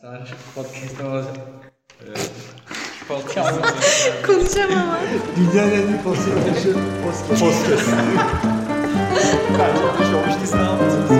Sen 0.00 0.18
podcast'ta 0.54 1.06
olacak. 1.06 1.36
Konuşamam 4.26 4.78
ama. 4.78 4.98
Dünyanın 5.36 5.70
en 5.70 5.88
iyi 5.88 6.02
konservatuarı 6.04 6.78
podcast. 7.04 7.28
Podcast. 7.28 7.88
Bence 9.58 9.82
bir 9.98 10.04
şey 10.04 10.14
olmuş 10.14 10.34
Biz 10.42 10.54
ne 10.54 10.60
yaptınız? 10.60 11.10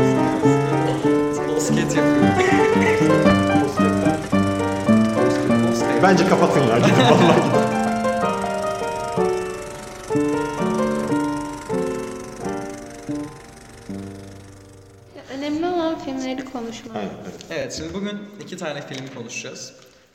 Bosket 1.49 1.97
yapıyor. 1.97 2.29
Bence 6.03 6.29
kapatın 6.29 6.61
ya. 6.61 6.79
Gidin 6.79 6.93
vallahi 7.11 7.37
gidin. 7.37 7.78
Aynen, 16.95 17.11
evet. 17.23 17.35
Evet, 17.51 17.73
şimdi 17.73 17.95
bugün 17.95 18.19
iki 18.45 18.57
tane 18.57 18.83
film 18.87 19.07
konuşacağız. 19.17 19.73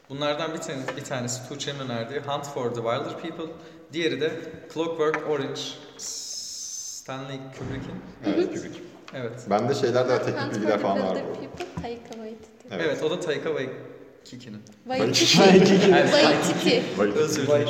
Bunlardan 0.09 0.53
bir, 0.53 0.57
tane, 0.59 0.79
bir 0.97 1.03
tanesi 1.03 1.49
Tuğçe'nin 1.49 1.79
önerdiği 1.79 2.19
Hunt 2.19 2.45
for 2.45 2.69
the 2.69 2.75
Wilder 2.75 3.19
People. 3.21 3.53
Diğeri 3.93 4.21
de 4.21 4.31
Clockwork 4.73 5.29
Orange. 5.29 5.61
Stanley 5.97 7.37
Kubrick'in. 7.57 7.95
Evet, 8.25 8.47
Kubrick. 8.47 8.79
Evet. 9.13 9.33
Ben 9.49 9.69
de 9.69 9.73
şeyler 9.75 10.09
daha 10.09 10.25
teknik 10.25 10.55
bilgiler 10.55 10.79
falan 10.79 10.99
var. 10.99 11.15
Builder 11.15 11.25
People, 11.25 11.81
Taika 11.81 12.13
Waititi. 12.13 12.47
Evet. 12.71 12.85
Evet, 12.87 13.03
o 13.03 13.09
da 13.09 13.19
Taika 13.19 13.49
Waititi'nin. 13.49 14.61
Waititi. 14.87 15.25
Waititi. 15.25 15.81
Waititi. 15.91 16.83
Vay- 16.97 17.13
Özür 17.13 17.47
dilerim. 17.47 17.67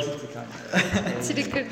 Triggered. 1.28 1.66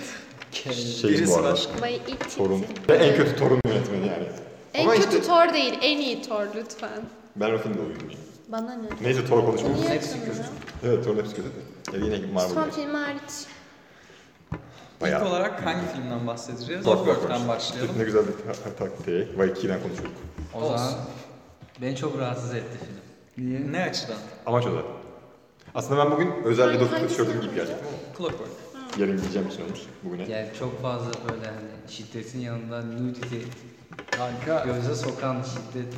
Şey 0.52 0.74
bu 1.04 1.08
Birisi 1.18 1.34
arada. 1.36 1.52
başka. 1.52 1.72
Waititi. 1.74 2.38
Torun. 2.38 2.66
Ve 2.90 2.96
en 2.96 3.16
kötü 3.16 3.36
torun 3.36 3.60
yönetmeni 3.68 4.08
yani. 4.08 4.28
En 4.74 4.84
Ama 4.86 4.96
kötü 4.96 5.08
işte 5.10 5.22
Thor 5.22 5.54
değil, 5.54 5.74
en 5.82 5.98
iyi 5.98 6.22
Thor 6.22 6.48
lütfen. 6.56 7.02
ben 7.36 7.54
o 7.54 7.58
filmde 7.58 7.80
oyuncuyum. 7.82 8.12
Bana 8.48 8.74
ne? 8.76 8.88
Neyse 9.02 9.26
Thor 9.26 9.46
konuşmuyoruz. 9.46 9.82
Niye 9.82 9.94
Hepsi 9.94 10.20
kötü. 10.26 10.38
bunu? 10.84 10.92
Evet 10.94 11.04
Thor'un 11.06 11.18
hepsi 11.18 11.36
kötü 11.36 11.48
de. 11.50 11.98
Ya 11.98 12.06
yine 12.16 12.32
Marvel. 12.34 12.50
Son 12.54 12.70
filmi 12.70 12.98
hariç. 12.98 13.22
Bayağı. 15.02 15.22
İlk 15.22 15.28
olarak 15.32 15.66
hangi 15.66 15.86
filmden 15.96 16.28
bahsedeceğiz? 16.28 16.84
Clockwork 16.86 17.06
Clockwork'tan 17.08 17.48
başlayalım. 17.48 17.92
Ne 17.98 18.04
güzel 18.04 18.24
bir 18.28 18.34
taktiği. 18.78 19.28
Vayki'den 19.38 19.82
konuşuyorduk. 19.84 20.18
O 20.54 20.58
Olsun. 20.62 20.78
zaman 20.78 20.94
beni 21.82 21.96
çok 21.96 22.18
rahatsız 22.20 22.54
etti 22.56 22.78
film. 22.80 23.46
Niye? 23.48 23.72
Ne 23.72 23.84
açıdan? 23.84 24.16
Amaç 24.46 24.66
o 24.66 24.72
da. 24.72 24.82
Aslında 25.76 26.06
ben 26.06 26.12
bugün 26.12 26.32
özel 26.44 26.66
bir 26.66 26.70
Hangi- 26.72 26.80
dostluk 26.80 27.00
hangisi 27.00 27.18
tişörtüm 27.18 27.34
gibi 27.42 27.46
yapacağız? 27.46 27.70
gelecektim 27.70 27.98
ama 28.10 28.18
Clockwork. 28.18 28.52
yarın 29.00 29.18
giyeceğim 29.22 29.48
için 29.48 29.62
olmuş 29.66 29.80
bugüne. 30.04 30.24
Yani 30.30 30.48
çok 30.60 30.82
fazla 30.82 31.12
böyle 31.30 31.46
hani 31.46 31.92
şiddetin 31.92 32.40
yanında 32.40 32.82
nudity 32.82 33.36
Kanka 34.12 34.66
göze 34.66 34.96
sokan 34.96 35.42
şiddet. 35.42 35.94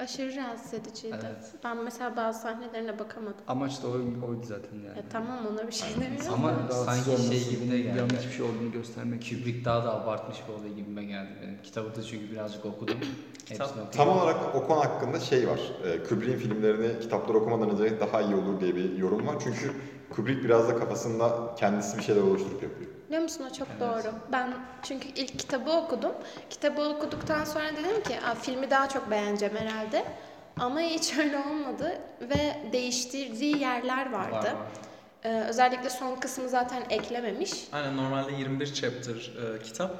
Aşırı 0.00 0.36
rahatsız 0.36 0.74
ediciydi. 0.74 1.16
Evet. 1.26 1.52
Ben 1.64 1.76
mesela 1.84 2.16
bazı 2.16 2.40
sahnelerine 2.40 2.98
bakamadım. 2.98 3.36
amaç 3.48 3.82
da 3.82 3.88
o- 3.88 3.92
oydu 4.28 4.42
zaten 4.44 4.74
yani. 4.76 4.96
Ya 4.98 5.02
tamam 5.12 5.46
ona 5.52 5.66
bir 5.66 5.72
şey 5.72 5.88
demiyorum. 6.00 6.32
Ama 6.34 6.52
sanki 6.84 7.22
şey 7.28 7.48
gibi 7.48 7.70
de 7.70 7.78
geldi. 7.80 7.98
Yanlış 7.98 8.26
bir 8.26 8.32
şey 8.32 8.46
olduğunu 8.46 8.72
göstermek. 8.72 9.22
Kubrick 9.30 9.64
daha 9.64 9.84
da 9.84 9.94
abartmış 10.02 10.38
bir 10.48 10.52
olay 10.52 10.72
gibime 10.74 11.04
geldi 11.04 11.30
benim. 11.42 11.62
Kitabı 11.62 11.96
da 11.96 12.02
çünkü 12.02 12.30
birazcık 12.30 12.64
okudum. 12.64 12.96
Kitap- 12.98 13.50
Hepsini 13.50 13.82
okudum. 13.82 13.90
Tam 13.96 14.08
olarak 14.08 14.54
o 14.54 14.66
konu 14.66 14.80
hakkında 14.80 15.20
şey 15.20 15.48
var. 15.48 15.60
E, 15.84 16.02
Kubrick'in 16.04 16.38
filmlerini 16.38 17.00
kitapları 17.00 17.38
okumadan 17.38 17.70
önce 17.70 18.00
daha 18.00 18.20
iyi 18.22 18.34
olur 18.34 18.60
diye 18.60 18.76
bir 18.76 18.96
yorum 18.96 19.26
var. 19.26 19.36
Çünkü 19.44 19.72
Kubrick 20.10 20.44
biraz 20.44 20.68
da 20.68 20.76
kafasında 20.76 21.54
kendisi 21.58 21.98
bir 21.98 22.02
şeyler 22.02 22.20
oluşturup 22.22 22.62
yapıyor. 22.62 22.90
Biliyor 23.06 23.22
musun 23.22 23.44
o 23.50 23.54
çok 23.54 23.68
Evet. 23.70 23.80
doğru. 23.80 24.12
Ben 24.32 24.54
çünkü 24.82 25.08
ilk 25.08 25.38
kitabı 25.38 25.70
okudum. 25.70 26.12
Kitabı 26.50 26.82
okuduktan 26.82 27.44
sonra 27.44 27.64
dedim 27.76 28.02
ki 28.02 28.18
filmi 28.42 28.70
daha 28.70 28.88
çok 28.88 29.10
beğeneceğim 29.10 29.56
herhalde. 29.56 30.04
Ama 30.60 30.80
hiç 30.80 31.18
öyle 31.18 31.38
olmadı 31.38 31.98
ve 32.20 32.56
değiştirdiği 32.72 33.58
yerler 33.58 34.12
vardı. 34.12 34.34
Var, 34.34 34.42
var. 34.44 34.56
Ee, 35.24 35.44
özellikle 35.48 35.90
son 35.90 36.16
kısmı 36.16 36.48
zaten 36.48 36.82
eklememiş. 36.90 37.52
Aynen 37.72 37.96
normalde 37.96 38.32
21 38.32 38.74
chapter 38.74 39.14
e, 39.14 39.62
kitap 39.62 39.90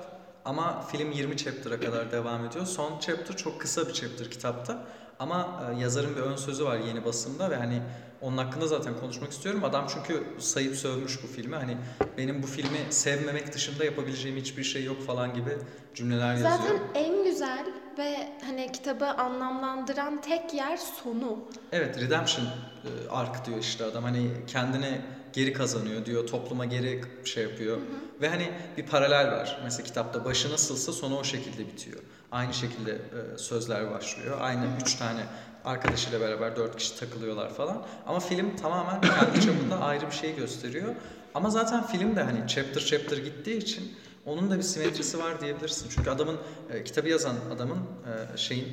ama 0.45 0.81
film 0.83 1.13
20 1.13 1.37
chapter'a 1.37 1.81
kadar 1.81 2.13
devam 2.13 2.47
ediyor. 2.47 2.67
Son 2.67 2.99
chapter 2.99 3.37
çok 3.37 3.61
kısa 3.61 3.89
bir 3.89 3.93
chapter 3.93 4.31
kitapta 4.31 4.79
ama 5.19 5.63
e, 5.71 5.81
yazarın 5.81 6.17
bir 6.17 6.21
ön 6.21 6.37
sözü 6.37 6.65
var 6.65 6.79
yeni 6.79 7.05
basımda 7.05 7.51
ve 7.51 7.57
hani 7.57 7.83
onun 8.21 8.37
hakkında 8.37 8.67
zaten 8.67 9.01
konuşmak 9.01 9.33
istiyorum. 9.33 9.65
Adam 9.65 9.87
çünkü 9.95 10.27
sayıp 10.39 10.77
sövmüş 10.77 11.23
bu 11.23 11.27
filmi. 11.27 11.57
Hani 11.57 11.77
benim 12.19 12.43
bu 12.43 12.47
filmi 12.47 12.79
sevmemek 12.91 13.53
dışında 13.55 13.85
yapabileceğim 13.85 14.37
hiçbir 14.37 14.65
şey 14.65 14.85
yok 14.85 15.07
falan 15.07 15.35
gibi 15.35 15.59
cümleler 15.95 16.31
yazıyor. 16.31 16.51
Zaten 16.51 16.79
en 16.95 17.25
güzel 17.25 17.67
ve 17.99 18.29
hani 18.47 18.73
kitabı 18.73 19.07
anlamlandıran 19.07 20.21
tek 20.21 20.55
yer 20.55 20.77
sonu. 20.77 21.39
Evet, 21.73 22.01
redemption 22.01 22.47
e, 22.47 23.11
arc 23.11 23.45
diyor 23.45 23.59
işte 23.59 23.85
adam. 23.85 24.05
Hani 24.05 24.31
kendini 24.47 25.01
geri 25.37 25.53
kazanıyor 25.53 26.07
diyor, 26.07 26.27
topluma 26.27 26.65
geri 26.65 27.01
şey 27.25 27.43
yapıyor. 27.43 27.79
Ve 28.21 28.29
hani 28.29 28.51
bir 28.77 28.87
paralel 28.87 29.33
var. 29.33 29.61
Mesela 29.65 29.87
kitapta 29.87 30.25
başı 30.25 30.53
nasılsa 30.53 30.93
sonu 30.93 31.19
o 31.19 31.25
şekilde 31.25 31.59
bitiyor. 31.67 31.99
Aynı 32.33 32.55
şekilde 32.55 32.93
e, 32.93 33.39
sözler 33.39 33.91
başlıyor. 33.91 34.37
Aynı 34.41 34.65
üç 34.83 34.95
tane 34.95 35.21
arkadaşıyla 35.65 36.21
beraber 36.21 36.57
dört 36.57 36.77
kişi 36.77 36.99
takılıyorlar 36.99 37.55
falan. 37.55 37.87
Ama 38.07 38.21
film 38.21 38.57
tamamen 38.57 39.01
kendi 39.01 39.41
çapında 39.47 39.81
ayrı 39.81 40.07
bir 40.07 40.15
şey 40.15 40.37
gösteriyor. 40.37 40.95
Ama 41.35 41.51
zaten 41.51 41.87
film 41.87 42.17
de 42.17 42.23
hani 42.23 42.49
chapter 42.49 42.81
chapter 42.81 43.17
gittiği 43.17 43.57
için 43.57 43.93
onun 44.27 44.51
da 44.51 44.57
bir 44.59 44.63
simetrisi 44.63 45.19
var 45.19 45.41
diyebilirsin. 45.41 45.91
Çünkü 45.97 46.11
adamın, 46.11 46.37
e, 46.71 46.85
kitabı 46.85 47.09
yazan 47.09 47.37
adamın 47.55 47.79
e, 47.79 48.37
şeyin 48.37 48.69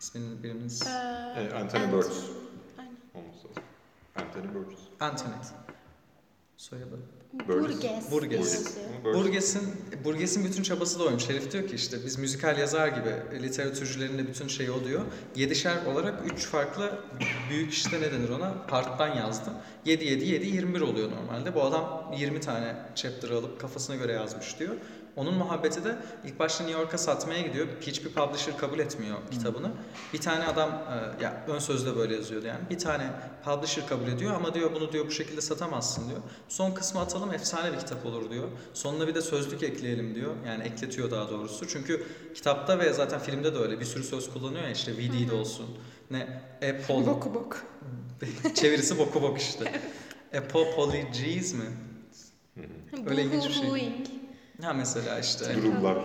ismini 0.00 0.42
biriniz... 0.42 0.82
Ee, 0.86 1.40
E, 1.40 1.54
Anthony 1.54 1.82
Ant- 1.84 1.92
Burgess. 1.92 2.22
Anthony 4.16 4.54
Burgess. 4.54 4.78
Anthony. 5.00 5.32
Soyadı. 6.60 6.98
Burgess. 7.48 7.70
Burgess. 7.70 8.12
Burgess. 8.12 8.54
yazıyor. 8.54 8.86
Ama 8.88 9.08
Burgess- 9.10 9.24
Burgess'in 9.24 9.62
Burgess'in 10.04 10.44
bütün 10.44 10.62
çabası 10.62 10.98
da 10.98 11.04
oymuş. 11.04 11.28
Herif 11.28 11.52
diyor 11.52 11.68
ki 11.68 11.74
işte 11.74 11.96
biz 12.06 12.18
müzikal 12.18 12.58
yazar 12.58 12.88
gibi 12.88 13.42
literatürcülerin 13.42 14.18
de 14.18 14.26
bütün 14.28 14.48
şeyi 14.48 14.70
o 14.70 14.84
diyor. 14.84 15.00
Yedişer 15.36 15.86
olarak 15.86 16.32
üç 16.32 16.46
farklı 16.46 16.98
büyük 17.50 17.72
işte 17.72 18.00
ne 18.00 18.12
denir 18.12 18.28
ona 18.28 18.66
parttan 18.68 19.16
yazdım. 19.16 19.52
7 19.84 20.04
7 20.04 20.24
7 20.24 20.46
21 20.46 20.80
oluyor 20.80 21.10
normalde. 21.10 21.54
Bu 21.54 21.62
adam 21.62 22.14
20 22.18 22.40
tane 22.40 22.76
chapter 22.94 23.30
alıp 23.30 23.60
kafasına 23.60 23.96
göre 23.96 24.12
yazmış 24.12 24.58
diyor. 24.58 24.74
Onun 25.16 25.34
muhabbeti 25.34 25.84
de 25.84 25.96
ilk 26.24 26.38
başta 26.38 26.64
New 26.64 26.80
York'a 26.80 26.98
satmaya 26.98 27.40
gidiyor. 27.40 27.66
Hiçbir 27.80 28.10
publisher 28.10 28.56
kabul 28.56 28.78
etmiyor 28.78 29.16
kitabını. 29.30 29.72
Bir 30.12 30.20
tane 30.20 30.44
adam 30.44 30.70
e, 30.70 31.24
ya 31.24 31.44
ön 31.48 31.58
sözde 31.58 31.96
böyle 31.96 32.14
yazıyordu 32.14 32.46
yani. 32.46 32.60
Bir 32.70 32.78
tane 32.78 33.10
publisher 33.44 33.86
kabul 33.86 34.08
ediyor 34.08 34.34
ama 34.34 34.54
diyor 34.54 34.74
bunu 34.74 34.92
diyor 34.92 35.06
bu 35.06 35.10
şekilde 35.10 35.40
satamazsın 35.40 36.08
diyor. 36.08 36.20
Son 36.48 36.72
kısmı 36.72 37.00
atalım 37.00 37.34
efsane 37.34 37.72
bir 37.72 37.78
kitap 37.78 38.06
olur 38.06 38.30
diyor. 38.30 38.48
Sonuna 38.74 39.08
bir 39.08 39.14
de 39.14 39.22
sözlük 39.22 39.62
ekleyelim 39.62 40.14
diyor. 40.14 40.34
Yani 40.46 40.64
ekletiyor 40.64 41.10
daha 41.10 41.30
doğrusu. 41.30 41.68
Çünkü 41.68 42.06
kitapta 42.34 42.78
ve 42.78 42.92
zaten 42.92 43.20
filmde 43.20 43.54
de 43.54 43.58
öyle 43.58 43.80
bir 43.80 43.84
sürü 43.84 44.04
söz 44.04 44.32
kullanıyor 44.32 44.62
ya 44.62 44.70
işte 44.70 44.92
VD'de 44.92 45.34
olsun. 45.34 45.66
Ne 46.10 46.42
Apple 46.54 47.06
Boku 47.06 47.34
bok. 47.34 47.62
çevirisi 48.54 48.98
boku 48.98 49.22
bok 49.22 49.38
işte. 49.38 49.80
Apopologies 50.38 51.54
mi? 51.54 51.64
Öyle 53.06 53.22
ilginç 53.22 53.48
bir 53.48 53.52
şey. 53.52 53.92
Ha 54.62 54.72
mesela 54.72 55.18
işte. 55.18 55.44
Druglar 55.62 55.96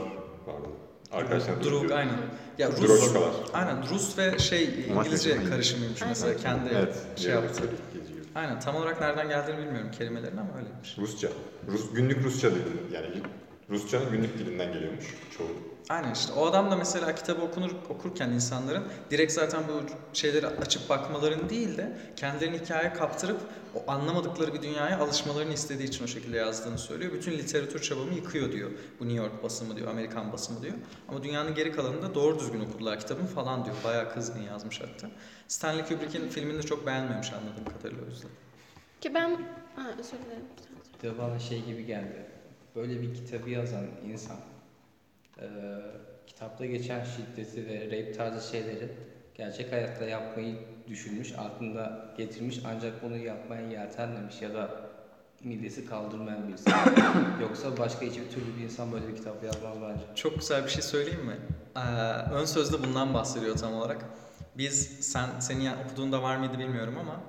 vardı. 0.45 0.69
Arkadaşlar 1.11 1.63
Drug 1.63 1.91
aynen. 1.91 2.17
Ya 2.57 2.71
Rus. 2.71 2.81
Droşkalar. 2.81 3.31
Aynen 3.53 3.89
Rus 3.89 4.17
ve 4.17 4.39
şey 4.39 4.63
İngilizce 4.89 5.43
karışımıymış 5.49 6.01
mesela 6.09 6.37
kendi 6.37 6.69
Evet. 6.73 6.95
şey 7.15 7.31
yaptı. 7.31 7.63
Aynen 8.35 8.59
tam 8.59 8.75
olarak 8.75 9.01
nereden 9.01 9.29
geldiğini 9.29 9.57
bilmiyorum 9.57 9.91
kelimelerin 9.97 10.37
ama 10.37 10.49
öyleymiş. 10.57 10.97
Rusça. 10.97 11.27
Rus, 11.67 11.93
günlük 11.93 12.23
Rusça 12.23 12.51
dili. 12.51 12.61
Yani 12.93 13.07
Rusçanın 13.69 14.11
günlük 14.11 14.37
dilinden 14.37 14.73
geliyormuş 14.73 15.05
çoğu. 15.37 15.47
Aynen 15.89 16.13
işte 16.13 16.33
o 16.33 16.45
adam 16.45 16.71
da 16.71 16.75
mesela 16.75 17.15
kitabı 17.15 17.41
okunur, 17.41 17.71
okurken 17.89 18.29
insanların 18.29 18.83
direkt 19.11 19.31
zaten 19.31 19.63
bu 19.67 19.73
şeyleri 20.15 20.47
açıp 20.47 20.89
bakmaların 20.89 21.49
değil 21.49 21.77
de 21.77 21.97
kendilerini 22.15 22.59
hikayeye 22.59 22.93
kaptırıp 22.93 23.37
o 23.75 23.91
anlamadıkları 23.91 24.53
bir 24.53 24.61
dünyaya 24.61 24.99
alışmalarını 24.99 25.53
istediği 25.53 25.87
için 25.87 26.03
o 26.03 26.07
şekilde 26.07 26.37
yazdığını 26.37 26.77
söylüyor. 26.77 27.13
Bütün 27.13 27.31
literatür 27.31 27.81
çabamı 27.81 28.13
yıkıyor 28.13 28.51
diyor. 28.51 28.71
Bu 28.99 29.07
New 29.07 29.23
York 29.23 29.43
basımı 29.43 29.77
diyor, 29.77 29.87
Amerikan 29.87 30.33
basımı 30.33 30.61
diyor. 30.61 30.73
Ama 31.07 31.23
dünyanın 31.23 31.55
geri 31.55 31.71
kalanında 31.71 32.15
doğru 32.15 32.39
düzgün 32.39 32.59
okudular 32.59 32.99
kitabın 32.99 33.25
falan 33.25 33.65
diyor. 33.65 33.75
Bayağı 33.83 34.13
kızgın 34.13 34.41
yazmış 34.41 34.81
hatta. 34.81 35.09
Stanley 35.47 35.85
Kubrick'in 35.85 36.29
filmini 36.29 36.57
de 36.57 36.63
çok 36.63 36.85
beğenmemiş 36.85 37.33
anladığım 37.33 37.65
kadarıyla 37.77 38.03
o 38.03 38.09
yüzden. 38.09 38.31
Ki 39.01 39.13
ben... 39.13 39.29
Ha, 39.75 39.89
özür 39.99 40.11
dilerim. 40.11 40.45
Bir 41.03 41.09
de 41.09 41.17
bana 41.17 41.39
şey 41.39 41.65
gibi 41.65 41.85
geldi. 41.85 42.34
Böyle 42.75 43.01
bir 43.01 43.13
kitabı 43.15 43.49
yazan 43.49 43.85
insan 44.11 44.37
eee, 45.41 45.47
kitapta 46.27 46.65
geçen 46.65 47.03
şiddeti 47.03 47.67
ve 47.67 47.85
rape 47.85 48.11
tarzı 48.13 48.47
şeyleri 48.47 48.89
gerçek 49.35 49.71
hayatta 49.71 50.05
yapmayı 50.05 50.55
düşünmüş, 50.87 51.33
aklında 51.37 52.05
getirmiş 52.17 52.59
ancak 52.65 53.03
bunu 53.03 53.17
yapmaya 53.17 53.69
yeltenmemiş 53.69 54.41
ya 54.41 54.53
da 54.53 54.69
midesi 55.43 55.85
kaldırmayan 55.85 56.47
birisi. 56.47 56.69
Yoksa 57.41 57.77
başka 57.77 58.01
hiçbir 58.05 58.29
türlü 58.29 58.57
bir 58.57 58.63
insan 58.63 58.91
böyle 58.91 59.07
bir 59.07 59.15
kitap 59.15 59.43
yazmaz 59.43 59.77
bence. 59.81 60.03
Çok 60.15 60.39
güzel 60.39 60.63
bir 60.63 60.69
şey 60.69 60.81
söyleyeyim 60.81 61.25
mi? 61.25 61.37
Ee, 61.75 61.79
ön 62.31 62.45
sözde 62.45 62.83
bundan 62.83 63.13
bahsediyor 63.13 63.57
tam 63.57 63.73
olarak. 63.73 64.05
Biz 64.57 64.97
sen 64.99 65.39
senin 65.39 65.61
ya- 65.61 65.77
okuduğunda 65.85 66.21
var 66.23 66.37
mıydı 66.37 66.59
bilmiyorum 66.59 66.97
ama 66.97 67.21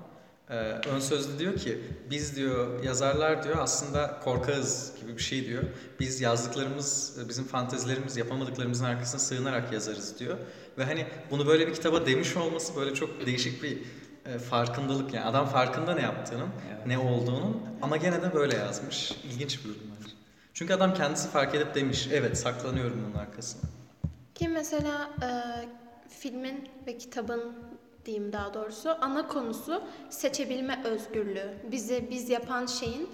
e, 0.50 0.54
ön 0.88 0.98
sözlü 1.00 1.38
diyor 1.38 1.56
ki 1.56 1.80
biz 2.10 2.36
diyor 2.36 2.84
yazarlar 2.84 3.44
diyor 3.44 3.56
aslında 3.58 4.20
korkağız 4.24 4.92
gibi 5.00 5.16
bir 5.16 5.22
şey 5.22 5.46
diyor. 5.46 5.62
Biz 6.00 6.20
yazdıklarımız 6.20 7.18
bizim 7.28 7.44
fantezilerimiz 7.44 8.16
yapamadıklarımızın 8.16 8.84
arkasına 8.84 9.20
sığınarak 9.20 9.72
yazarız 9.72 10.18
diyor. 10.18 10.38
Ve 10.78 10.84
hani 10.84 11.06
bunu 11.30 11.46
böyle 11.46 11.66
bir 11.66 11.74
kitaba 11.74 12.06
demiş 12.06 12.36
olması 12.36 12.76
böyle 12.76 12.94
çok 12.94 13.26
değişik 13.26 13.62
bir 13.62 13.78
e, 14.26 14.38
farkındalık 14.38 15.14
yani 15.14 15.24
adam 15.24 15.46
farkında 15.46 15.94
ne 15.94 16.02
yaptığının 16.02 16.48
Evet. 16.74 16.86
ne 16.86 16.98
olduğunun 16.98 17.62
ama 17.82 17.96
gene 17.96 18.22
de 18.22 18.34
böyle 18.34 18.56
yazmış. 18.56 19.12
İlginç 19.24 19.58
bir 19.64 19.68
durum 19.68 19.80
bence. 20.00 20.14
Çünkü 20.54 20.74
adam 20.74 20.94
kendisi 20.94 21.28
fark 21.28 21.54
edip 21.54 21.74
demiş 21.74 22.08
evet 22.12 22.38
saklanıyorum 22.38 23.04
bunun 23.08 23.18
arkasına. 23.22 23.62
Ki 24.34 24.48
mesela 24.48 25.10
e, 25.22 25.28
filmin 26.08 26.68
ve 26.86 26.98
kitabın 26.98 27.52
diyeyim 28.06 28.32
daha 28.32 28.54
doğrusu 28.54 28.96
ana 29.00 29.28
konusu 29.28 29.82
seçebilme 30.10 30.80
özgürlüğü. 30.84 31.48
Bizi 31.70 32.06
biz 32.10 32.30
yapan 32.30 32.66
şeyin 32.66 33.10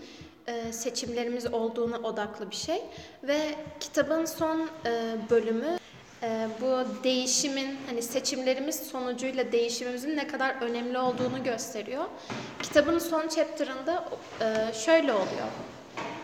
e, 0.46 0.72
seçimlerimiz 0.72 1.54
olduğuna 1.54 1.98
odaklı 1.98 2.50
bir 2.50 2.56
şey 2.56 2.82
ve 3.22 3.54
kitabın 3.80 4.24
son 4.24 4.68
e, 4.86 5.16
bölümü 5.30 5.78
e, 6.22 6.48
bu 6.60 7.04
değişimin 7.04 7.76
hani 7.86 8.02
seçimlerimiz 8.02 8.76
sonucuyla 8.76 9.52
değişimimizin 9.52 10.16
ne 10.16 10.26
kadar 10.26 10.54
önemli 10.62 10.98
olduğunu 10.98 11.44
gösteriyor. 11.44 12.04
Kitabın 12.62 12.98
son 12.98 13.28
chapter'ında 13.28 14.08
şöyle 14.72 15.12
oluyor. 15.12 15.48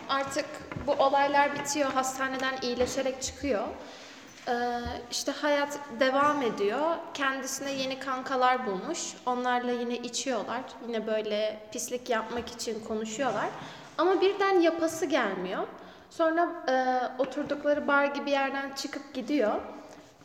Artık 0.09 0.45
bu 0.87 0.93
olaylar 0.93 1.55
bitiyor, 1.59 1.93
hastaneden 1.93 2.55
iyileşerek 2.63 3.23
çıkıyor. 3.23 3.69
Ee, 4.49 4.81
işte 5.11 5.33
hayat 5.33 5.79
devam 6.01 6.43
ediyor. 6.43 6.97
Kendisine 7.15 7.73
yeni 7.73 7.99
kankalar 7.99 8.67
bulmuş. 8.67 9.15
Onlarla 9.27 9.73
yine 9.73 9.97
içiyorlar. 9.97 10.61
Yine 10.87 11.07
böyle 11.07 11.61
pislik 11.73 12.11
yapmak 12.11 12.49
için 12.49 12.85
konuşuyorlar. 12.85 13.49
Ama 13.99 14.21
birden 14.21 14.61
yapası 14.61 15.07
gelmiyor. 15.07 15.67
Sonra 16.11 16.49
e, 16.69 16.75
oturdukları 17.23 17.89
bar 17.89 18.05
gibi 18.05 18.31
yerden 18.31 18.75
çıkıp 18.75 19.15
gidiyor. 19.15 19.55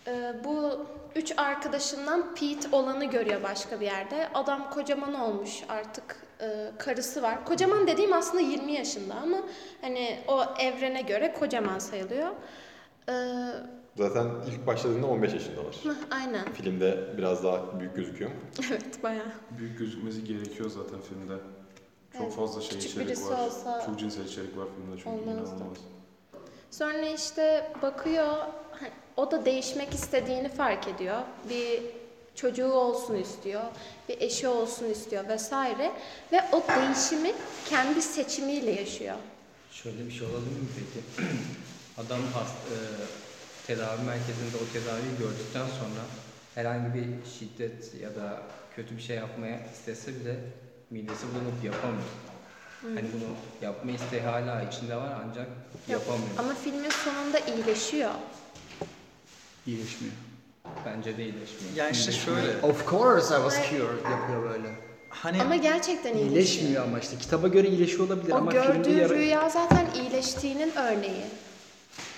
E, 0.08 0.34
bu 0.44 0.86
üç 1.16 1.34
arkadaşından 1.38 2.36
Pete 2.36 2.68
olanı 2.72 3.06
görüyor 3.06 3.44
başka 3.44 3.80
bir 3.80 3.86
yerde. 3.86 4.30
Adam 4.34 4.70
kocaman 4.70 5.14
olmuş 5.14 5.64
artık 5.70 6.16
e, 6.42 6.72
karısı 6.78 7.22
var. 7.22 7.46
Kocaman 7.46 7.88
dediğim 7.88 8.14
aslında 8.14 8.44
20 8.44 8.72
yaşında 8.72 9.16
ama 9.16 9.38
hani 9.82 10.20
o 10.28 10.44
evrene 10.60 11.02
göre 11.02 11.34
kocaman 11.40 11.80
sayılıyor. 11.80 12.30
E, 13.10 13.14
Zaten 13.98 14.28
ilk 14.52 14.68
başladığında 14.68 15.08
15 15.08 15.34
yaşındalar. 15.34 15.76
Hıh, 15.84 15.96
Aynen. 16.12 16.54
Filmde 16.54 17.08
biraz 17.18 17.44
daha 17.44 17.80
büyük 17.80 17.96
gözüküyor 17.96 18.32
mu? 18.32 18.38
Evet 18.72 19.04
bayağı. 19.04 19.32
Büyük 19.58 19.80
gözükmesi 19.80 20.24
gerekiyor 20.24 20.70
zaten 20.70 21.00
filmde. 21.10 21.34
Çok 22.14 22.22
Evet, 22.22 22.34
fazla 22.36 22.62
şey 22.62 22.70
küçük 22.78 22.92
içerik 22.92 23.08
birisi 23.08 23.26
var. 23.30 23.48
olsa 23.48 23.84
Çok 23.86 24.00
cinsel 24.00 24.26
içerik 24.26 24.58
var 24.58 24.66
filmde 24.76 24.98
çünkü 24.98 25.10
olmazdı. 25.10 25.32
inanılmaz. 25.32 25.78
Sonra 26.72 27.06
işte 27.10 27.72
bakıyor 27.82 28.28
hani 28.72 28.90
o 29.18 29.32
da 29.32 29.46
değişmek 29.46 29.94
istediğini 29.94 30.50
fark 30.50 30.88
ediyor. 30.88 31.22
Bir 31.50 31.82
çocuğu 32.36 32.72
olsun 32.74 33.16
istiyor, 33.16 33.62
bir 34.10 34.22
eşi 34.22 34.48
olsun 34.48 34.86
istiyor 34.86 35.28
vesaire 35.28 35.92
ve 36.32 36.42
o 36.52 36.64
değişimi 36.82 37.32
kendi 37.70 38.02
seçimiyle 38.02 38.72
yaşıyor. 38.72 39.16
Şöyle 39.72 40.06
bir 40.06 40.12
şey 40.12 40.28
olabilir 40.28 40.60
mi 40.60 40.68
peki? 40.76 41.28
Adam 41.98 42.20
hast, 42.34 42.56
e, 42.56 42.78
tedavi 43.68 44.02
merkezinde 44.02 44.58
o 44.58 44.74
tedaviyi 44.74 45.18
gördükten 45.20 45.66
sonra 45.80 46.04
herhangi 46.56 46.94
bir 46.94 47.06
şiddet 47.40 48.02
ya 48.02 48.10
da 48.16 48.42
kötü 48.76 48.98
bir 48.98 49.02
şey 49.02 49.16
yapmaya 49.16 49.60
istese 49.74 50.20
bile 50.20 50.36
midesi 50.90 51.26
bulunup 51.34 51.64
yapamıyor. 51.64 52.04
Hani 52.82 53.08
bunu 53.14 53.30
yapma 53.62 53.92
isteği 53.92 54.22
hala 54.22 54.62
içinde 54.62 54.96
var 54.96 55.14
ancak 55.26 55.48
yapamıyor. 55.88 56.30
Ama 56.38 56.54
filmin 56.64 56.90
sonunda 56.90 57.40
iyileşiyor. 57.40 58.12
İyileşmiyor. 59.68 60.14
Bence 60.86 61.18
de 61.18 61.24
iyileşmiyor. 61.24 61.76
Ya 61.76 61.90
işte 61.90 62.12
şöyle 62.12 62.62
Of 62.62 62.90
course 62.90 63.36
I 63.36 63.38
was 63.38 63.70
cured 63.70 64.12
yapıyor 64.12 64.50
böyle. 64.50 64.68
hani 65.10 65.42
Ama 65.42 65.56
gerçekten 65.56 66.14
iyileşiyor. 66.14 66.32
İyileşmiyor 66.36 66.84
ama 66.84 67.00
işte 67.00 67.18
kitaba 67.18 67.48
göre 67.48 67.68
iyileşiyor 67.68 68.08
olabilir 68.08 68.32
O 68.32 68.36
ama 68.36 68.52
filmde 68.52 68.68
gördüğü 68.68 68.98
yara... 68.98 69.14
rüya 69.14 69.50
zaten 69.50 69.88
iyileştiğinin 69.96 70.72
örneği. 70.76 71.24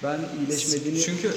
Ben 0.04 0.20
iyileşmediğini 0.40 1.02
Çünkü 1.02 1.32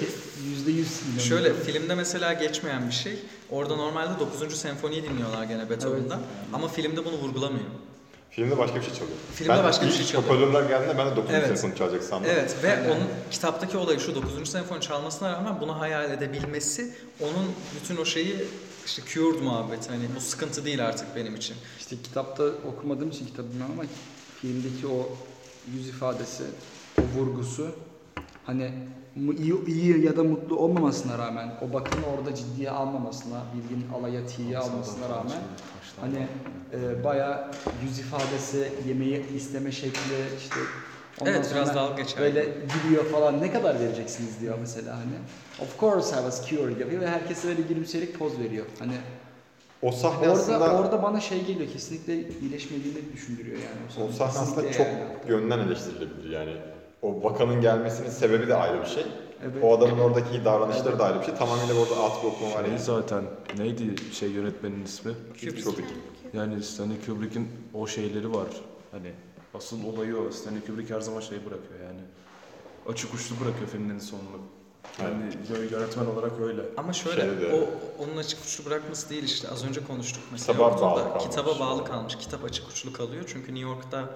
yüzde 0.51 0.71
yüz. 0.71 0.89
Şöyle 1.29 1.55
filmde 1.55 1.95
mesela 1.95 2.33
geçmeyen 2.33 2.87
bir 2.87 2.95
şey. 2.95 3.19
Orada 3.51 3.77
normalde 3.77 4.21
9. 4.21 4.57
senfoniyi 4.57 5.03
dinliyorlar 5.03 5.45
gene 5.45 5.71
Beethoven'dan. 5.71 6.21
Ama 6.53 6.69
filmde 6.69 7.05
bunu 7.05 7.15
vurgulamıyor. 7.15 7.65
Filmde 8.31 8.59
başka 8.59 8.77
bir 8.77 8.83
şey 8.83 8.95
çalıyor. 8.95 9.17
Filmde 9.35 9.53
ben 9.53 9.65
başka 9.65 9.87
bir 9.87 9.93
şey 9.93 10.07
çalıyor. 10.07 10.23
Hoparlörler 10.23 10.69
geldiğinde 10.69 10.99
ben 10.99 11.11
de 11.11 11.17
9. 11.17 11.35
Evet. 11.35 11.47
senfoni 11.47 11.75
çalacak 11.79 12.03
sandım. 12.03 12.31
Evet 12.31 12.57
ve 12.63 12.91
onun 12.91 13.05
kitaptaki 13.31 13.77
olayı 13.77 14.01
şu 14.01 14.15
9. 14.15 14.51
senfoni 14.51 14.81
çalmasına 14.81 15.33
rağmen 15.33 15.61
bunu 15.61 15.81
hayal 15.81 16.11
edebilmesi 16.11 16.95
onun 17.21 17.53
bütün 17.81 17.97
o 17.97 18.05
şeyi 18.05 18.37
işte 18.87 19.03
cured 19.07 19.41
muhabbeti 19.41 19.89
hani 19.89 20.05
bu 20.17 20.21
sıkıntı 20.21 20.65
değil 20.65 20.87
artık 20.87 21.17
benim 21.17 21.37
için. 21.37 21.57
İşte 21.79 21.97
kitapta 22.03 22.45
okumadığım 22.45 23.11
için 23.11 23.27
kitabı 23.27 23.47
ama 23.73 23.83
filmdeki 24.41 24.87
o 24.87 25.09
yüz 25.75 25.89
ifadesi, 25.89 26.45
o 27.01 27.03
vurgusu 27.19 27.71
hani 28.49 28.71
iyi, 29.39 29.67
iyi 29.67 30.05
ya 30.05 30.17
da 30.17 30.25
mutlu 30.25 30.57
olmamasına 30.57 31.19
rağmen 31.19 31.51
o 31.63 31.73
bakımı 31.73 32.07
orada 32.07 32.35
ciddiye 32.35 32.71
almamasına, 32.71 33.43
bilgin 33.55 33.87
alaya 33.95 34.27
tiye 34.27 34.59
almasına 34.59 35.09
rağmen 35.09 35.41
hani 36.01 36.27
e, 36.73 37.05
bayağı 37.05 37.51
yüz 37.85 37.99
ifadesi, 37.99 38.73
yemeği 38.89 39.35
isteme 39.37 39.73
şekli 39.73 39.99
işte 40.39 40.57
ondan 41.21 41.35
Evet, 41.35 41.51
biraz 41.55 41.69
sonra 41.69 41.81
dalga 41.81 42.03
geçer. 42.03 42.23
Böyle 42.23 42.47
gülüyor 42.85 43.05
falan 43.05 43.43
ne 43.43 43.53
kadar 43.53 43.81
vereceksiniz 43.81 44.41
diyor 44.41 44.59
mesela 44.61 44.97
hani. 44.97 45.15
Of 45.69 45.81
course 45.81 46.11
I 46.11 46.19
was 46.19 46.49
cured 46.49 46.81
yapıyor 46.81 47.01
ve 47.01 47.09
herkese 47.09 47.49
böyle 47.49 47.63
gülümseyerek 47.63 48.19
poz 48.19 48.39
veriyor. 48.39 48.67
Hani 48.79 48.93
O 49.83 49.93
sahne 49.93 50.29
Orada 50.29 50.33
aslında 50.33 50.79
orada 50.81 51.03
bana 51.03 51.21
şey 51.21 51.45
geliyor 51.45 51.71
kesinlikle 51.73 52.15
iyileşmediğini 52.41 52.99
düşündürüyor 53.13 53.57
yani. 53.57 54.09
o 54.09 54.13
sahne 54.13 54.39
aslında 54.39 54.73
çok 54.73 54.87
yani. 54.87 54.99
yönden 55.29 55.59
eleştirilebilir 55.59 56.31
yani. 56.31 56.53
O 57.03 57.23
bakanın 57.25 57.61
gelmesinin 57.61 58.11
sebebi 58.11 58.49
de 58.49 58.55
ayrı 58.55 58.81
bir 58.83 58.87
şey. 58.87 59.07
Evet. 59.43 59.65
O 59.65 59.77
adamın 59.79 59.99
oradaki 59.99 60.45
davranışları 60.45 60.99
da 60.99 61.05
ayrı 61.05 61.21
bir 61.21 61.25
şey. 61.25 61.35
Tamamıyla 61.35 61.75
orada 61.75 62.03
at 62.05 62.25
okuma 62.25 62.55
var 62.55 62.63
Şey 62.63 62.71
yani. 62.73 62.79
zaten 62.83 63.25
neydi 63.59 63.95
şey 64.15 64.31
yönetmenin 64.31 64.85
ismi? 64.85 65.13
Kubrick. 65.41 65.65
Kubrick. 65.65 65.89
Yani 66.33 66.63
Stanley 66.63 66.97
Kubrick'in 67.07 67.49
o 67.75 67.87
şeyleri 67.87 68.35
var. 68.35 68.47
Hani 68.91 69.13
asıl 69.55 69.85
olayı 69.85 70.17
o. 70.17 70.31
Stanley 70.31 70.61
Kubrick 70.61 70.95
her 70.95 71.01
zaman 71.01 71.21
şey 71.21 71.39
bırakıyor 71.39 71.81
yani. 71.87 72.01
Açık 72.89 73.15
uçlu 73.15 73.37
bırakıyor 73.45 73.69
filmlerin 73.71 73.99
sonunu. 73.99 74.39
Yani 75.03 75.15
yö- 75.53 75.73
yönetmen 75.73 76.07
olarak 76.07 76.33
öyle. 76.41 76.63
Ama 76.77 76.93
şöyle 76.93 77.21
Şeyde 77.21 77.41
de- 77.41 77.55
o 77.55 78.05
onun 78.05 78.17
açık 78.17 78.41
uçlu 78.45 78.65
bırakması 78.65 79.11
değil 79.11 79.23
işte 79.25 79.49
az 79.49 79.65
önce 79.65 79.85
konuştuk 79.85 80.23
mesela. 80.33 80.53
Kitaba 80.53 80.81
bağlı 80.81 81.03
kalmış. 81.05 81.25
Kitaba 81.25 81.59
bağlı 81.61 81.85
kalmış. 81.85 82.17
Kitap 82.17 82.45
açık 82.45 82.69
uçlu 82.69 82.93
kalıyor 82.93 83.25
çünkü 83.27 83.55
New 83.55 83.71
York'ta 83.71 84.09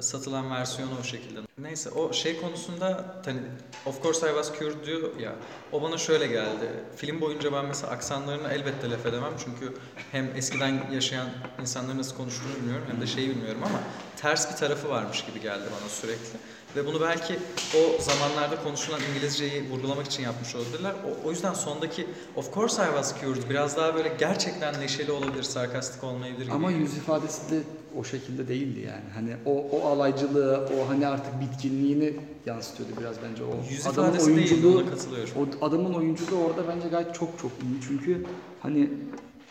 satılan 0.00 0.50
versiyonu 0.50 0.92
o 1.00 1.04
şekilde. 1.04 1.40
Neyse 1.58 1.90
o 1.90 2.12
şey 2.12 2.40
konusunda 2.40 3.16
hani 3.24 3.40
of 3.86 4.02
course 4.02 4.26
I 4.26 4.34
was 4.34 4.58
cured 4.58 4.86
diyor 4.86 5.16
ya 5.20 5.32
o 5.72 5.82
bana 5.82 5.98
şöyle 5.98 6.26
geldi. 6.26 6.68
Film 6.96 7.20
boyunca 7.20 7.52
ben 7.52 7.64
mesela 7.64 7.92
aksanlarını 7.92 8.48
elbette 8.48 8.90
laf 8.90 9.06
edemem 9.06 9.32
çünkü 9.44 9.74
hem 10.12 10.30
eskiden 10.36 10.90
yaşayan 10.92 11.28
insanların 11.60 11.98
nasıl 11.98 12.16
konuştuğunu 12.16 12.56
bilmiyorum 12.56 12.84
hem 12.90 13.00
de 13.00 13.06
şeyi 13.06 13.30
bilmiyorum 13.30 13.60
ama 13.64 13.80
ters 14.16 14.52
bir 14.52 14.56
tarafı 14.56 14.88
varmış 14.88 15.24
gibi 15.24 15.40
geldi 15.40 15.64
bana 15.80 15.88
sürekli. 15.88 16.38
Ve 16.76 16.86
bunu 16.86 17.00
belki 17.00 17.38
o 17.74 18.02
zamanlarda 18.02 18.62
konuşulan 18.62 19.00
İngilizceyi 19.10 19.70
vurgulamak 19.70 20.06
için 20.06 20.22
yapmış 20.22 20.54
olabilirler. 20.54 20.92
O, 20.92 21.28
o 21.28 21.30
yüzden 21.30 21.54
sondaki 21.54 22.06
of 22.36 22.54
course 22.54 22.82
I 22.82 22.86
was 22.86 23.20
cured 23.20 23.50
biraz 23.50 23.76
daha 23.76 23.94
böyle 23.94 24.08
gerçekten 24.18 24.80
neşeli 24.80 25.12
olabilir, 25.12 25.42
sarkastik 25.42 26.04
olmayabilir 26.04 26.44
gibi. 26.44 26.54
Ama 26.54 26.70
yüz 26.70 26.96
ifadesi 26.96 27.50
de 27.50 27.62
o 27.96 28.04
şekilde 28.04 28.48
değildi 28.48 28.80
yani. 28.80 29.10
Hani 29.14 29.36
o 29.46 29.68
o 29.70 29.86
alaycılığı, 29.86 30.68
o 30.78 30.88
hani 30.88 31.06
artık 31.06 31.40
bitkinliğini 31.40 32.16
yansıtıyordu 32.46 32.92
biraz 33.00 33.16
bence 33.22 33.44
o. 33.44 33.70
Yüz 33.70 33.86
adamın 33.86 34.12
değil, 34.12 34.24
oyunculuğu, 34.24 34.90
katılıyorum. 34.90 35.32
o 35.60 35.66
adamın 35.66 35.94
oyunculuğu 35.94 36.36
orada 36.36 36.68
bence 36.68 36.88
gayet 36.88 37.14
çok 37.14 37.38
çok 37.38 37.50
iyi. 37.50 37.80
Çünkü 37.88 38.26
hani 38.60 38.90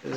e, 0.06 0.12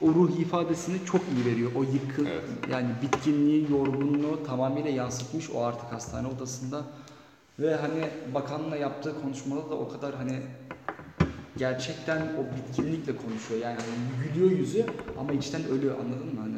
o 0.00 0.08
ruh 0.08 0.38
ifadesini 0.38 1.04
çok 1.04 1.20
iyi 1.36 1.44
veriyor. 1.52 1.70
O 1.76 1.82
yıkı, 1.82 2.22
Evet. 2.28 2.42
yani 2.70 2.88
bitkinliği, 3.02 3.70
yorgunluğu 3.70 4.44
tamamıyla 4.46 4.90
yansıtmış 4.90 5.50
o 5.50 5.62
artık 5.62 5.92
hastane 5.92 6.28
odasında. 6.28 6.84
Ve 7.58 7.74
hani 7.74 8.34
bakanla 8.34 8.76
yaptığı 8.76 9.22
konuşmada 9.22 9.70
da 9.70 9.74
o 9.74 9.88
kadar 9.88 10.14
hani 10.14 10.38
gerçekten 11.56 12.20
o 12.20 12.56
bitkinlikle 12.56 13.16
konuşuyor. 13.16 13.60
Yani 13.60 13.76
hani 13.80 14.32
gülüyor 14.34 14.50
yüzü 14.50 14.86
ama 15.18 15.32
içten 15.32 15.64
ölüyor 15.68 15.94
anladın 15.98 16.34
mı 16.34 16.40
hani? 16.40 16.51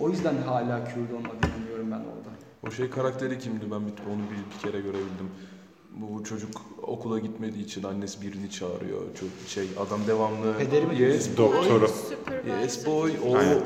O 0.00 0.10
yüzden 0.10 0.36
hala 0.36 0.84
Kürt 0.84 1.12
olmadığını 1.12 1.50
inanıyorum 1.58 1.90
ben 1.90 1.96
orada. 1.96 2.30
O 2.66 2.70
şey 2.70 2.90
karakteri 2.90 3.38
kimdi 3.38 3.70
ben 3.70 3.86
bir, 3.86 3.92
onu 3.92 4.22
bir, 4.30 4.54
bir 4.56 4.62
kere 4.62 4.80
görebildim. 4.80 5.30
Bu 5.92 6.24
çocuk 6.24 6.50
okula 6.82 7.18
gitmediği 7.18 7.64
için 7.64 7.82
annesi 7.82 8.22
birini 8.22 8.50
çağırıyor. 8.50 9.00
Çok 9.20 9.28
şey 9.48 9.68
adam 9.78 10.00
devamlı 10.06 10.58
Pederi 10.58 10.86
mi 10.86 10.98
yes 11.02 11.36
Doktoru. 11.36 11.90
Yes 12.62 12.86
boy 12.86 13.12
o 13.26 13.36
Aynen. 13.36 13.62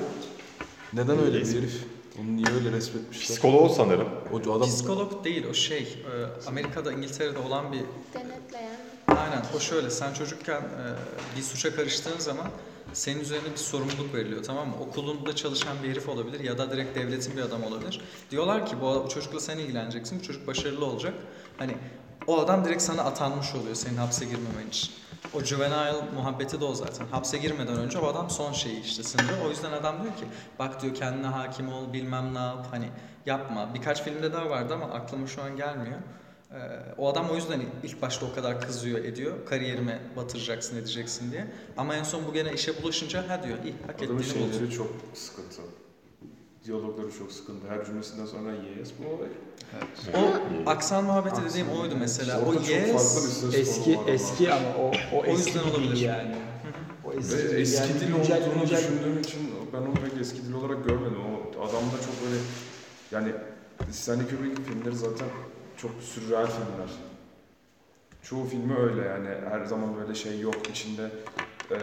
neden 0.92 1.18
öyle 1.18 1.40
bir 1.40 1.54
herif? 1.58 1.84
Onu 2.20 2.36
niye 2.36 2.46
öyle 2.58 2.72
resmetmişler? 2.76 3.36
Psikoloğu 3.36 3.68
sanırım. 3.68 4.08
O 4.32 4.36
adam 4.36 4.68
Psikolog 4.68 5.24
değil 5.24 5.46
o 5.50 5.54
şey. 5.54 5.82
e, 5.82 6.48
Amerika'da 6.48 6.92
İngiltere'de 6.92 7.38
olan 7.38 7.72
bir 7.72 7.82
Denetleyen. 8.14 8.76
Aynen 9.08 9.42
o 9.56 9.60
şöyle 9.60 9.90
sen 9.90 10.12
çocukken 10.12 10.60
e, 10.60 10.84
bir 11.36 11.42
suça 11.42 11.76
karıştığın 11.76 12.18
zaman 12.18 12.46
senin 12.94 13.20
üzerine 13.20 13.50
bir 13.52 13.56
sorumluluk 13.56 14.14
veriliyor 14.14 14.42
tamam 14.42 14.68
mı? 14.68 14.74
Okulunda 14.80 15.36
çalışan 15.36 15.82
bir 15.82 15.90
herif 15.90 16.08
olabilir 16.08 16.40
ya 16.40 16.58
da 16.58 16.70
direkt 16.70 16.96
devletin 16.96 17.36
bir 17.36 17.42
adam 17.42 17.64
olabilir. 17.64 18.00
Diyorlar 18.30 18.66
ki 18.66 18.80
bu, 18.80 19.06
çocukla 19.08 19.40
sen 19.40 19.58
ilgileneceksin, 19.58 20.18
bu 20.18 20.22
çocuk 20.22 20.46
başarılı 20.46 20.84
olacak. 20.86 21.14
Hani 21.58 21.76
o 22.26 22.40
adam 22.40 22.64
direkt 22.64 22.82
sana 22.82 23.02
atanmış 23.02 23.54
oluyor 23.54 23.74
senin 23.74 23.96
hapse 23.96 24.24
girmemen 24.24 24.68
için. 24.68 24.90
O 25.34 25.40
juvenile 25.40 25.94
muhabbeti 26.14 26.60
de 26.60 26.64
o 26.64 26.74
zaten. 26.74 27.06
Hapse 27.06 27.38
girmeden 27.38 27.76
önce 27.76 27.98
o 27.98 28.06
adam 28.06 28.30
son 28.30 28.52
şeyi 28.52 28.80
işte 28.80 29.02
sınırı. 29.02 29.44
O 29.46 29.50
yüzden 29.50 29.72
adam 29.72 30.02
diyor 30.02 30.16
ki 30.16 30.24
bak 30.58 30.82
diyor 30.82 30.94
kendine 30.94 31.26
hakim 31.26 31.72
ol 31.72 31.92
bilmem 31.92 32.34
ne 32.34 32.38
yap 32.38 32.66
hani 32.70 32.88
yapma. 33.26 33.74
Birkaç 33.74 34.02
filmde 34.02 34.32
daha 34.32 34.50
vardı 34.50 34.74
ama 34.74 34.84
aklıma 34.84 35.26
şu 35.26 35.42
an 35.42 35.56
gelmiyor. 35.56 35.98
Ee, 36.52 36.56
o 36.98 37.08
adam 37.08 37.30
o 37.30 37.34
yüzden 37.36 37.60
ilk 37.82 38.02
başta 38.02 38.26
o 38.26 38.34
kadar 38.34 38.60
kızıyor 38.60 38.98
ediyor. 38.98 39.46
Kariyerime 39.46 40.00
batıracaksın 40.16 40.76
edeceksin 40.76 41.32
diye. 41.32 41.46
Ama 41.76 41.94
en 41.94 42.02
son 42.02 42.26
bu 42.26 42.32
gene 42.32 42.52
işe 42.52 42.82
bulaşınca 42.82 43.28
ha 43.28 43.42
diyor 43.42 43.58
iyi 43.64 43.74
hak 43.86 44.02
adamın 44.02 44.20
ettiğini 44.22 44.42
buldu. 44.42 44.52
şeyleri 44.52 44.70
çok 44.72 44.90
sıkıntı. 45.14 45.62
Diyalogları 46.64 47.12
çok 47.18 47.32
sıkıntı. 47.32 47.68
Her 47.68 47.84
cümlesinden 47.84 48.26
sonra 48.26 48.52
yes 48.78 48.90
boy. 48.98 49.26
O 50.14 50.70
aksan 50.70 51.04
muhabbeti 51.04 51.40
dediğim 51.50 51.68
oydu 51.70 51.94
mesela. 52.00 52.40
O 52.40 52.44
Orada 52.44 52.60
yes 52.70 53.54
Eski 53.54 53.98
eski 54.06 54.52
ama 54.52 54.68
o 54.78 54.92
o, 55.16 55.20
O 55.20 55.24
eski 55.24 55.48
yüzden 55.58 55.70
olabilir. 55.70 55.96
yani. 55.96 56.34
O 57.04 57.12
eski, 57.12 57.36
Ve 57.54 57.60
eski 57.60 57.76
yani 57.82 58.00
dil 58.00 58.06
güncel- 58.06 58.42
olduğunu 58.42 58.62
güncel- 58.64 58.78
düşündüğüm 58.78 59.20
için 59.20 59.40
ben 59.72 59.78
onu 59.78 59.94
pek 59.94 60.20
eski 60.20 60.44
dil 60.44 60.52
olarak 60.52 60.84
görmedim. 60.84 61.18
O 61.26 61.60
adamda 61.62 61.96
çok 62.06 62.24
böyle 62.24 62.40
yani 63.12 63.32
Stanley 63.92 64.26
Kubrick'in 64.26 64.64
filmleri 64.64 64.96
zaten 64.96 65.28
çok 65.84 66.02
sürreal 66.02 66.46
filmler. 66.46 66.90
Çoğu 68.22 68.44
filmi 68.44 68.76
öyle 68.76 69.02
yani 69.02 69.28
her 69.50 69.64
zaman 69.64 69.96
böyle 70.00 70.14
şey 70.14 70.40
yok 70.40 70.70
içinde 70.70 71.10
e, 71.70 71.76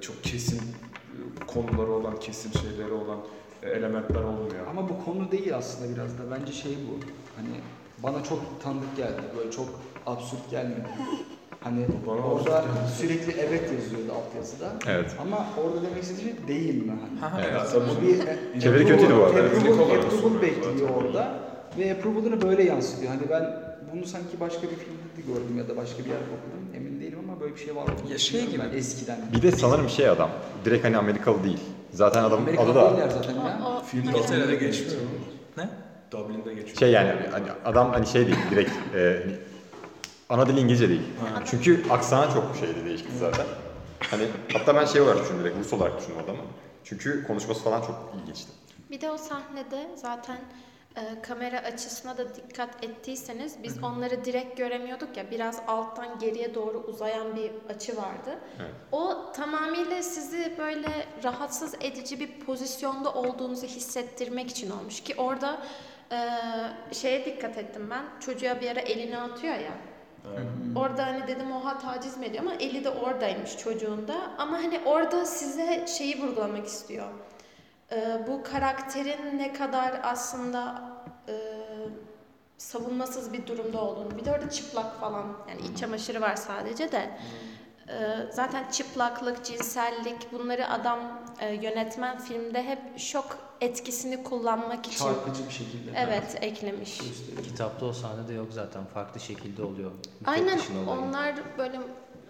çok 0.00 0.24
kesin 0.24 0.58
e, 0.58 1.46
konuları 1.46 1.92
olan, 1.92 2.20
kesin 2.20 2.52
şeyleri 2.60 2.92
olan 2.92 3.18
e, 3.62 3.70
elementler 3.70 4.22
olmuyor. 4.22 4.66
Ama 4.70 4.88
bu 4.88 5.04
konu 5.04 5.30
değil 5.32 5.56
aslında 5.56 5.94
biraz 5.94 6.18
da. 6.18 6.22
Bence 6.30 6.52
şey 6.52 6.72
bu. 6.72 7.04
Hani 7.36 7.48
bana 8.02 8.24
çok 8.24 8.62
tanıdık 8.62 8.96
geldi. 8.96 9.22
Böyle 9.38 9.50
çok 9.50 9.68
absürt 10.06 10.50
gelmedi. 10.50 10.88
Hani 11.60 11.86
Bana 12.06 12.20
orada 12.20 12.64
sürekli 12.98 13.32
evet 13.32 13.72
yazıyordu 13.72 14.12
altyazıda. 14.12 14.72
Evet. 14.86 15.16
Ama 15.20 15.46
orada 15.64 15.82
demek 15.90 16.02
istediği 16.02 16.24
şey 16.24 16.48
değil 16.48 16.86
mi? 16.86 16.90
Hani? 16.90 17.20
Ha, 17.20 17.32
ha, 17.32 17.40
Evet. 17.50 17.88
Bu 17.98 18.02
bir 18.02 18.60
Çeviri 18.60 18.86
kötüydü 18.86 19.16
bu 19.16 19.24
arada. 19.24 19.60
Soruyor 20.10 20.42
bekliyor 20.42 20.78
zaten. 20.78 20.94
orada. 20.94 21.53
Ve 21.78 21.92
approval'ını 21.92 22.42
böyle 22.42 22.62
yansıtıyor. 22.62 23.12
Hani 23.12 23.30
ben 23.30 23.64
bunu 23.92 24.06
sanki 24.06 24.40
başka 24.40 24.62
bir 24.62 24.76
filmde 24.76 25.16
de 25.16 25.32
gördüm 25.32 25.58
ya 25.58 25.68
da 25.68 25.76
başka 25.76 25.98
bir 25.98 26.08
yerde 26.08 26.24
okudum. 26.24 26.68
Emin 26.76 27.00
değilim 27.00 27.18
ama 27.28 27.40
böyle 27.40 27.54
bir 27.54 27.60
şey 27.60 27.76
var. 27.76 27.84
Ya 28.10 28.18
şey 28.18 28.46
gibi. 28.46 28.62
Ben 28.72 28.78
eskiden. 28.78 29.18
Bir 29.32 29.42
de 29.42 29.52
sanırım 29.52 29.88
şey 29.88 30.08
adam. 30.08 30.30
Direkt 30.64 30.84
hani 30.84 30.96
Amerikalı 30.96 31.44
değil. 31.44 31.60
Zaten 31.92 32.24
adam 32.24 32.40
Amerikalı 32.42 32.70
adı 32.70 33.00
da 33.00 33.08
zaten 33.10 33.34
ya. 33.34 33.60
O, 33.66 33.68
o, 33.68 33.82
Film 33.82 34.02
Dublin'de 34.02 34.54
geçiyor. 34.54 34.60
geçmiyor? 34.60 35.00
Ne? 35.56 35.68
Dublin'de 36.10 36.54
geçiyor. 36.54 36.76
şey 36.76 36.90
yani 36.90 37.12
hani 37.30 37.46
adam 37.64 37.92
hani 37.92 38.06
şey 38.06 38.26
değil 38.26 38.38
direkt 38.50 38.70
e, 38.94 39.22
hani 39.24 39.36
ana 40.28 40.46
dili 40.46 40.60
İngilizce 40.60 40.88
değil. 40.88 41.02
Çünkü 41.44 41.82
aksanı 41.90 42.32
çok 42.32 42.56
şeydi 42.60 42.84
değişti 42.84 43.08
zaten. 43.20 43.46
Hani 44.10 44.24
hatta 44.52 44.74
ben 44.74 44.84
şey 44.84 45.00
olarak 45.00 45.22
düşündüm 45.22 45.44
direkt 45.44 45.58
Rus 45.58 45.72
olarak 45.72 45.98
düşündüm 45.98 46.18
adamı. 46.24 46.38
Çünkü 46.84 47.26
konuşması 47.26 47.60
falan 47.64 47.80
çok 47.80 48.14
iyi 48.14 48.26
geçti. 48.26 48.50
Bir 48.90 49.00
de 49.00 49.10
o 49.10 49.18
sahnede 49.18 49.88
zaten 49.96 50.38
e, 50.96 51.22
kamera 51.22 51.58
açısına 51.58 52.18
da 52.18 52.34
dikkat 52.34 52.84
ettiyseniz 52.84 53.62
biz 53.62 53.82
onları 53.82 54.24
direkt 54.24 54.58
göremiyorduk 54.58 55.16
ya 55.16 55.30
biraz 55.30 55.62
alttan 55.66 56.18
geriye 56.18 56.54
doğru 56.54 56.78
uzayan 56.78 57.36
bir 57.36 57.52
açı 57.68 57.96
vardı. 57.96 58.38
Evet. 58.60 58.70
O 58.92 59.32
tamamıyla 59.32 60.02
sizi 60.02 60.54
böyle 60.58 60.88
rahatsız 61.24 61.74
edici 61.80 62.20
bir 62.20 62.40
pozisyonda 62.40 63.14
olduğunuzu 63.14 63.66
hissettirmek 63.66 64.50
için 64.50 64.70
olmuş 64.70 65.00
ki 65.00 65.14
orada 65.18 65.62
e, 66.12 66.18
şeye 66.94 67.24
dikkat 67.24 67.58
ettim 67.58 67.90
ben 67.90 68.04
çocuğa 68.20 68.60
bir 68.60 68.70
ara 68.70 68.80
elini 68.80 69.18
atıyor 69.18 69.54
ya. 69.54 69.72
Orada 70.76 71.06
hani 71.06 71.26
dedim 71.26 71.52
oha 71.52 71.78
taciz 71.78 72.16
mi 72.16 72.26
ediyor 72.26 72.44
ama 72.44 72.54
eli 72.54 72.84
de 72.84 72.90
oradaymış 72.90 73.58
çocuğun 73.58 74.08
da. 74.08 74.30
Ama 74.38 74.56
hani 74.56 74.80
orada 74.84 75.26
size 75.26 75.86
şeyi 75.86 76.22
vurgulamak 76.22 76.66
istiyor. 76.66 77.06
Ee, 77.92 78.18
bu 78.28 78.42
karakterin 78.42 79.38
ne 79.38 79.52
kadar 79.52 80.00
aslında 80.02 80.82
e, 81.28 81.34
savunmasız 82.58 83.32
bir 83.32 83.46
durumda 83.46 83.80
olduğunu. 83.80 84.18
Bir 84.18 84.24
de 84.24 84.30
orada 84.32 84.50
çıplak 84.50 85.00
falan 85.00 85.24
yani 85.48 85.60
iç 85.72 85.78
çamaşırı 85.78 86.20
var 86.20 86.36
sadece 86.36 86.92
de. 86.92 87.18
Ee, 87.88 88.16
zaten 88.32 88.70
çıplaklık, 88.70 89.44
cinsellik 89.44 90.32
bunları 90.32 90.70
adam 90.70 90.98
e, 91.40 91.54
yönetmen 91.54 92.18
filmde 92.18 92.62
hep 92.62 92.98
şok 92.98 93.38
etkisini 93.60 94.22
kullanmak 94.22 94.86
için 94.86 95.04
Çarpıcı 95.04 95.46
bir 95.46 95.52
şekilde. 95.52 95.90
evet 95.96 96.38
eklemiş. 96.40 96.98
Gösteriyor. 96.98 97.44
Kitapta 97.44 97.86
o 97.86 97.92
sahnede 97.92 98.32
yok 98.32 98.48
zaten. 98.52 98.84
Farklı 98.94 99.20
şekilde 99.20 99.62
oluyor. 99.62 99.90
Aynen 100.26 100.60
onlar 100.88 101.34
böyle 101.58 101.80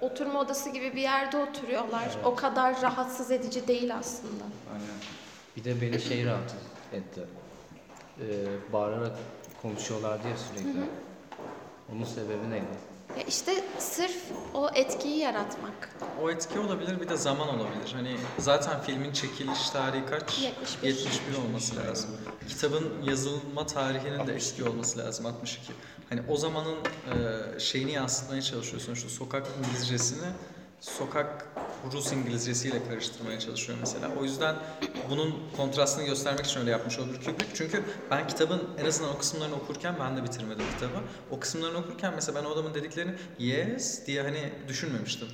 oturma 0.00 0.40
odası 0.40 0.70
gibi 0.70 0.96
bir 0.96 1.02
yerde 1.02 1.37
oturuyorlar. 1.37 2.08
O 2.25 2.34
kadar 2.34 2.82
rahatsız 2.82 3.30
edici 3.30 3.68
değil 3.68 3.96
aslında. 3.96 4.44
Aynen. 4.73 5.24
Bir 5.56 5.64
de 5.64 5.80
beni 5.80 6.00
şey 6.00 6.26
rahatsız 6.26 6.58
etti. 6.92 7.20
Ee, 8.20 8.73
bağırarak 8.73 9.12
konuşuyorlar 9.62 10.25
diye 10.25 10.34
sürekli. 10.37 10.80
Onun 11.92 12.04
sebebi 12.04 12.50
neydi? 12.50 12.64
Ya 13.18 13.23
işte 13.23 13.64
sırf 13.78 14.16
o 14.54 14.70
etkiyi 14.75 15.18
yaratmak. 15.18 15.90
O 16.23 16.30
etki 16.30 16.58
olabilir 16.58 17.00
bir 17.00 17.08
de 17.08 17.16
zaman 17.16 17.49
olabilir. 17.49 17.92
Hani 17.92 18.16
zaten 18.38 18.80
filmin 18.80 19.12
çekiliş 19.12 19.70
tarihi 19.70 20.06
kaç? 20.06 20.38
71. 20.42 20.88
71 20.88 21.37
olması 21.49 21.76
lazım. 21.76 22.11
Kitabın 22.49 23.02
yazılma 23.02 23.66
tarihinin 23.66 24.26
de 24.26 24.34
eski 24.34 24.64
olması 24.64 24.99
lazım 24.99 25.26
62. 25.26 25.73
Hani 26.08 26.23
o 26.28 26.37
zamanın 26.37 26.76
e, 26.76 27.61
şeyini 27.61 27.92
yansıtmaya 27.92 28.42
çalışıyorsun. 28.42 28.94
Şu 28.94 29.08
sokak 29.08 29.46
İngilizcesini 29.58 30.28
sokak 30.80 31.46
Rus 31.93 32.12
İngilizcesiyle 32.12 32.88
karıştırmaya 32.88 33.41
çalışıyor 33.41 33.79
mesela. 33.81 34.11
O 34.21 34.25
yüzden 34.25 34.57
bunun 35.11 35.35
kontrastını 35.57 36.05
göstermek 36.05 36.47
için 36.47 36.61
öyle 36.61 36.71
yapmış 36.71 36.99
olabilir 36.99 37.19
Kubrick. 37.19 37.55
Çünkü 37.55 37.85
ben 38.11 38.26
kitabın 38.26 38.62
en 38.79 38.87
azından 38.87 39.14
o 39.14 39.19
kısımlarını 39.19 39.55
okurken 39.55 39.95
ben 40.00 40.17
de 40.17 40.25
bitirmedim 40.25 40.64
kitabı. 40.75 40.99
O 41.31 41.41
kısımlarını 41.41 41.79
okurken 41.79 42.14
mesela 42.14 42.41
ben 42.41 42.49
o 42.49 42.53
adamın 42.53 42.75
dediklerini 42.75 43.14
yes 43.38 44.07
diye 44.07 44.23
hani 44.23 44.53
düşünmemiştim. 44.69 45.29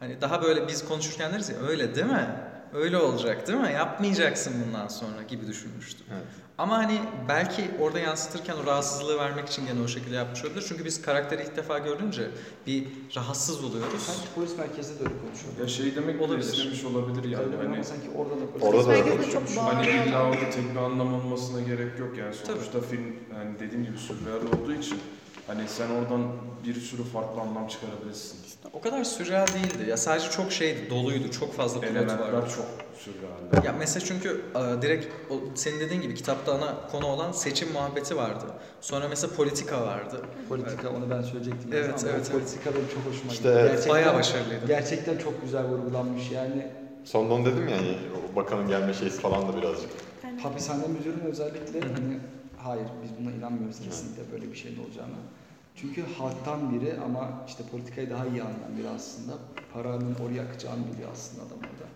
Hani 0.00 0.20
daha 0.20 0.42
böyle 0.42 0.68
biz 0.68 0.84
konuşurken 0.84 1.32
deriz 1.32 1.48
ya 1.48 1.56
öyle 1.56 1.94
değil 1.94 2.06
mi? 2.06 2.28
Öyle 2.74 2.98
olacak 2.98 3.46
değil 3.46 3.58
mi? 3.58 3.72
Yapmayacaksın 3.72 4.54
bundan 4.66 4.88
sonra 4.88 5.22
gibi 5.22 5.46
düşünmüştüm. 5.46 6.06
Evet. 6.12 6.43
Ama 6.58 6.78
hani 6.78 7.00
belki 7.28 7.62
orada 7.80 7.98
yansıtırken 7.98 8.54
o 8.64 8.66
rahatsızlığı 8.66 9.18
vermek 9.18 9.48
için 9.48 9.66
gene 9.66 9.80
o 9.80 9.88
şekilde 9.88 10.14
yapmış 10.14 10.44
olabilir. 10.44 10.64
Çünkü 10.68 10.84
biz 10.84 11.02
karakteri 11.02 11.42
ilk 11.42 11.56
defa 11.56 11.78
görünce 11.78 12.30
bir 12.66 12.86
rahatsız 13.16 13.64
oluyoruz. 13.64 14.02
Sanki 14.02 14.28
polis 14.34 14.58
merkezinde 14.58 14.98
de 15.00 15.02
öyle 15.04 15.14
konuşuyor. 15.20 15.52
Ya 15.60 15.68
şey 15.68 15.96
demek 15.96 16.22
Olabilir. 16.22 16.52
istemiş 16.52 16.84
olabilir 16.84 17.28
yani. 17.28 17.44
Öyle 17.44 17.56
Hani 17.68 17.84
sanki 17.84 18.10
orada 18.16 18.34
da 18.40 18.50
polis 18.50 18.64
Orada 18.64 18.86
da 18.86 18.92
öyle 18.92 19.16
konuşuyormuş. 19.16 19.56
Hani 19.56 19.86
illa 19.88 20.22
orada 20.22 20.50
tek 20.50 20.70
bir 20.70 20.76
anlam 20.76 21.14
olmasına 21.14 21.60
gerek 21.60 21.98
yok 21.98 22.18
yani. 22.18 22.34
Tabii. 22.46 22.58
Sonuçta 22.58 22.80
film 22.80 23.16
yani 23.34 23.58
dediğim 23.60 23.84
gibi 23.84 23.98
sürreal 23.98 24.60
olduğu 24.60 24.74
için 24.74 24.98
hani 25.46 25.68
sen 25.68 25.90
oradan 25.90 26.22
bir 26.66 26.74
sürü 26.74 27.04
farklı 27.04 27.40
anlam 27.40 27.66
çıkarabilirsin. 27.68 28.38
O 28.72 28.80
kadar 28.80 29.04
sürreal 29.04 29.46
değildi. 29.46 29.90
Ya 29.90 29.96
sadece 29.96 30.30
çok 30.30 30.52
şeydi, 30.52 30.90
doluydu. 30.90 31.30
Çok 31.30 31.54
fazla 31.54 31.80
plot 31.80 31.94
vardı. 31.94 31.98
Elementler 31.98 32.50
çok 32.50 32.66
sürreal. 32.98 33.64
Ya 33.64 33.72
mesela 33.78 34.06
çünkü 34.06 34.44
e, 34.54 34.82
direkt 34.82 35.06
o, 35.30 35.40
senin 35.54 35.80
dediğin 35.80 36.00
gibi 36.00 36.14
kitapta 36.14 36.52
ana 36.54 36.86
konu 36.90 37.06
olan 37.06 37.32
seçim 37.32 37.72
muhabbeti 37.72 38.16
vardı. 38.16 38.44
Sonra 38.80 39.08
mesela 39.08 39.34
politika 39.34 39.82
vardı. 39.82 40.20
Politika 40.48 40.90
onu 40.90 41.10
ben 41.10 41.22
söyleyecektim. 41.22 41.70
Evet, 41.72 41.94
ama 42.00 42.12
evet, 42.12 42.26
o 42.28 42.32
politika 42.32 42.74
benim 42.74 42.88
çok 42.88 43.04
hoşuma 43.06 43.32
İşte 43.32 43.48
gitti. 43.48 43.58
evet, 43.58 43.70
Gerçekten, 43.70 43.92
Bayağı 43.92 44.14
başarılıydı. 44.14 44.66
Gerçekten 44.66 45.18
çok 45.18 45.42
güzel 45.42 45.64
vurgulanmış 45.64 46.30
yani. 46.30 46.66
Sondan 47.04 47.44
dedim 47.44 47.68
ya 47.68 47.76
hani 47.76 47.96
o 48.32 48.36
bakanın 48.36 48.68
gelme 48.68 48.94
şeysi 48.94 49.20
falan 49.20 49.48
da 49.48 49.56
birazcık. 49.56 49.90
Hapishane 50.42 50.86
müdürünün 50.88 51.24
özellikle 51.24 51.80
hani 51.80 52.18
hayır 52.64 52.86
biz 53.02 53.10
buna 53.24 53.34
inanmıyoruz 53.34 53.80
kesinlikle 53.80 54.32
böyle 54.32 54.50
bir 54.52 54.56
şeyin 54.56 54.78
olacağına. 54.84 55.16
Çünkü 55.76 56.02
halktan 56.18 56.72
biri 56.74 56.94
ama 57.04 57.30
işte 57.48 57.62
politikayı 57.72 58.10
daha 58.10 58.26
iyi 58.26 58.42
anlayan 58.42 58.76
biri 58.78 58.88
aslında. 58.88 59.32
Paranın 59.72 60.14
oraya 60.14 60.42
akacağını 60.42 60.92
biliyor 60.92 61.08
aslında 61.12 61.42
adam 61.42 61.58
orada. 61.58 61.88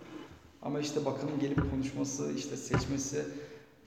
Ama 0.61 0.79
işte 0.79 1.05
bakanın 1.05 1.39
gelip 1.39 1.71
konuşması, 1.71 2.31
işte 2.37 2.57
seçmesi, 2.57 3.25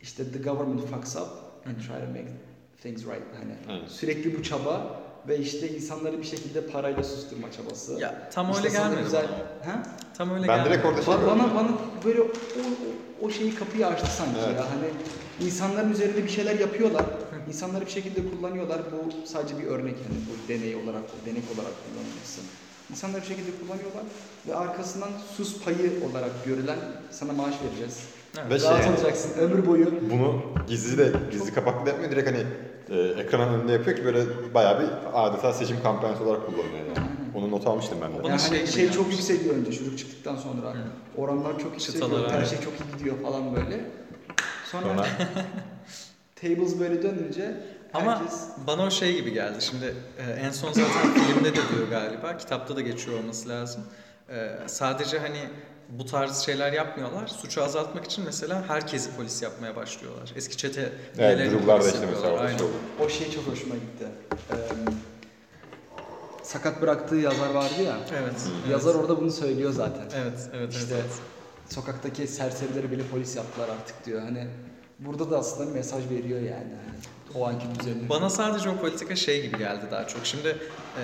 işte 0.02 0.32
the 0.32 0.38
government 0.50 0.86
fucks 0.86 1.16
up 1.16 1.28
and 1.66 1.76
try 1.76 1.86
to 2.06 2.10
make 2.12 2.32
things 2.82 3.02
right. 3.06 3.22
Hani 3.40 3.54
Aynen. 3.76 3.86
sürekli 3.86 4.38
bu 4.38 4.42
çaba 4.42 5.00
ve 5.28 5.38
işte 5.38 5.68
insanları 5.76 6.18
bir 6.18 6.24
şekilde 6.26 6.66
parayla 6.66 7.02
susturma 7.04 7.52
çabası. 7.52 7.92
Ya 8.00 8.28
tam 8.30 8.50
İşte 8.50 8.62
öyle 8.62 8.76
gelmedi 8.78 9.02
güzel- 9.04 9.28
bana. 9.64 9.72
Ha? 9.74 9.82
Tam 10.18 10.30
öyle 10.30 10.48
Ben 10.48 10.56
gelmedi. 10.56 10.70
direkt 10.70 10.86
orada 10.86 11.02
şey 11.02 11.14
Ba- 11.14 11.20
gördüm. 11.20 11.38
bana 11.38 11.54
bana 11.54 11.68
böyle 12.04 12.20
o, 12.20 12.24
o, 12.24 13.26
o 13.26 13.30
şeyi 13.30 13.54
kapıyı 13.54 13.86
açtı 13.86 14.06
sanki 14.16 14.40
Evet. 14.46 14.56
ya. 14.56 14.64
Hani 14.70 14.88
insanların 15.44 15.92
üzerinde 15.92 16.24
bir 16.24 16.28
şeyler 16.28 16.58
yapıyorlar. 16.58 17.04
İnsanları 17.48 17.86
bir 17.86 17.90
şekilde 17.90 18.20
kullanıyorlar. 18.30 18.80
Bu 18.92 19.26
sadece 19.26 19.58
bir 19.58 19.66
örnek 19.66 19.96
yani 19.96 20.18
bu 20.28 20.48
deney 20.48 20.74
olarak 20.76 21.02
denek 21.26 21.44
olarak 21.54 21.72
kullanılması. 21.84 22.40
İnsanları 22.90 23.22
bir 23.22 23.26
şekilde 23.26 23.50
kullanıyorlar 23.60 24.02
ve 24.48 24.54
arkasından 24.54 25.08
sus 25.36 25.64
payı 25.64 25.92
olarak 26.10 26.44
görülen 26.44 26.78
sana 27.10 27.32
maaş 27.32 27.54
vereceğiz. 27.64 27.98
Evet. 28.40 28.50
Ve 28.50 28.58
şey, 28.58 28.70
Rahat 28.70 28.88
olacaksın 28.88 29.30
ömür 29.38 29.66
boyu. 29.66 29.86
bunu 30.10 30.42
gizli 30.66 30.98
de 30.98 31.12
gizli 31.32 31.54
kapaklı 31.54 31.86
da 31.86 31.90
yapmıyor 31.90 32.12
direkt 32.12 32.28
hani 32.28 32.44
e, 32.90 33.20
ekranın 33.20 33.54
önünde 33.54 33.72
yapıyor 33.72 33.96
ki 33.96 34.04
böyle 34.04 34.24
bayağı 34.54 34.80
bir 34.80 34.88
adeta 35.12 35.52
seçim 35.52 35.82
kampanyası 35.82 36.24
olarak 36.24 36.46
kullanıyor 36.46 36.86
yani. 36.96 37.06
Onu 37.34 37.50
not 37.50 37.66
almıştım 37.66 37.98
ben 38.02 38.12
de. 38.12 38.28
Yani 38.28 38.40
şey 38.40 38.48
hani 38.48 38.60
gibi 38.60 38.72
şey 38.72 38.90
çok 38.90 39.10
yükseliyor 39.10 39.54
önce 39.54 39.72
çocuk 39.72 39.98
çıktıktan 39.98 40.36
sonra. 40.36 40.74
Hı. 40.74 40.78
Oranlar 41.16 41.58
çok 41.58 41.72
yükseliyor. 41.72 42.30
Her 42.30 42.44
şey 42.44 42.60
çok 42.60 42.72
iyi 42.72 42.98
gidiyor 42.98 43.16
falan 43.22 43.56
böyle. 43.56 44.01
Sonra, 44.72 44.84
Sonra 44.84 45.06
tables 46.34 46.80
böyle 46.80 47.02
dönünce 47.02 47.54
Ama 47.94 48.20
herkes 48.20 48.48
bana 48.66 48.82
o 48.82 48.90
şey 48.90 49.16
gibi 49.16 49.32
geldi. 49.32 49.62
Şimdi 49.62 49.94
e, 50.18 50.32
en 50.32 50.50
son 50.50 50.72
zaten 50.72 51.14
filmde 51.26 51.50
de 51.50 51.54
diyor 51.54 51.88
galiba. 51.90 52.36
Kitapta 52.36 52.76
da 52.76 52.80
geçiyor 52.80 53.18
olması 53.18 53.48
lazım. 53.48 53.82
E, 54.28 54.50
sadece 54.66 55.18
hani 55.18 55.40
bu 55.88 56.06
tarz 56.06 56.38
şeyler 56.38 56.72
yapmıyorlar. 56.72 57.28
Suçu 57.28 57.64
azaltmak 57.64 58.04
için 58.04 58.24
mesela 58.24 58.68
herkesi 58.68 59.16
polis 59.16 59.42
yapmaya 59.42 59.76
başlıyorlar. 59.76 60.32
Eski 60.36 60.56
çete 60.56 60.80
evet, 60.80 61.18
üyelerini 61.18 61.50
gruplarda 61.50 61.80
polis 61.80 61.94
işte 61.94 62.06
mesela 62.06 62.38
şey 62.38 62.46
Aynen. 62.46 62.54
oldu. 62.54 62.72
o 63.00 63.08
şey 63.08 63.30
çok 63.30 63.46
hoşuma 63.46 63.74
gitti. 63.74 64.06
Ee, 64.50 64.54
sakat 66.42 66.82
bıraktığı 66.82 67.16
yazar 67.16 67.50
vardı 67.50 67.82
ya. 67.86 67.96
Evet. 68.12 68.22
evet. 68.22 68.70
Yazar 68.70 68.94
orada 68.94 69.20
bunu 69.20 69.30
söylüyor 69.30 69.72
zaten. 69.72 70.04
Evet, 70.16 70.48
evet, 70.54 70.74
İşte 70.74 70.94
evet. 70.94 71.12
Sokaktaki 71.72 72.26
serserileri 72.26 72.90
bile 72.90 73.02
polis 73.02 73.36
yaptılar 73.36 73.68
artık 73.68 74.06
diyor. 74.06 74.22
Hani 74.22 74.46
burada 74.98 75.30
da 75.30 75.38
aslında 75.38 75.70
mesaj 75.70 76.10
veriyor 76.10 76.40
yani. 76.40 76.72
Hani 76.84 76.98
o 77.34 77.46
anki 77.46 77.66
düzeni. 77.80 78.08
Bana 78.08 78.30
sadece 78.30 78.68
o 78.68 78.76
politika 78.76 79.16
şey 79.16 79.42
gibi 79.42 79.58
geldi 79.58 79.84
daha 79.90 80.06
çok. 80.06 80.26
Şimdi 80.26 80.48
e, 80.48 81.02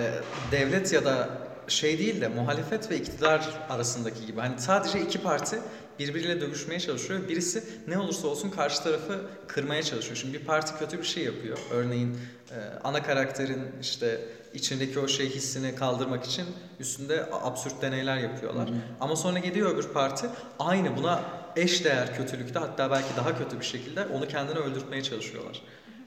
devlet 0.53 0.93
ya 0.93 1.05
da 1.05 1.29
şey 1.69 1.99
değil 1.99 2.21
de 2.21 2.29
muhalefet 2.29 2.91
ve 2.91 2.97
iktidar 2.97 3.49
arasındaki 3.69 4.27
gibi. 4.27 4.41
Hani 4.41 4.59
sadece 4.59 5.01
iki 5.01 5.23
parti 5.23 5.59
birbiriyle 5.99 6.41
dövüşmeye 6.41 6.81
çalışıyor. 6.81 7.29
Birisi 7.29 7.65
ne 7.89 7.99
olursa 7.99 8.29
olsun 8.29 8.51
karşı 8.51 8.83
tarafı 8.83 9.21
kırmaya 9.47 9.83
çalışıyor. 9.83 10.17
Şimdi 10.17 10.35
bir 10.41 10.45
parti 10.45 10.79
kötü 10.79 10.99
bir 10.99 11.07
şey 11.07 11.25
yapıyor. 11.25 11.59
Örneğin 11.71 12.19
e, 12.51 12.57
ana 12.85 13.03
karakterin 13.03 13.63
işte 13.81 14.21
içindeki 14.55 14.99
o 14.99 15.09
şey 15.09 15.31
hissini 15.31 15.75
kaldırmak 15.75 16.25
için 16.25 16.45
üstünde 16.81 17.27
absürt 17.33 17.83
deneyler 17.83 18.17
yapıyorlar. 18.17 18.69
Ama 19.01 19.17
sonra 19.17 19.39
gidiyor 19.39 19.75
öbür 19.75 19.89
parti 19.89 20.27
aynı 20.59 20.97
buna 20.97 21.23
eş 21.57 21.85
değer 21.85 22.17
kötülükte 22.17 22.59
hatta 22.59 22.91
belki 22.91 23.17
daha 23.17 23.39
kötü 23.39 23.61
bir 23.61 23.65
şekilde 23.65 24.07
onu 24.07 24.29
kendine 24.29 24.59
öldürtmeye 24.59 25.03
çalışıyorlar. 25.03 25.63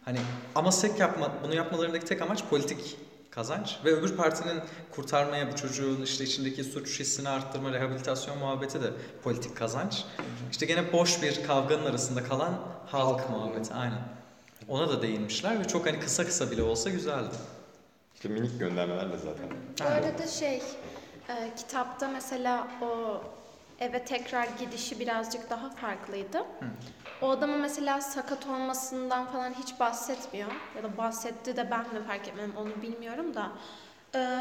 Hani 0.05 0.17
ama 0.55 0.71
sek 0.71 0.99
yapma, 0.99 1.31
bunu 1.43 1.55
yapmalarındaki 1.55 2.05
tek 2.05 2.21
amaç 2.21 2.43
politik 2.49 2.97
kazanç 3.31 3.77
ve 3.85 3.89
öbür 3.89 4.17
partinin 4.17 4.61
kurtarmaya 4.91 5.51
bu 5.51 5.55
çocuğun 5.55 6.01
işte 6.01 6.23
içindeki 6.23 6.63
suç 6.63 6.99
hissini 6.99 7.29
arttırma, 7.29 7.71
rehabilitasyon 7.71 8.37
muhabbeti 8.37 8.81
de 8.81 8.91
politik 9.23 9.57
kazanç. 9.57 10.05
İşte 10.51 10.65
gene 10.65 10.93
boş 10.93 11.21
bir 11.21 11.43
kavganın 11.43 11.85
arasında 11.85 12.23
kalan 12.23 12.59
halk, 12.87 13.19
Halk 13.19 13.29
muhabbeti 13.29 13.73
aynen. 13.73 14.01
Ona 14.67 14.89
da 14.89 15.01
değinmişler 15.01 15.59
ve 15.59 15.67
çok 15.67 15.87
hani 15.87 15.99
kısa 15.99 16.25
kısa 16.25 16.51
bile 16.51 16.63
olsa 16.63 16.89
güzeldi. 16.89 17.35
İşte 18.15 18.29
minik 18.29 18.59
göndermelerle 18.59 19.17
zaten. 19.17 19.49
Bu 19.79 19.83
arada 19.83 20.27
şey, 20.27 20.61
e, 21.29 21.51
kitapta 21.57 22.07
mesela 22.07 22.67
o 22.81 23.21
eve 23.79 24.05
tekrar 24.05 24.47
gidişi 24.59 24.99
birazcık 24.99 25.49
daha 25.49 25.69
farklıydı. 25.69 26.37
O 27.21 27.29
adamın 27.29 27.59
mesela 27.59 28.01
sakat 28.01 28.47
olmasından 28.47 29.25
falan 29.25 29.53
hiç 29.53 29.79
bahsetmiyor. 29.79 30.51
Ya 30.75 30.83
da 30.83 30.97
bahsetti 30.97 31.57
de 31.57 31.71
ben 31.71 31.79
mi 31.79 32.07
fark 32.07 32.27
etmedim 32.27 32.53
onu 32.57 32.81
bilmiyorum 32.81 33.33
da. 33.35 33.51
E, 34.15 34.39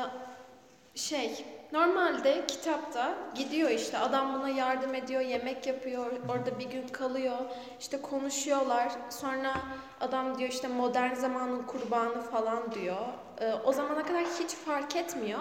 şey, 0.94 1.46
normalde 1.72 2.46
kitapta 2.46 3.14
gidiyor 3.34 3.70
işte 3.70 3.98
adam 3.98 4.34
buna 4.34 4.48
yardım 4.48 4.94
ediyor, 4.94 5.20
yemek 5.20 5.66
yapıyor, 5.66 6.12
orada 6.28 6.58
bir 6.58 6.70
gün 6.70 6.88
kalıyor, 6.88 7.38
işte 7.80 8.02
konuşuyorlar. 8.02 8.92
Sonra 9.10 9.52
adam 10.00 10.38
diyor 10.38 10.50
işte 10.50 10.68
modern 10.68 11.14
zamanın 11.14 11.62
kurbanı 11.62 12.22
falan 12.22 12.72
diyor. 12.72 13.06
Ee, 13.40 13.52
o 13.64 13.72
zamana 13.72 14.02
kadar 14.02 14.24
hiç 14.40 14.50
fark 14.50 14.96
etmiyor. 14.96 15.40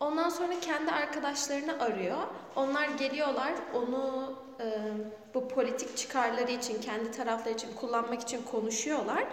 Ondan 0.00 0.28
sonra 0.28 0.60
kendi 0.60 0.90
arkadaşlarını 0.90 1.82
arıyor. 1.82 2.18
Onlar 2.56 2.88
geliyorlar 2.88 3.52
onu 3.74 4.32
e, 4.60 4.66
bu 5.34 5.48
politik 5.48 5.96
çıkarları 5.96 6.50
için, 6.50 6.80
kendi 6.80 7.10
tarafları 7.10 7.54
için 7.54 7.68
kullanmak 7.80 8.20
için 8.22 8.42
konuşuyorlar. 8.42 9.24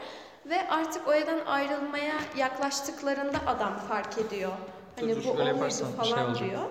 Ve 0.46 0.70
artık 0.70 1.08
o 1.08 1.14
evden 1.14 1.46
ayrılmaya 1.46 2.14
yaklaştıklarında 2.38 3.38
adam 3.48 3.78
fark 3.78 4.18
ediyor. 4.18 4.52
Dur, 4.98 5.02
Hani 5.02 5.16
dur, 5.16 5.24
bu 5.26 5.30
o 5.32 5.36
muydu 5.56 5.74
şey 5.74 5.88
falan 5.88 6.30
olacak. 6.30 6.50
diyor. 6.50 6.62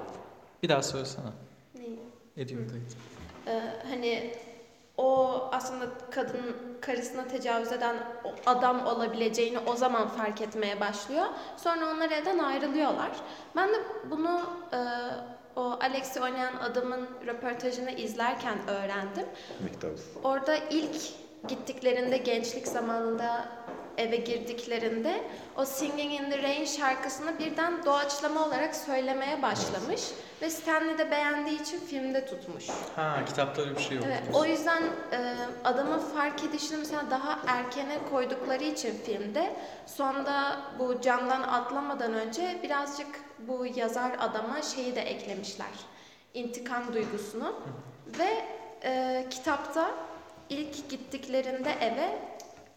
Bir 0.63 0.69
daha 0.69 0.83
söylesene. 0.83 1.27
Neyi? 1.75 1.99
Ediyorum. 2.37 2.85
Ee, 3.47 3.63
hani 3.91 4.35
o 4.97 5.31
aslında 5.53 5.85
kadın 6.11 6.57
karısına 6.81 7.29
tecavüz 7.29 7.73
eden 7.73 7.97
adam 8.47 8.87
olabileceğini 8.87 9.59
o 9.59 9.77
zaman 9.77 10.09
fark 10.09 10.41
etmeye 10.41 10.81
başlıyor. 10.81 11.27
Sonra 11.57 11.91
onlar 11.91 12.11
evden 12.11 12.39
ayrılıyorlar. 12.39 13.11
Ben 13.57 13.69
de 13.69 13.77
bunu 14.11 14.41
e, 14.73 14.79
o 15.61 15.79
Alex'i 15.81 16.21
oynayan 16.21 16.57
adamın 16.57 17.09
röportajını 17.27 17.91
izlerken 17.91 18.59
öğrendim. 18.69 19.27
McDowell. 19.61 20.23
Orada 20.25 20.57
ilk 20.57 20.97
gittiklerinde 21.49 22.17
gençlik 22.17 22.69
zamanında 22.69 23.49
eve 23.97 24.17
girdiklerinde 24.17 25.21
o 25.57 25.65
Singing 25.65 26.13
in 26.13 26.31
the 26.31 26.43
Rain 26.43 26.65
şarkısını 26.65 27.39
birden 27.39 27.85
doğaçlama 27.85 28.47
olarak 28.47 28.75
söylemeye 28.75 29.43
başlamış 29.43 30.03
ve 30.43 30.51
Stanley 30.51 30.99
de 30.99 31.11
beğendiği 31.11 31.63
için 31.63 31.81
filmde 31.81 32.27
tutmuş. 32.27 32.67
Ha 32.97 33.17
kitapta 33.27 33.63
öyle 33.63 33.77
bir 33.77 33.83
şey 33.83 33.97
yok. 33.97 34.07
Evet, 34.09 34.23
o 34.35 34.45
yüzden 34.45 34.83
e, 35.13 35.35
adamın 35.65 35.99
fark 35.99 36.45
edişini 36.45 36.77
mesela 36.77 37.11
daha 37.11 37.39
erkene 37.47 37.99
koydukları 38.11 38.65
için 38.65 38.95
filmde 39.05 39.53
sonda 39.87 40.61
bu 40.79 41.01
camdan 41.01 41.43
atlamadan 41.43 42.15
önce 42.15 42.61
birazcık 42.63 43.30
bu 43.49 43.67
yazar 43.77 44.17
adama 44.19 44.63
şeyi 44.63 44.95
de 44.95 45.01
eklemişler. 45.01 45.73
İntikam 46.35 46.95
duygusunu 46.95 47.55
ve 48.19 48.45
e, 48.85 49.27
kitapta 49.31 49.91
ilk 50.49 50.91
gittiklerinde 50.91 51.71
eve 51.81 52.19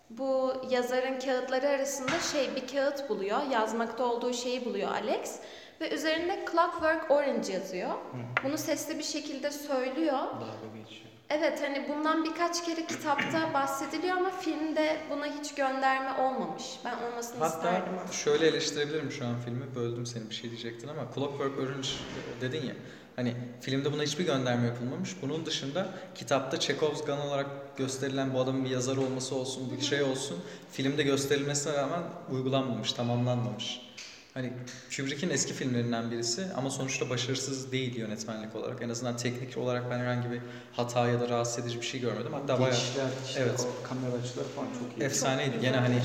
bu 0.10 0.54
yazarın 0.70 1.20
kağıtları 1.20 1.68
arasında 1.68 2.20
şey 2.20 2.56
bir 2.56 2.68
kağıt 2.68 3.10
buluyor. 3.10 3.44
Yazmakta 3.52 4.06
olduğu 4.06 4.34
şeyi 4.34 4.66
buluyor 4.66 4.92
Alex. 4.92 5.40
Ve 5.82 5.90
üzerinde 5.90 6.46
Clockwork 6.52 7.12
Orange 7.12 7.54
yazıyor. 7.54 7.92
Bunu 8.44 8.58
sesli 8.58 8.98
bir 8.98 9.04
şekilde 9.04 9.52
söylüyor. 9.52 10.18
Dalga 10.18 10.78
geçiyor. 10.80 11.03
Evet 11.30 11.62
hani 11.62 11.86
bundan 11.90 12.24
birkaç 12.24 12.66
kere 12.66 12.86
kitapta 12.88 13.54
bahsediliyor 13.54 14.18
ama 14.18 14.30
filmde 14.30 14.98
buna 15.10 15.26
hiç 15.26 15.56
gönderme 15.56 16.22
olmamış. 16.22 16.64
Ben 16.86 16.98
olmasını 17.12 17.40
Hatta 17.40 17.58
isterdim. 17.58 17.94
şöyle 18.12 18.48
eleştirebilirim 18.48 19.12
şu 19.12 19.26
an 19.26 19.40
filmi. 19.46 19.76
Böldüm 19.76 20.06
seni 20.06 20.30
bir 20.30 20.36
şey 20.36 20.50
diyecektin 20.50 20.88
ama 20.88 21.02
Clockwork 21.16 21.60
Orange 21.60 21.88
dedin 22.42 22.66
ya. 22.68 22.74
Hani 23.16 23.36
filmde 23.62 23.94
buna 23.94 24.04
hiçbir 24.04 24.26
gönderme 24.26 24.68
yapılmamış. 24.68 25.10
Bunun 25.22 25.46
dışında 25.46 25.88
kitapta 26.16 26.60
Chekhov's 26.60 27.06
Gun 27.06 27.18
olarak 27.18 27.48
gösterilen 27.78 28.34
bu 28.34 28.40
adamın 28.40 28.66
bir 28.66 28.70
yazar 28.70 28.98
olması 28.98 29.36
olsun, 29.36 29.74
bir 29.78 29.86
şey 29.86 30.04
olsun. 30.04 30.40
Filmde 30.72 31.04
gösterilmesine 31.04 31.74
rağmen 31.74 32.04
uygulanmamış, 32.32 32.94
tamamlanmamış. 32.94 33.82
Hani 34.34 34.54
Kubrick'in 34.98 35.30
eski 35.30 35.54
filmlerinden 35.54 36.12
birisi 36.12 36.46
ama 36.58 36.70
sonuçta 36.70 37.10
başarısız 37.10 37.72
değil 37.72 37.96
yönetmenlik 37.96 38.56
olarak. 38.56 38.82
En 38.82 38.90
azından 38.90 39.18
teknik 39.18 39.58
olarak 39.58 39.92
ben 39.92 40.00
herhangi 40.00 40.32
bir 40.32 40.40
hata 40.72 41.08
ya 41.08 41.20
da 41.20 41.30
rahatsız 41.30 41.64
edici 41.66 41.82
bir 41.82 41.86
şey 41.86 42.02
görmedim. 42.02 42.34
Hatta 42.34 42.60
bayağı 42.60 42.78
işte 42.78 43.02
Evet. 43.42 43.68
o 43.80 43.84
kamera 43.88 44.12
açıları 44.12 44.48
falan 44.48 44.68
çok 44.80 44.98
iyi. 44.98 45.04
efsaneydi. 45.06 45.60
Gene 45.62 45.78
hani 45.78 45.96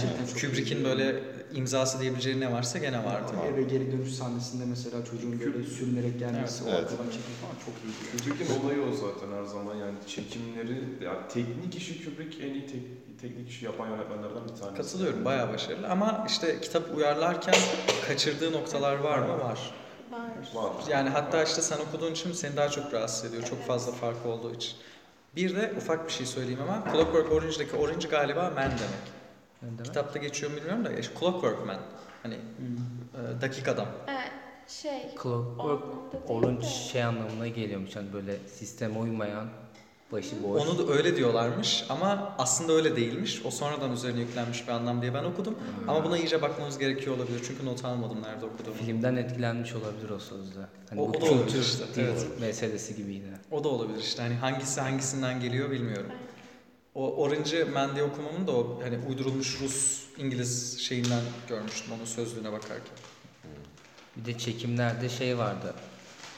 Kubrick'in 0.41 0.85
böyle 0.85 1.23
imzası 1.53 2.01
diyebileceği 2.01 2.41
ne 2.41 2.53
varsa 2.53 2.79
gene 2.79 3.05
vardı. 3.05 3.33
Eve 3.53 3.63
geri 3.63 3.93
dönüş 3.93 4.13
sahnesinde 4.15 4.65
mesela 4.65 5.05
çocuğun 5.05 5.41
böyle 5.41 5.63
sürünerek 5.67 6.19
gelmesi, 6.19 6.65
o 6.65 6.69
Evet. 6.69 6.79
arkadan 6.79 7.05
çekimi 7.11 7.37
falan 7.43 7.55
çok 7.65 7.75
iyi. 7.85 8.19
Kubrick'in 8.21 8.61
olayı 8.61 8.83
o 8.83 8.93
zaten 8.93 9.33
her 9.39 9.45
zaman 9.45 9.75
yani 9.77 9.95
çekimleri, 10.07 10.75
yani 11.05 11.19
teknik 11.29 11.77
işi 11.77 12.05
Kubrick 12.05 12.45
en 12.47 12.55
iyi 12.55 12.67
tek- 12.67 13.08
teknik 13.21 13.49
işi 13.49 13.65
yapan 13.65 13.89
yönetmenlerden 13.89 14.43
bir 14.45 14.61
tanesi. 14.61 14.77
Katılıyorum 14.77 15.25
bayağı 15.25 15.53
başarılı 15.53 15.89
ama 15.89 16.25
işte 16.29 16.61
kitap 16.61 16.97
uyarlarken 16.97 17.55
kaçırdığı 18.07 18.53
noktalar 18.53 18.95
var 18.99 19.19
mı? 19.19 19.29
Var. 19.29 19.75
Var. 20.11 20.31
Var. 20.55 20.73
Yani 20.89 21.09
hatta 21.09 21.43
işte 21.45 21.63
sen 21.63 21.79
okuduğun 21.79 22.13
için 22.13 22.33
seni 22.33 22.57
daha 22.57 22.69
çok 22.69 22.95
rahatsız 22.95 23.25
ediyor. 23.25 23.49
Çok 23.49 23.67
fazla 23.67 23.93
fark 23.93 24.27
olduğu 24.27 24.55
için. 24.55 24.77
Bir 25.37 25.57
de 25.57 25.75
ufak 25.77 26.07
bir 26.07 26.13
şey 26.13 26.27
söyleyeyim 26.27 26.61
ama 26.63 26.93
Clockwork 26.93 27.33
Orange'daki 27.33 27.77
Orange 27.77 28.09
galiba 28.09 28.43
man 28.43 28.55
demek. 28.71 29.85
Kitapta 29.85 30.19
geçiyor 30.19 30.51
mu 30.51 30.57
bilmiyorum 30.57 30.85
da 30.85 30.93
işte 30.93 31.15
Clockwork 31.21 31.67
Man. 31.67 31.79
Hani 32.23 32.35
e, 32.35 33.41
dakik 33.41 33.69
adam. 33.69 33.87
E, 33.87 34.19
şey, 34.71 35.15
Clockwork 35.23 35.83
Orange 36.31 36.61
de. 36.63 36.67
şey 36.67 37.05
anlamına 37.05 37.49
geliyormuş 37.49 37.97
hani 37.97 38.13
böyle 38.13 38.37
sisteme 38.47 38.99
uymayan 38.99 39.49
başıboş. 40.13 40.63
Onu 40.63 40.89
da 40.89 40.93
öyle 40.93 41.17
diyorlarmış 41.17 41.85
ama 41.89 42.35
aslında 42.39 42.73
öyle 42.73 42.97
değilmiş. 42.97 43.43
O 43.45 43.51
sonradan 43.51 43.93
üzerine 43.93 44.21
yüklenmiş 44.21 44.67
bir 44.69 44.73
anlam 44.73 45.03
diye 45.03 45.15
ben 45.15 45.25
okudum. 45.25 45.59
Ama 45.89 46.05
buna 46.05 46.19
iyice 46.19 46.43
bakmamız 46.43 46.79
gerekiyor 46.79 47.17
olabilir. 47.17 47.41
Çünkü 47.47 47.67
not 47.67 47.85
almadım 47.85 48.23
nerede 48.23 48.47
okuduğumu. 48.47 48.77
Filmden 48.77 49.17
etkilenmiş 49.17 49.75
olabilir 49.75 50.11
o 50.11 50.19
sözde. 50.19 50.61
Hani 50.91 51.01
O- 51.01 51.15
bu 51.15 51.19
o 51.19 51.21
da 51.21 51.27
olabilir 51.27 51.45
kültür 51.45 51.63
işte, 51.63 51.85
evet. 51.97 52.27
meselesi 52.41 52.97
gibi 52.97 53.15
yine. 53.15 53.27
O 53.51 53.65
da 53.65 53.69
olabilir 53.69 53.99
işte. 54.01 54.23
Hani 54.23 54.35
hangisi 54.35 54.81
hangisinden 54.81 55.41
geliyor 55.41 55.71
bilmiyorum. 55.71 56.11
O 56.95 57.17
Orange'ı 57.17 57.75
ben 57.75 57.95
diye 57.95 58.05
okumamın 58.05 58.47
da 58.47 58.53
o 58.53 58.81
hani 58.83 58.99
uydurulmuş 59.09 59.61
Rus 59.61 60.03
İngiliz 60.19 60.81
şeyinden 60.81 61.21
görmüştüm 61.49 61.93
onun 61.97 62.05
sözlüğüne 62.05 62.53
bakarken. 62.53 62.97
Bir 64.17 64.25
de 64.25 64.39
çekimlerde 64.39 65.09
şey 65.09 65.39
vardı. 65.39 65.75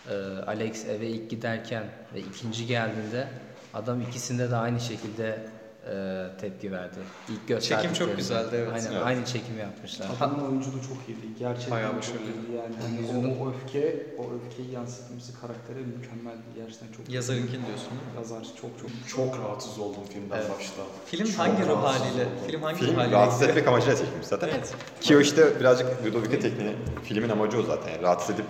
Ee, 0.08 0.12
Alex 0.46 0.84
eve 0.86 1.08
ilk 1.08 1.30
giderken 1.30 1.84
ve 2.14 2.20
ikinci 2.20 2.66
geldiğinde 2.66 3.28
adam 3.74 4.00
ikisinde 4.00 4.50
de 4.50 4.56
aynı 4.56 4.80
şekilde 4.80 5.46
e, 5.90 6.26
tepki 6.40 6.72
verdi. 6.72 6.98
İlk 7.28 7.48
gösterdiklerinde. 7.48 7.98
çok 7.98 8.16
güzeldi, 8.16 8.48
evet. 8.52 8.68
Aynen 8.74 8.92
Evet. 8.92 9.02
aynı 9.04 9.24
çekimi 9.24 9.60
yapmışlar. 9.60 10.06
Adamın 10.20 10.44
oyunculuğu 10.48 10.82
çok 10.82 11.08
iyiydi. 11.08 11.26
Gerçekten 11.38 11.70
Bayağı 11.72 11.90
çok 11.90 11.98
başarılı. 11.98 12.20
iyiydi 12.24 12.52
yani. 12.56 12.74
Yani 12.84 13.00
yüzünün- 13.00 13.40
o, 13.40 13.44
o 13.44 13.50
öfke, 13.52 14.06
o 14.18 14.22
öfkeyi 14.34 14.70
yansıtması 14.70 15.40
karakteri 15.40 15.78
mükemmeldi. 15.78 16.42
Gerçekten 16.56 16.92
çok 16.96 17.08
Yazarınkini 17.10 17.66
diyorsun 17.66 17.90
değil 17.90 18.02
mi? 18.12 18.16
Yazar 18.16 18.42
çok 18.60 18.70
çok 18.80 18.90
Çok 19.08 19.38
rahatsız 19.38 19.78
oldum 19.78 20.02
filmden 20.12 20.36
Evet. 20.38 20.50
başta. 20.58 20.82
Film 21.06 21.26
Çok 21.26 21.38
hangi 21.38 21.62
ruh 21.62 21.82
haliyle? 21.84 22.22
oldum. 22.26 22.46
Film 22.46 22.62
hangi 22.62 22.78
Film 22.78 22.92
ruh 22.92 22.96
haliyle? 22.98 23.16
rahatsız 23.16 23.42
etmek 23.42 23.68
amacıyla 23.68 23.96
çekilmiş 23.96 24.26
zaten. 24.26 24.48
Evet. 24.48 24.74
Ki 25.00 25.16
o 25.16 25.20
işte 25.20 25.60
birazcık 25.60 25.86
Ludovico 26.06 26.38
tekniği, 26.38 26.76
filmin 27.02 27.28
amacı 27.28 27.58
o 27.60 27.62
zaten. 27.62 27.90
Yani 27.92 28.02
rahatsız 28.02 28.34
edip 28.34 28.46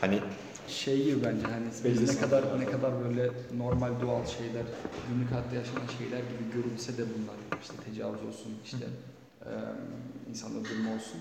hani 0.00 0.20
şey 0.66 1.04
gibi 1.04 1.24
bence 1.24 1.46
hani 1.46 1.66
biz 1.84 2.14
ne 2.14 2.20
kadar 2.20 2.60
ne 2.60 2.70
kadar 2.70 3.04
böyle 3.04 3.30
normal 3.56 4.00
doğal 4.02 4.26
şeyler, 4.26 4.62
günlük 5.08 5.32
hayatta 5.32 5.56
yaşanan 5.56 5.86
şeyler 5.98 6.18
gibi 6.18 6.50
görünse 6.54 6.98
de 6.98 7.02
bunlar 7.02 7.36
işte 7.62 7.74
tecavüz 7.84 8.22
olsun, 8.28 8.58
işte 8.64 8.86
eee 9.46 9.52
insan 10.30 10.50
öldürme 10.52 10.90
olsun. 10.90 11.20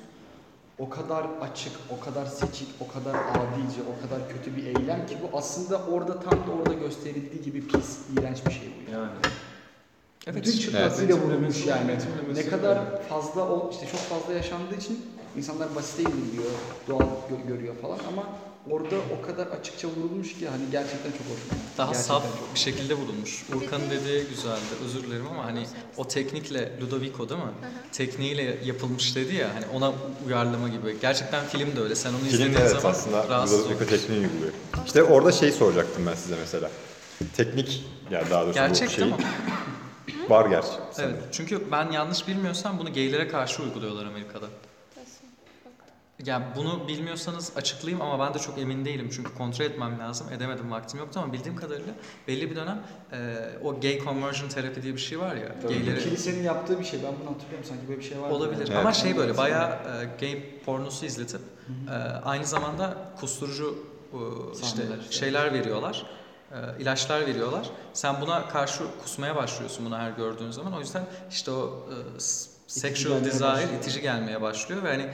O 0.78 0.90
kadar 0.90 1.26
açık, 1.42 1.72
o 1.90 2.00
kadar 2.00 2.26
seçik, 2.26 2.68
o 2.80 2.88
kadar 2.88 3.14
adice, 3.16 3.82
o 3.98 4.02
kadar 4.02 4.30
kötü 4.30 4.56
bir 4.58 4.66
eylem 4.68 5.08
ki 5.08 5.18
bu 5.22 5.38
aslında 5.38 5.86
orada 5.86 6.20
tam 6.20 6.48
da 6.48 6.52
orada 6.52 6.74
gösterildiği 6.74 7.42
gibi 7.44 7.68
pis, 7.68 8.00
iğrenç 8.18 8.46
bir 8.46 8.52
şey 8.52 8.68
bu. 8.88 8.92
Yani. 8.92 9.12
Evet. 10.28 10.38
Bütün 10.38 10.60
çıkmasıyla 10.60 11.16
Evet. 11.16 11.26
vurulmuş 11.26 11.66
yani. 11.66 11.98
Ne 12.34 12.46
kadar 12.46 13.02
fazla 13.02 13.50
o 13.50 13.72
işte 13.72 13.86
çok 13.88 14.00
fazla 14.00 14.34
yaşandığı 14.34 14.76
için 14.76 15.06
insanlar 15.38 15.76
basite 15.76 16.04
indiriyor, 16.04 16.52
doğal 16.88 17.00
gö- 17.30 17.48
görüyor 17.48 17.76
falan 17.76 18.00
ama 18.08 18.24
orada 18.72 18.96
o 18.96 19.22
kadar 19.28 19.48
açıkça 19.48 19.88
vurulmuş 19.88 20.38
ki 20.38 20.48
hani 20.50 20.64
gerçekten 20.72 21.12
çok 21.12 21.22
hoşuma 21.22 21.54
gitti. 21.54 21.78
Daha 21.78 21.88
Gerçekten 21.92 22.14
saf 22.14 22.24
bir 22.56 22.60
şekilde 22.60 22.94
vurulmuş. 22.94 23.46
Urkan'ın 23.56 23.90
dediği 23.90 24.28
güzeldi. 24.28 24.60
Özür 24.86 25.04
dilerim 25.04 25.28
ama 25.28 25.46
hani 25.46 25.66
o 25.98 26.08
teknikle 26.08 26.80
Ludovico 26.82 27.30
değil 27.30 27.42
mi? 27.42 27.52
Tekniğiyle 27.92 28.58
yapılmış 28.66 29.16
dedi 29.16 29.36
ya 29.36 29.48
hani 29.56 29.66
ona 29.74 29.94
uyarlama 30.28 30.70
gibi. 30.70 31.00
Gerçekten 31.02 31.46
film 31.48 31.76
de 31.76 31.82
öyle. 31.82 31.96
Sen 31.96 32.10
onu 32.10 32.18
film 32.18 32.28
izlediğin 32.28 32.58
evet 32.58 32.70
zaman 32.72 32.92
aslında 32.92 33.28
rahatsız 33.30 33.60
Ludovico 33.60 33.78
olursun. 33.84 33.98
tekniği 33.98 34.22
uyguluyor. 34.22 34.54
İşte 34.86 35.04
orada 35.04 35.32
şey 35.32 35.52
soracaktım 35.52 36.06
ben 36.06 36.16
size 36.16 36.36
mesela. 36.40 36.72
Teknik 37.34 37.84
yani 38.12 38.30
daha 38.30 38.42
doğrusu 38.44 38.54
Gerçek 38.60 38.88
bu 38.88 38.92
şey 38.94 39.04
değil 39.04 39.16
mi? 39.16 39.24
var 40.30 40.46
gerçi. 40.46 40.68
Evet. 41.00 41.16
Çünkü 41.32 41.72
ben 41.72 41.92
yanlış 41.92 42.28
bilmiyorsam 42.28 42.80
bunu 42.80 42.94
geylere 42.94 43.28
karşı 43.28 43.64
uyguluyorlar 43.64 44.06
Amerika'da. 44.06 44.46
Yani 46.26 46.46
bunu 46.56 46.88
bilmiyorsanız 46.88 47.52
açıklayayım 47.56 48.02
ama 48.02 48.26
ben 48.28 48.34
de 48.34 48.40
çok 48.40 48.58
emin 48.58 48.86
değilim 48.86 49.10
çünkü 49.16 49.34
kontrol 49.34 49.66
etmem 49.66 50.00
lazım. 50.00 50.28
Edemedim 50.34 50.72
vaktim 50.72 51.00
yoktu 51.00 51.20
ama 51.24 51.34
bildiğim 51.34 51.56
kadarıyla 51.56 51.94
belli 52.28 52.52
bir 52.52 52.56
dönem 52.56 52.84
e, 53.12 53.18
o 53.64 53.80
gay 53.80 54.00
conversion 54.04 54.50
terapi 54.50 54.84
diye 54.84 54.94
bir 54.94 55.00
şey 55.00 55.20
var 55.20 55.36
ya. 55.36 55.56
Tabii. 55.62 55.74
Gayleri 55.74 56.04
Kilisenin 56.04 56.44
yaptığı 56.44 56.80
bir 56.80 56.86
şey. 56.86 57.00
Ben 57.04 57.14
bunu 57.22 57.36
hatırlıyorum 57.36 57.66
sanki 57.70 57.88
böyle 57.88 58.00
bir 58.00 58.06
şey 58.06 58.22
var. 58.22 58.30
olabilir 58.30 58.68
Evet. 58.68 58.78
ama 58.78 58.94
şey 58.94 59.18
böyle 59.18 59.38
bayağı 59.38 59.70
e, 59.72 60.06
gay 60.20 60.60
pornosu 60.66 61.06
izletip 61.06 61.42
e, 61.90 61.92
aynı 62.26 62.46
zamanda 62.46 62.98
kusturucu 63.20 63.78
e, 64.14 64.18
işte 64.62 64.84
şeyler 65.10 65.54
veriyorlar. 65.54 66.06
e, 66.52 66.82
ilaçlar 66.82 67.26
veriyorlar. 67.28 67.70
Sen 67.94 68.22
buna 68.22 68.48
karşı 68.48 68.84
kusmaya 69.04 69.36
başlıyorsun 69.36 69.86
bunu 69.86 69.98
her 69.98 70.12
gördüğün 70.12 70.52
zaman. 70.52 70.74
O 70.74 70.80
yüzden 70.80 71.04
işte 71.32 71.52
o 71.52 71.88
e, 71.90 72.20
sexual 72.68 73.24
desire 73.24 73.78
itici 73.80 74.02
gelmeye 74.02 74.42
başlıyor 74.42 74.84
ve 74.84 74.90
hani 74.92 75.10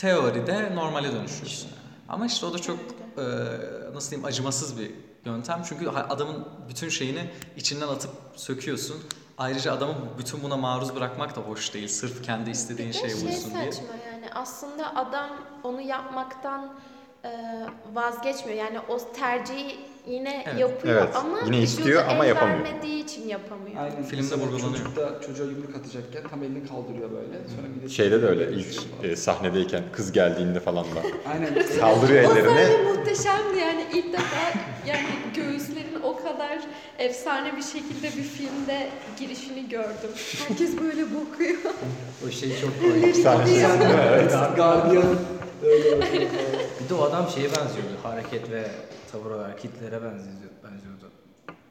teoride 0.00 0.74
normale 0.74 1.12
dönüşüyorsun. 1.12 1.70
Ama 2.08 2.26
işte 2.26 2.46
o 2.46 2.52
da 2.54 2.58
çok 2.58 2.78
e, 3.18 3.22
nasıl 3.94 4.10
diyeyim 4.10 4.26
acımasız 4.28 4.78
bir 4.78 4.90
yöntem. 5.24 5.62
Çünkü 5.68 5.88
adamın 5.88 6.48
bütün 6.68 6.88
şeyini 6.88 7.30
içinden 7.56 7.88
atıp 7.88 8.10
söküyorsun. 8.36 8.96
Ayrıca 9.38 9.72
adamı 9.72 9.94
bütün 10.18 10.42
buna 10.42 10.56
maruz 10.56 10.96
bırakmak 10.96 11.36
da 11.36 11.40
hoş 11.40 11.74
değil. 11.74 11.88
Sırf 11.88 12.22
kendi 12.22 12.50
istediğin 12.50 12.88
Bir 12.88 12.94
de 12.94 12.98
şeye 12.98 13.08
şey 13.16 13.28
uysun 13.28 13.54
diye. 13.54 13.72
saçma 13.72 13.94
yani 14.12 14.26
aslında 14.34 14.96
adam 14.96 15.30
onu 15.64 15.80
yapmaktan 15.80 16.74
e, 17.24 17.30
vazgeçmiyor. 17.94 18.58
Yani 18.58 18.80
o 18.88 19.12
tercihi 19.12 19.89
yine 20.06 20.44
Evet. 20.48 20.60
yapıyor 20.60 20.94
Evet, 21.02 21.16
ama 21.16 21.38
yine 21.38 21.46
vücudu 21.56 21.62
istiyor 21.64 22.04
ama 22.08 22.24
el 22.24 22.28
yapamıyor. 22.28 22.64
vermediği 22.64 23.04
için 23.04 23.28
yapamıyor. 23.28 23.76
Aynen. 23.82 24.02
Filmde 24.02 24.16
Mesela 24.22 24.42
vurgulanıyor. 24.42 24.72
Çocuk 24.78 24.96
da 24.96 25.20
çocuğa 25.26 25.46
yumruk 25.46 25.76
atacakken 25.76 26.30
tam 26.30 26.42
elini 26.42 26.68
kaldırıyor 26.68 27.10
böyle. 27.10 27.32
Sonra 27.56 27.66
bir 27.76 27.82
de 27.82 27.88
Şeyde 27.88 28.22
de 28.22 28.26
öyle 28.26 28.50
ilk 28.52 28.66
e, 29.02 29.16
sahnedeyken 29.16 29.82
kız 29.92 30.12
geldiğinde 30.12 30.60
falan 30.60 30.84
da 30.84 31.00
Aynen. 31.32 31.54
kaldırıyor 31.80 32.24
O 32.24 32.32
ellerini. 32.32 32.48
sahne 32.66 32.82
muhteşemdi 32.92 33.58
yani 33.60 33.84
ilk 33.94 34.12
defa 34.12 34.58
yani 34.86 35.06
göğüslerin 35.36 36.00
o 36.04 36.16
kadar 36.16 36.58
efsane 36.98 37.56
bir 37.56 37.62
şekilde 37.62 38.06
bir 38.06 38.22
filmde 38.22 38.88
girişini 39.18 39.68
gördüm. 39.68 40.10
Herkes 40.48 40.80
böyle 40.80 41.02
bakıyor. 41.04 41.58
O 42.26 42.30
şey 42.30 42.60
çok 42.60 42.80
komik. 42.80 43.04
Elleri 43.04 43.44
gidiyor. 43.44 43.70
evet. 44.12 44.32
Guardian 44.56 45.16
öyle. 45.62 46.00
Bir 46.84 46.88
de 46.88 46.94
o 46.94 47.02
adam 47.02 47.28
şeye 47.34 47.44
benziyordu. 47.46 47.96
Hareket 48.02 48.50
ve 48.50 48.62
tavır 49.12 49.30
olarak 49.30 49.64
Hitler'e 49.64 50.02
benziyordu. 50.02 50.54
benziyordu. 50.64 51.10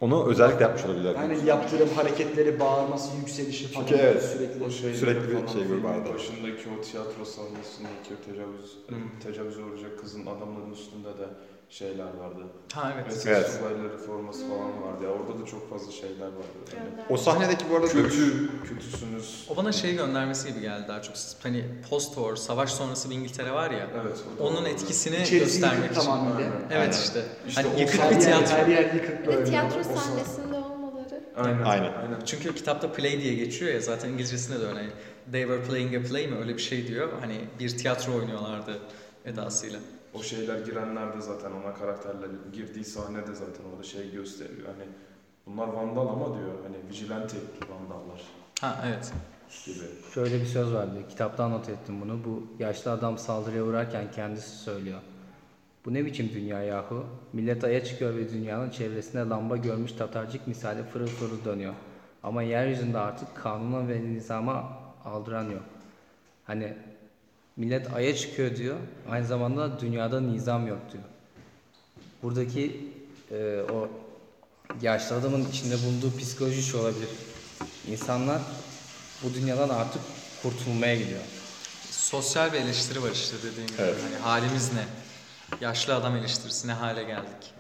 Onu 0.02 0.25
özellikle 0.30 0.63
yapmış 0.63 0.86
olabilirler. 0.86 1.15
Aynen 1.15 1.45
yaptığım 1.45 1.89
hareketleri, 1.89 2.60
bağırması, 2.60 3.17
yükselişi 3.17 3.67
falan. 3.67 3.86
Çünkü 3.88 4.02
evet. 4.02 4.23
Sürekli. 4.23 4.63
O 4.63 4.69
şeyde 4.69 4.97
Sürekli 4.97 5.28
bir 5.28 5.47
şey 5.47 5.63
filmin 5.63 5.84
vardı. 5.84 6.10
Başındaki 6.13 6.63
o 6.80 6.82
tiyatro 6.82 7.25
sahnesindeki 7.25 8.13
o 8.21 8.32
tecavüz, 8.32 8.78
Hmm. 8.88 9.19
tecavüze 9.23 9.62
uğrayacak 9.63 9.99
kızın 9.99 10.25
adamların 10.25 10.71
üstünde 10.71 11.10
de 11.10 11.28
şeyler 11.70 12.04
vardı. 12.14 12.40
Ha 12.74 12.94
evet. 12.96 13.06
Eski 13.12 13.30
Evet. 13.30 13.50
subayları 13.50 13.98
forması 13.98 14.48
falan 14.48 14.82
vardı 14.84 15.04
ya. 15.04 15.10
Orada 15.10 15.42
da 15.42 15.46
çok 15.46 15.70
fazla 15.70 15.92
şeyler 15.92 16.26
vardı. 16.26 16.48
Yani 16.78 16.90
O 17.10 17.18
sahnedeki 17.18 17.66
bu 17.72 17.76
arada 17.76 17.88
kötü, 17.88 18.50
kötüsünüz. 18.70 19.46
O 19.50 19.58
bana 19.58 19.72
şey 19.72 19.96
göndermesi 19.96 20.50
gibi 20.50 20.62
geldi 20.62 20.86
daha 20.88 21.02
çok. 21.02 21.16
Hani 21.44 21.66
post-war, 21.90 22.38
savaş 22.38 22.72
sonrası 22.72 23.10
bir 23.10 23.16
İngiltere 23.16 23.52
var 23.52 23.72
ya. 23.72 23.88
Evet. 24.04 24.18
Onun 24.40 24.66
etkisini 24.66 25.16
İçerisi 25.16 25.40
göstermek 25.40 25.92
için. 25.92 26.02
tamamıyla. 26.02 26.52
Evet 26.72 26.82
Aynen. 26.82 26.92
işte. 26.92 27.24
İşte 27.48 27.62
hani 27.62 27.82
yıkık 27.82 28.12
bir 28.12 28.20
tiyatro. 28.20 28.56
her 28.58 28.68
yer 28.68 28.94
yıkık 28.94 29.22
Ve 29.22 29.28
böyle. 29.28 29.44
tiyatro 29.44 29.80
O 29.80 29.84
sahne- 29.84 29.98
sahnesinde 29.98 30.56
olmaları. 30.56 31.24
Aynen. 31.38 31.62
Aynen. 31.64 31.94
Aynen. 31.94 32.20
Çünkü 32.26 32.56
kitapta 32.56 32.92
play 32.92 33.22
diye 33.22 33.34
geçiyor 33.34 33.74
ya 33.74 33.80
zaten 33.80 34.10
İngilizcesinde 34.10 34.60
de 34.60 34.66
öyle. 34.66 34.80
Hani 34.80 34.90
They 35.32 35.42
were 35.42 35.64
playing 35.64 35.96
a 35.96 36.10
play 36.10 36.28
mi 36.28 36.38
öyle 36.38 36.54
bir 36.54 36.62
şey 36.62 36.88
diyor. 36.88 37.10
Hani 37.22 37.36
bir 37.60 37.78
tiyatro 37.78 38.14
oynuyorlardı 38.16 38.80
edasıyla. 39.26 39.80
O 40.13 40.24
şeyler 40.24 40.60
girenler 40.60 41.13
de 41.17 41.22
zaten 41.22 41.52
ona 41.52 41.74
karakterler 41.74 42.30
girdiği 42.54 42.86
sahnede 42.86 43.36
zaten 43.36 43.63
orada 43.72 43.84
şey 43.84 44.12
gösteriyor. 44.12 44.67
Hani 44.67 44.89
bunlar 45.45 45.67
vandal 45.67 46.08
ama 46.08 46.26
diyor 46.26 46.52
hani 46.63 46.78
vigilante 46.89 47.38
vandallar 47.69 48.22
Ha 48.62 48.84
evet. 48.88 49.13
gibi. 49.65 50.12
Şöyle 50.13 50.41
bir 50.41 50.45
söz 50.45 50.74
vardı. 50.74 51.08
Kitaptan 51.10 51.52
not 51.52 51.69
ettim 51.69 52.02
bunu. 52.02 52.19
Bu 52.26 52.63
yaşlı 52.63 52.91
adam 52.91 53.17
saldırıya 53.17 53.63
uğrarken 53.63 54.12
kendisi 54.12 54.50
söylüyor. 54.58 55.00
Bu 55.86 55.93
ne 55.93 56.06
biçim 56.06 56.30
dünya 56.34 56.63
yahu? 56.63 57.06
Millet 57.34 57.63
aya 57.63 57.84
çıkıyor 57.84 58.15
ve 58.15 58.30
dünyanın 58.34 58.69
çevresinde 58.69 59.22
lamba 59.30 59.58
görmüş 59.58 59.91
tatarcık 59.91 60.48
misali 60.48 60.84
fırıl 60.84 61.08
fırıl 61.08 61.45
dönüyor. 61.45 61.74
Ama 62.24 62.43
yeryüzünde 62.43 62.98
artık 62.98 63.36
kanuna 63.36 63.88
ve 63.88 64.02
nizama 64.02 64.78
aldıran 65.06 65.43
yok. 65.50 65.63
Hani 66.43 66.74
millet 67.60 67.93
aya 67.93 68.15
çıkıyor 68.15 68.56
diyor. 68.56 68.78
Aynı 69.10 69.26
zamanda 69.26 69.80
dünyada 69.80 70.22
nizam 70.22 70.67
yok 70.67 70.80
diyor. 70.91 71.04
Buradaki 72.24 72.93
e, 73.32 73.62
o 73.74 73.89
yaşlı 74.82 75.15
adamın 75.15 75.45
içinde 75.50 75.76
bulunduğu 75.86 76.17
psikoloji 76.17 76.63
şu 76.63 76.80
olabilir. 76.80 77.10
İnsanlar 77.88 78.41
bu 79.24 79.34
dünyadan 79.34 79.69
artık 79.69 80.02
kurtulmaya 80.43 80.95
gidiyor. 80.95 81.22
Sosyal 81.91 82.54
bir 82.54 82.58
eleştiri 82.58 83.04
var 83.04 83.12
işte 83.12 83.36
dediğim 83.43 83.67
gibi. 83.67 83.82
Evet. 83.82 83.95
Hani 84.04 84.15
halimiz 84.15 84.74
ne? 84.74 84.84
Yaşlı 85.62 85.95
adam 85.95 86.15
eleştirisi 86.15 86.67
ne 86.67 86.74
hale 86.74 87.04
geldik? 87.04 87.54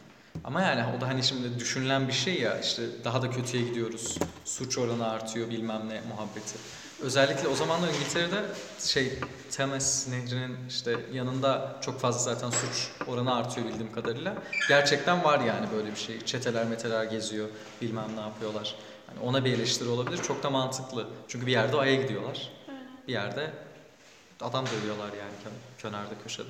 Ama 0.43 0.61
yani 0.61 0.97
o 0.97 1.01
da 1.01 1.07
hani 1.07 1.23
şimdi 1.23 1.59
düşünülen 1.59 2.07
bir 2.07 2.13
şey 2.13 2.41
ya 2.41 2.59
işte 2.59 2.83
daha 3.03 3.21
da 3.21 3.31
kötüye 3.31 3.63
gidiyoruz. 3.63 4.17
Suç 4.45 4.77
oranı 4.77 5.09
artıyor 5.09 5.49
bilmem 5.49 5.89
ne 5.89 6.01
muhabbeti. 6.09 6.57
Özellikle 7.01 7.47
o 7.47 7.55
zamanlar 7.55 7.87
İngiltere'de 7.87 8.45
şey 8.79 9.19
Thames 9.51 10.07
Nehri'nin 10.07 10.57
işte 10.69 10.95
yanında 11.13 11.77
çok 11.81 11.99
fazla 11.99 12.33
zaten 12.33 12.49
suç 12.49 12.91
oranı 13.07 13.35
artıyor 13.35 13.67
bildiğim 13.67 13.91
kadarıyla. 13.91 14.35
Gerçekten 14.67 15.23
var 15.23 15.39
yani 15.39 15.67
böyle 15.75 15.91
bir 15.91 15.95
şey. 15.95 16.25
Çeteler 16.25 16.65
meteler 16.65 17.03
geziyor, 17.03 17.49
bilmem 17.81 18.15
ne 18.15 18.21
yapıyorlar. 18.21 18.75
Yani 19.09 19.19
ona 19.19 19.45
bir 19.45 19.53
eleştiri 19.53 19.89
olabilir. 19.89 20.23
Çok 20.23 20.43
da 20.43 20.49
mantıklı. 20.49 21.07
Çünkü 21.27 21.45
bir 21.45 21.51
yerde 21.51 21.77
Ay'a 21.77 21.95
gidiyorlar. 22.01 22.51
Bir 23.07 23.13
yerde 23.13 23.51
adam 24.41 24.65
dövüyorlar 24.65 25.07
yani 25.07 25.55
kenarda 25.81 26.13
köşede. 26.23 26.47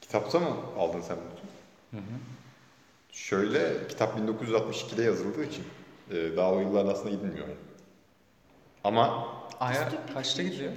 Kitapta 0.00 0.40
mı 0.40 0.56
aldın 0.78 1.00
sen 1.00 1.16
bunu? 1.16 2.00
Şöyle, 3.12 3.88
kitap 3.88 4.18
1962'de 4.18 5.02
yazıldığı 5.02 5.44
için 5.44 5.64
e, 6.10 6.36
daha 6.36 6.52
o 6.52 6.60
yıllarda 6.60 6.92
aslında 6.92 7.10
gidilmiyor. 7.10 7.46
Ama 8.84 9.28
Ay'a 9.62 9.88
kaçta 10.14 10.42
gidiyor? 10.42 10.72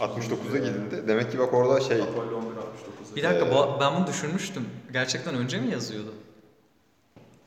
69'da 0.00 0.58
gidildi. 0.58 1.08
Demek 1.08 1.32
ki 1.32 1.38
bak 1.38 1.54
orada 1.54 1.80
şey, 1.80 2.02
Apollo 2.02 2.36
11 2.36 2.50
69'da. 2.56 3.16
Bir 3.16 3.22
dakika 3.22 3.46
Ee, 3.46 3.50
bu- 3.54 3.76
ben 3.80 3.96
bunu 3.96 4.06
düşünmüştüm. 4.06 4.68
Gerçekten 4.92 5.34
önce 5.34 5.58
mi 5.60 5.70
yazıyordu? 5.70 6.14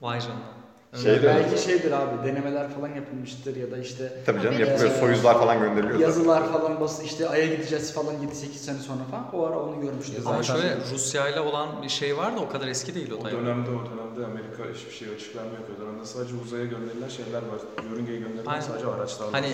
Vay 0.02 0.20
canına. 0.20 0.61
Şeyde- 0.96 1.24
Belki 1.28 1.64
şeydir 1.64 1.92
abi 1.92 2.28
denemeler 2.28 2.70
falan 2.70 2.88
yapılmıştır 2.96 3.56
ya 3.56 3.72
da 3.72 3.78
işte 3.78 4.14
tabii 4.26 4.42
canım 4.42 4.60
yapılıyor, 4.60 4.92
soyuzlar 5.00 5.40
falan 5.40 5.60
gönderiliyor. 5.60 5.92
zaten. 5.94 6.06
yazılar 6.08 6.52
falan 6.52 6.80
bas 6.82 7.04
işte 7.04 7.30
Ay'a 7.30 7.46
gideceğiz 7.46 7.94
falan 7.94 8.16
7-8 8.16 8.62
sene 8.66 8.78
sonra 8.78 9.04
falan 9.12 9.36
o 9.36 9.46
ara 9.46 9.60
onu 9.60 9.82
görmüştür. 9.82 10.26
Ama 10.26 10.44
zaten. 10.44 10.62
şöyle 10.62 10.78
Rusya 10.92 11.30
ile 11.30 11.40
olan 11.40 11.84
bir 11.84 11.90
şey 11.90 12.18
var 12.18 12.36
da 12.36 12.40
o 12.40 12.50
kadar 12.50 12.68
eski 12.68 12.96
değil 12.96 13.12
o 13.12 13.16
O 13.16 13.26
dönemde 13.26 13.70
o 13.70 13.74
dönemde 13.86 14.26
Amerika 14.26 14.64
hiçbir 14.76 14.92
şey 14.94 15.08
açıklanmıyor. 15.16 15.58
O 15.78 15.82
dönemde 15.82 16.06
sadece 16.06 16.36
uzaya 16.46 16.66
gönderilen 16.66 17.08
şeyler 17.08 17.42
var. 17.42 17.60
Yörüngeye 17.92 18.20
gönderilen 18.20 18.46
Aynen. 18.52 18.62
sadece 18.62 18.88
araçlar 18.88 19.26
var. 19.26 19.32
Hani 19.34 19.50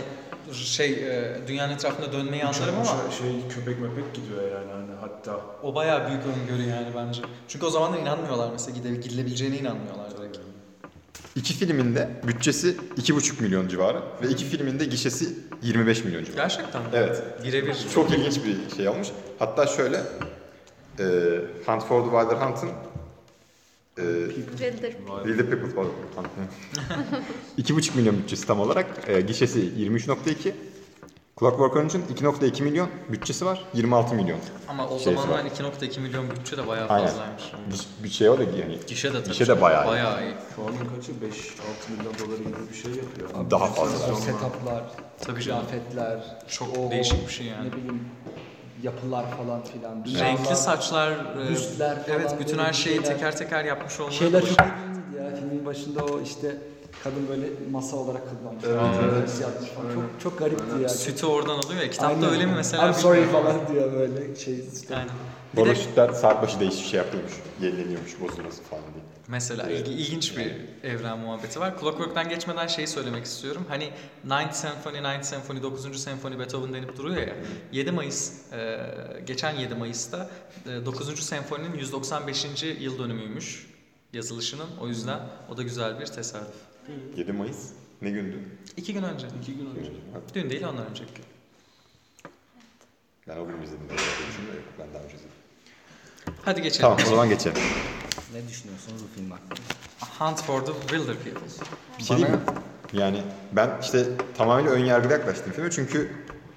şey 0.53 0.91
e, 0.91 1.37
dünyanın 1.47 1.73
etrafında 1.73 2.11
dönmeyi 2.11 2.45
anlarım 2.45 2.75
ama 2.75 3.11
şey 3.19 3.47
köpek 3.49 3.79
mepek 3.81 4.13
gidiyor 4.13 4.41
yani 4.51 4.71
hani 4.71 4.91
hatta. 5.01 5.39
o 5.63 5.75
bayağı 5.75 6.07
büyük 6.07 6.21
öngörü 6.25 6.67
yani 6.69 6.87
bence. 6.95 7.21
Çünkü 7.47 7.65
o 7.65 7.69
zamanlar 7.69 7.99
inanmıyorlar 7.99 8.49
mesela 8.51 8.77
gide, 8.77 8.95
gidilebileceğine 8.95 9.57
inanmıyorlar. 9.57 10.16
İki 11.37 11.53
filminde 11.53 12.09
bütçesi 12.27 12.75
2,5 12.97 13.41
milyon 13.41 13.67
civarı 13.67 14.01
ve 14.21 14.27
iki 14.29 14.45
filminde 14.45 14.85
gişesi 14.85 15.29
25 15.61 16.03
milyon 16.03 16.23
civarı. 16.23 16.37
Gerçekten 16.41 16.81
mi? 16.81 16.87
Evet. 16.93 17.23
Birebir. 17.43 17.77
Çok 17.93 18.11
ilginç 18.11 18.39
bir 18.45 18.75
şey 18.75 18.87
olmuş. 18.89 19.07
Hatta 19.39 19.67
şöyle, 19.67 19.97
e, 20.99 21.03
Hunt 21.65 21.83
for 21.83 22.03
the 22.03 22.09
Wilder 22.09 22.47
Hunt'ın 22.47 22.69
e, 23.97 24.29
Wilder. 24.57 25.37
The 25.37 25.49
People. 25.49 25.91
Hunt. 26.15 26.27
2,5 27.57 27.95
milyon 27.97 28.17
bütçesi 28.17 28.47
tam 28.47 28.59
olarak. 28.59 28.87
E, 29.07 29.21
gişesi 29.21 29.59
23.2. 29.59 30.51
Clockwork 31.39 31.75
Orange'ın 31.75 32.01
2.2 32.15 32.63
milyon 32.63 32.89
bütçesi 33.09 33.45
var. 33.45 33.63
26 33.73 34.15
milyon. 34.15 34.39
Ama 34.67 34.87
o 34.87 34.99
zamanlar 34.99 35.29
var. 35.29 35.43
2.2 35.45 35.99
milyon 35.99 36.29
bütçe 36.29 36.57
de 36.57 36.67
bayağı 36.67 36.87
Aynen. 36.89 37.07
fazlaymış. 37.07 37.43
Giş- 37.71 38.03
Bütçeye 38.03 38.29
o 38.31 38.37
da 38.37 38.43
yani 38.43 38.79
Gişe 38.87 39.13
de 39.13 39.17
tabii. 39.23 39.27
Gişe 39.33 39.47
de 39.47 39.61
bayağı 39.61 39.85
iyi. 39.85 39.87
Bayağı 39.87 40.23
iyi. 40.23 40.33
Şu 40.55 40.61
anın 40.61 40.95
kaçı? 40.95 41.11
5-6 41.11 41.97
milyon 41.97 42.13
doları 42.19 42.43
gibi 42.43 42.69
bir 42.71 42.75
şey 42.75 42.91
yapıyor. 42.91 43.29
Abi 43.35 43.51
Daha 43.51 43.65
fazla. 43.65 44.15
Setuplar, 44.15 44.83
Tabii 45.21 45.39
kıyafetler, 45.43 46.19
Çok 46.47 46.77
o- 46.77 46.91
değişik 46.91 47.27
bir 47.27 47.33
şey 47.33 47.45
yani. 47.45 47.67
Ne 47.67 47.71
bileyim 47.73 48.07
yapılar 48.83 49.25
falan 49.37 49.63
filan. 49.63 49.95
Renkli 49.95 50.41
binalar, 50.43 50.55
saçlar, 50.55 51.11
e, 51.11 51.49
büstler 51.49 52.05
falan. 52.05 52.19
evet 52.19 52.35
bütün 52.39 52.57
her 52.57 52.73
şeyi 52.73 52.95
şeyler. 52.95 53.05
teker 53.13 53.37
teker 53.37 53.65
yapmış 53.65 53.99
olmaları. 53.99 54.15
Şeyler 54.19 54.41
çok 54.41 54.49
ilginçti 54.49 55.17
ya 55.23 55.35
filmin 55.35 55.65
başında 55.65 56.05
o 56.05 56.21
işte 56.21 56.57
kadın 57.03 57.27
böyle 57.29 57.49
masa 57.71 57.95
olarak 57.95 58.21
kullanmış. 58.29 58.63
Evet, 58.67 59.11
evet. 59.13 59.41
Yapmış 59.41 59.69
falan. 59.69 59.93
Çok, 59.93 60.03
çok 60.21 60.39
garipti 60.39 60.81
ya. 60.83 60.89
Sütü 60.89 61.25
oradan 61.25 61.57
alıyor 61.57 61.81
ya. 61.81 61.89
Kitapta 61.89 62.15
Aynen. 62.15 62.29
öyle 62.29 62.45
mi 62.45 62.53
mesela? 62.55 62.87
I'm 62.87 62.93
sorry 62.93 63.21
bilmiyorum. 63.21 63.45
falan 63.45 63.73
diyor 63.73 63.93
böyle 63.93 64.35
şey. 64.35 64.59
Işte. 64.73 64.95
Aynen. 64.95 65.09
Bir 65.57 65.65
de 65.65 65.75
sütler 65.75 66.13
saat 66.13 66.41
başı 66.41 66.59
değişik 66.59 66.85
şey 66.85 66.97
yapıyormuş. 66.97 67.33
Yenileniyormuş, 67.61 68.21
bozulması 68.21 68.63
falan 68.63 68.83
diye. 68.83 69.03
Mesela 69.27 69.65
Evet. 69.69 69.87
ilgi- 69.87 69.91
ilginç 69.93 70.37
bir 70.37 70.51
evren 70.83 71.19
muhabbeti 71.19 71.59
var. 71.59 71.73
Clockwork'tan 71.79 72.29
geçmeden 72.29 72.67
şeyi 72.67 72.87
söylemek 72.87 73.25
istiyorum. 73.25 73.65
Hani 73.69 73.89
9th 74.27 74.51
Symphony, 74.53 74.97
9th 74.97 75.23
Symphony, 75.23 75.61
9. 75.63 75.99
Senfoni 76.03 76.39
Beethoven 76.39 76.73
denip 76.73 76.97
duruyor 76.97 77.17
ya. 77.27 77.35
7 77.71 77.91
Mayıs, 77.91 78.31
e, 78.53 78.79
geçen 79.27 79.55
7 79.55 79.75
Mayıs'ta 79.75 80.29
e, 80.65 80.85
9. 80.85 81.19
Senfoninin 81.23 81.77
195. 81.77 82.63
yıl 82.79 82.99
dönümüymüş 82.99 83.67
yazılışının. 84.13 84.67
O 84.81 84.87
yüzden 84.87 85.19
o 85.53 85.57
da 85.57 85.63
güzel 85.63 85.99
bir 85.99 86.05
tesadüf. 86.05 86.47
7 87.15 87.31
Mayıs 87.33 87.57
ne 88.01 88.09
gündü? 88.09 88.39
İki 88.77 88.93
gün 88.93 89.03
önce. 89.03 89.27
İki 89.41 89.53
gün 89.55 89.65
önce. 89.65 89.91
Dün 90.33 90.49
değil 90.49 90.63
ondan 90.63 90.85
önceki. 90.89 91.13
gün. 91.13 91.25
Ben 93.27 93.37
o 93.37 93.47
gün 93.47 93.61
izledim. 93.61 93.87
Ben 94.79 94.93
daha 94.93 95.03
önce 95.03 95.15
izledim. 95.15 95.31
Hadi 96.45 96.61
geçelim. 96.61 96.81
Tamam 96.81 96.97
o 97.05 97.09
zaman 97.09 97.29
geçelim. 97.29 97.57
Ne 98.33 98.47
düşünüyorsunuz 98.47 99.01
bu 99.03 99.15
film 99.15 99.31
hakkında? 99.31 99.59
Hunt 100.19 100.41
for 100.41 100.65
the 100.65 100.71
Wilder 100.73 101.15
People. 101.15 101.47
Bir 101.99 102.03
şey 102.03 102.17
diyeyim 102.17 102.35
mi? 102.35 102.41
Yani 102.93 103.21
ben 103.51 103.69
işte 103.81 104.05
tamamıyla 104.37 104.71
ön 104.71 104.85
yargılı 104.85 105.11
yaklaştım 105.13 105.51
filme 105.53 105.71
çünkü 105.71 106.11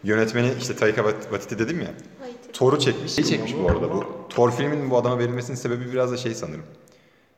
yönetmeni 0.05 0.53
işte 0.61 0.77
Taika 0.77 1.03
Waititi 1.21 1.59
dedim 1.59 1.81
ya. 1.81 1.91
Wait. 2.19 2.55
Thor'u 2.55 2.79
çekmiş. 2.79 3.13
Şey 3.13 3.25
çekmiş 3.25 3.55
bu 3.57 3.71
arada 3.71 3.95
bu. 3.95 4.05
Thor 4.29 4.51
filminin 4.53 4.91
bu 4.91 4.97
adama 4.97 5.19
verilmesinin 5.19 5.57
sebebi 5.57 5.93
biraz 5.93 6.13
da 6.13 6.17
şey 6.17 6.35
sanırım. 6.35 6.65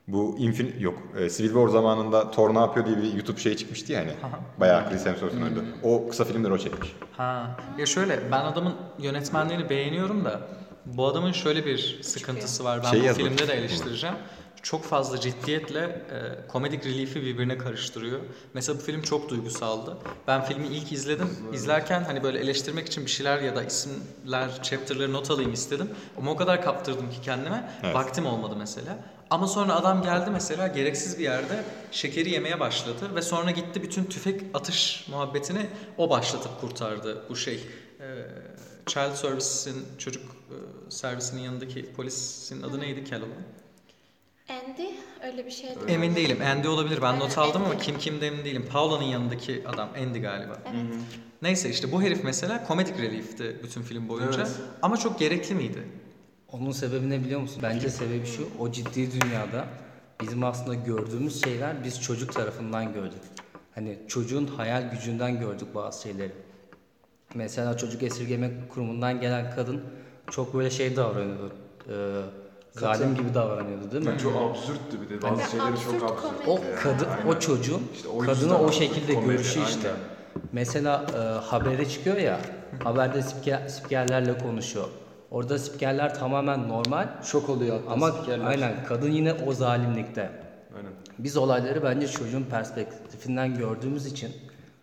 Bu 0.08 0.36
Infin 0.38 0.74
yok. 0.80 0.98
E, 1.18 1.30
Civil 1.30 1.48
War 1.48 1.68
zamanında 1.68 2.30
Thor 2.30 2.54
ne 2.54 2.58
yapıyor 2.58 2.86
diye 2.86 2.96
bir 2.96 3.14
YouTube 3.14 3.40
şey 3.40 3.56
çıkmıştı 3.56 3.92
ya 3.92 4.00
hani. 4.00 4.12
Bayağı 4.60 4.90
Chris 4.90 5.06
Hemsworth'un 5.06 5.40
önünde. 5.42 5.60
O 5.82 6.08
kısa 6.08 6.24
filmleri 6.24 6.52
o 6.52 6.58
çekmiş. 6.58 6.96
Ha. 7.16 7.56
Ya 7.78 7.86
şöyle 7.86 8.20
ben 8.32 8.40
adamın 8.44 8.74
yönetmenliğini 8.98 9.70
beğeniyorum 9.70 10.24
da 10.24 10.40
bu 10.86 11.06
adamın 11.06 11.32
şöyle 11.32 11.66
bir 11.66 11.98
sıkıntısı 12.02 12.64
var. 12.64 12.80
Ben 12.84 12.90
Şey 12.90 13.10
bu 13.10 13.14
filmde 13.14 13.48
de 13.48 13.52
eleştireceğim. 13.52 14.16
Çok 14.62 14.84
fazla 14.84 15.20
ciddiyetle 15.20 15.80
e, 15.80 16.46
komedic 16.48 16.88
relief'i 16.88 17.22
birbirine 17.22 17.58
karıştırıyor. 17.58 18.20
Mesela 18.54 18.78
bu 18.78 18.82
film 18.82 19.02
çok 19.02 19.28
duygusaldı. 19.28 19.96
Ben 20.26 20.44
filmi 20.44 20.66
ilk 20.66 20.92
izledim. 20.92 21.28
İzlerken 21.52 22.04
hani 22.04 22.22
böyle 22.22 22.38
eleştirmek 22.38 22.86
için 22.86 23.04
bir 23.06 23.10
şeyler 23.10 23.38
ya 23.40 23.56
da 23.56 23.62
isimler, 23.64 24.62
chapter'ları 24.62 25.12
not 25.12 25.30
alayım 25.30 25.52
istedim. 25.52 25.90
Ama 26.18 26.30
o 26.30 26.36
kadar 26.36 26.62
kaptırdım 26.62 27.10
ki 27.10 27.20
kendime. 27.22 27.70
Evet. 27.82 27.94
Vaktim 27.94 28.26
olmadı 28.26 28.54
mesela. 28.58 28.98
Ama 29.32 29.46
sonra 29.46 29.74
adam 29.74 30.02
geldi 30.02 30.30
mesela 30.30 30.66
gereksiz 30.66 31.18
bir 31.18 31.24
yerde 31.24 31.64
şekeri 31.90 32.30
yemeye 32.30 32.60
başladı 32.60 33.14
ve 33.14 33.22
sonra 33.22 33.50
gitti 33.50 33.82
bütün 33.82 34.04
tüfek 34.04 34.40
atış 34.54 35.08
muhabbetini 35.08 35.66
o 35.98 36.10
başlatıp 36.10 36.60
kurtardı 36.60 37.22
bu 37.28 37.36
şey. 37.36 37.54
e, 37.54 38.06
Child 38.86 39.14
Services'in 39.14 39.86
çocuk 39.98 40.22
e, 40.22 40.90
servisinin 40.90 41.42
yanındaki 41.42 41.92
polisin 41.92 42.62
adı 42.62 42.80
neydi 42.80 43.04
Kel 43.04 43.20
olan? 43.20 43.42
Andy 44.48 44.86
öyle 45.24 45.46
bir 45.46 45.50
şeydi. 45.50 45.78
Emin 45.88 46.16
değilim. 46.16 46.38
Andy 46.46 46.68
olabilir. 46.68 47.02
Ben 47.02 47.20
not 47.20 47.38
aldım 47.38 47.62
ama 47.64 47.78
kim 47.78 47.98
kimde 47.98 48.26
emin 48.26 48.44
değilim. 48.44 48.66
Paula'nın 48.72 49.04
yanındaki 49.04 49.62
adam 49.68 49.88
Andy 49.98 50.18
galiba. 50.18 50.58
Evet. 50.66 50.94
Neyse 51.42 51.70
işte 51.70 51.92
bu 51.92 52.02
herif 52.02 52.24
mesela 52.24 52.64
komik 52.64 52.98
relief'ti 52.98 53.60
bütün 53.62 53.82
film 53.82 54.08
boyunca. 54.08 54.38
Evet. 54.38 54.52
Ama 54.82 54.96
çok 54.96 55.18
gerekli 55.18 55.54
miydi? 55.54 55.82
Onun 56.52 56.70
sebebi 56.70 57.10
ne 57.10 57.20
biliyor 57.24 57.40
musun? 57.40 57.58
Bence 57.62 57.90
sebebi 57.90 58.26
şu, 58.26 58.48
o 58.60 58.72
ciddi 58.72 59.20
dünyada 59.20 59.64
bizim 60.20 60.44
aslında 60.44 60.74
gördüğümüz 60.74 61.44
şeyler 61.44 61.84
biz 61.84 62.00
çocuk 62.02 62.32
tarafından 62.34 62.92
gördük. 62.92 63.20
Hani 63.74 63.98
çocuğun 64.08 64.46
hayal 64.46 64.90
gücünden 64.90 65.40
gördük 65.40 65.74
bazı 65.74 66.02
şeyleri. 66.02 66.32
Mesela 67.34 67.76
çocuk 67.76 68.02
esirgeme 68.02 68.50
kurumundan 68.74 69.20
gelen 69.20 69.54
kadın 69.56 69.80
çok 70.30 70.54
böyle 70.54 70.70
şey 70.70 70.96
davranıyordu. 70.96 71.52
Ee, 71.88 71.92
zalim 72.72 73.14
gibi 73.14 73.34
davranıyordu 73.34 73.92
değil 73.92 74.02
mi? 74.04 74.08
Yani 74.10 74.20
çok 74.20 74.36
absürttü 74.36 75.00
bir 75.02 75.08
de. 75.08 75.22
Bazı 75.22 75.40
Yani 75.40 75.50
şeyleri 75.50 75.68
absürt 75.68 76.00
çok 76.00 76.12
absürt. 76.12 76.48
O 76.48 76.52
yani. 76.52 76.74
kadın, 76.82 77.06
Aynen. 77.10 77.26
o 77.26 77.38
çocuğun 77.40 77.82
İşte 77.94 78.08
o 78.08 78.18
kadını 78.18 78.34
yüzden 78.42 78.54
o 78.54 78.72
şekilde 78.72 79.14
komedi, 79.14 79.30
görüşü 79.32 79.60
işte. 79.62 79.88
aynen. 79.88 80.00
Mesela 80.52 81.06
e, 81.14 81.18
habere 81.46 81.88
çıkıyor 81.88 82.16
ya, 82.16 82.40
haberde 82.84 83.22
spiker, 83.22 83.68
spikerlerle 83.68 84.38
konuşuyor. 84.38 84.88
Orada 85.32 85.58
spikerler 85.58 86.14
tamamen 86.14 86.68
normal 86.68 87.08
Şok 87.22 87.48
oluyor 87.48 87.80
hatta 87.80 87.90
ama 87.90 88.12
spikerler. 88.12 88.46
aynen 88.46 88.84
kadın 88.84 89.10
yine 89.10 89.32
o 89.32 89.52
zalimlikte. 89.52 90.30
Aynen. 90.76 90.92
Biz 91.18 91.36
olayları 91.36 91.82
bence 91.82 92.08
çocuğun 92.08 92.42
perspektifinden 92.42 93.54
gördüğümüz 93.58 94.06
için 94.06 94.32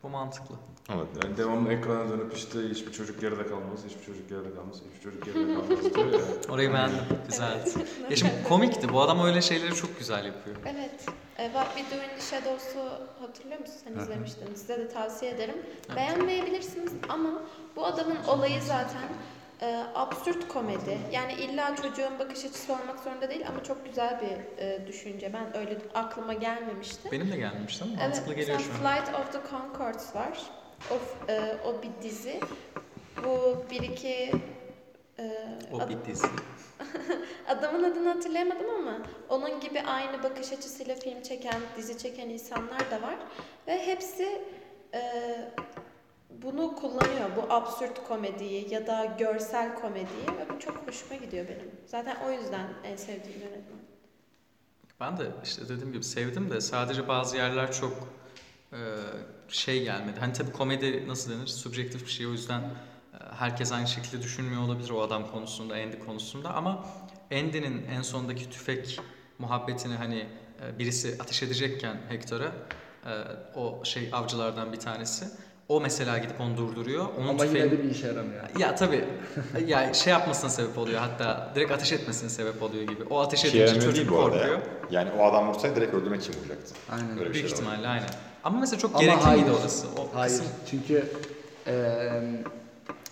Bu 0.03 0.09
mantıklı. 0.09 0.55
Evet. 0.95 1.07
Yani 1.23 1.37
devamlı 1.37 1.73
ekrana 1.73 2.09
dönüp 2.09 2.33
işte 2.37 2.59
hiçbir 2.69 2.91
çocuk 2.91 3.21
geride 3.21 3.47
kalmaz, 3.47 3.79
hiçbir 3.89 4.05
çocuk 4.05 4.29
geride 4.29 4.55
kalmaz, 4.55 4.75
hiçbir 4.75 5.03
çocuk 5.03 5.25
geride 5.25 5.53
kalmaz 5.53 5.95
diyor 5.95 6.13
ya. 6.13 6.19
Orayı 6.53 6.73
beğendim. 6.73 6.97
Güzeldi. 7.27 7.69
ya 8.09 8.15
şimdi 8.15 8.33
komikti. 8.49 8.93
Bu 8.93 9.01
adam 9.01 9.25
öyle 9.25 9.41
şeyleri 9.41 9.75
çok 9.75 9.99
güzel 9.99 10.25
yapıyor. 10.25 10.55
Evet. 10.65 11.05
E, 11.37 11.45
What 11.45 11.77
We 11.77 11.95
Do 11.97 12.03
in 12.03 12.09
the 12.19 12.21
Shadows'u 12.21 12.79
hatırlıyor 13.21 13.59
musun? 13.59 13.75
Sen 13.83 14.01
izlemiştin. 14.01 14.55
Size 14.55 14.77
de 14.77 14.87
tavsiye 14.87 15.31
ederim. 15.31 15.55
Beğenmeyebilirsiniz 15.95 16.91
ama 17.09 17.29
bu 17.75 17.85
adamın 17.85 18.17
olayı 18.27 18.61
zaten 18.61 19.09
e, 19.61 19.83
absürt 19.95 20.47
komedi. 20.47 20.97
Yani 21.11 21.33
illa 21.33 21.75
çocuğun 21.75 22.19
bakış 22.19 22.45
açısı 22.45 22.73
olmak 22.73 22.99
zorunda 22.99 23.29
değil 23.29 23.45
ama 23.49 23.63
çok 23.63 23.85
güzel 23.85 24.21
bir 24.21 24.63
e, 24.63 24.87
düşünce. 24.87 25.33
Ben 25.33 25.57
öyle 25.57 25.77
aklıma 25.93 26.33
gelmemişti. 26.33 27.11
Benim 27.11 27.31
de 27.31 27.37
gelmişti 27.37 27.83
ama 27.83 27.93
Evet, 27.93 28.03
mantıklı 28.03 28.33
geliyor 28.33 28.59
şu 28.59 28.71
an. 28.71 28.77
Flight 28.77 29.15
of 29.19 29.31
the 29.33 29.39
Conchords 29.51 30.15
var. 30.15 30.39
O, 30.91 30.95
e, 31.31 31.55
o 31.65 31.81
bir 31.83 32.03
dizi. 32.03 32.39
Bu 33.25 33.63
bir 33.71 33.81
iki 33.81 34.31
e, 35.19 35.31
O 35.73 35.79
ad- 35.79 35.89
bir 35.89 36.05
dizi. 36.05 36.27
adamın 37.47 37.83
adını 37.83 38.09
hatırlayamadım 38.09 38.69
ama 38.79 38.97
onun 39.29 39.59
gibi 39.59 39.81
aynı 39.81 40.23
bakış 40.23 40.51
açısıyla 40.53 40.95
film 40.95 41.21
çeken, 41.21 41.59
dizi 41.77 41.97
çeken 41.97 42.29
insanlar 42.29 42.91
da 42.91 43.01
var. 43.01 43.15
Ve 43.67 43.85
hepsi 43.87 44.41
e, 44.93 45.01
bunu 46.29 46.75
kullanıyor. 46.75 47.29
Bu 47.35 47.53
absürt 47.53 48.07
komediyi 48.07 48.73
ya 48.73 48.87
da 48.87 49.05
görsel 49.19 49.75
komediyi 49.75 50.27
ve 50.39 50.53
bu 50.55 50.59
çok 50.59 50.87
hoşuma 50.87 51.15
gidiyor 51.15 51.47
benim. 51.47 51.71
Zaten 51.85 52.17
o 52.27 52.31
yüzden 52.31 52.67
en 52.83 52.95
sevdiğim 52.95 53.39
yönetmen. 53.39 53.79
Ben 54.99 55.17
de 55.17 55.31
işte 55.43 55.69
dediğim 55.69 55.93
gibi 55.93 56.03
sevdim 56.03 56.49
de 56.49 56.61
sadece 56.61 57.07
bazı 57.07 57.37
yerler 57.37 57.71
çok 57.71 57.93
e, 58.73 58.77
şey 59.47 59.83
gelmedi. 59.83 60.19
Hani 60.19 60.33
tabii 60.33 60.51
komedi 60.51 61.07
nasıl 61.07 61.31
denir? 61.31 61.47
Subjektif 61.47 62.05
bir 62.05 62.11
şey 62.11 62.27
o 62.27 62.31
yüzden 62.31 62.59
e, 62.59 62.69
herkes 63.37 63.71
aynı 63.71 63.87
şekilde 63.87 64.21
düşünmüyor 64.21 64.61
olabilir 64.61 64.89
o 64.89 65.01
adam 65.01 65.31
konusunda, 65.31 65.73
Andy 65.73 65.99
konusunda 65.99 66.53
ama 66.53 66.85
Andy'nin 67.31 67.85
en 67.87 68.01
sondaki 68.01 68.49
tüfek 68.49 68.99
muhabbetini 69.39 69.95
hani 69.95 70.27
e, 70.61 70.79
birisi 70.79 71.17
ateş 71.19 71.43
edecekken 71.43 71.97
Hector'a 72.09 72.51
o 73.55 73.85
şey 73.85 74.09
avcılardan 74.13 74.73
bir 74.73 74.79
tanesi 74.79 75.25
o 75.69 75.81
mesela 75.81 76.17
gidip 76.17 76.41
onu 76.41 76.57
durduruyor. 76.57 77.05
Onun 77.19 77.27
Ama 77.27 77.43
tüfeği- 77.45 77.57
yine 77.57 77.71
de 77.71 77.83
bir 77.83 77.89
işe 77.89 78.07
yaramıyor. 78.07 78.43
ya 78.59 78.75
tabii. 78.75 79.05
ya 79.67 79.93
şey 79.93 80.11
yapmasına 80.13 80.49
sebep 80.49 80.77
oluyor 80.77 80.99
hatta 80.99 81.51
direkt 81.55 81.71
ateş 81.71 81.91
etmesine 81.91 82.29
sebep 82.29 82.63
oluyor 82.63 82.83
gibi. 82.83 83.03
O 83.09 83.19
ateş 83.19 83.39
Şey 83.39 83.49
edince 83.49 83.81
değil 83.81 83.81
çocuk 83.91 84.13
arada 84.13 84.35
ya. 84.35 84.41
korkuyor. 84.41 84.59
Yani 84.91 85.09
o 85.19 85.25
adam 85.25 85.47
vursaydı 85.49 85.75
direkt 85.75 85.93
öldürmek 85.93 86.21
için 86.21 86.33
vuracaktı. 86.39 86.73
Aynen. 86.91 87.11
Öyle 87.11 87.29
bir 87.29 87.33
Büyük 87.33 87.35
şey 87.35 87.57
var. 87.57 87.61
ihtimalle 87.63 87.87
aynen. 87.87 88.09
Ama 88.43 88.59
mesela 88.59 88.79
çok 88.79 88.91
Ama 88.91 89.01
gerekli 89.01 89.21
hayır. 89.21 89.41
miydi 89.43 89.51
orası? 89.61 89.87
O 89.97 90.09
Hayır. 90.15 90.31
kısım 90.31 90.45
Çünkü 90.71 91.05
eee 91.67 92.21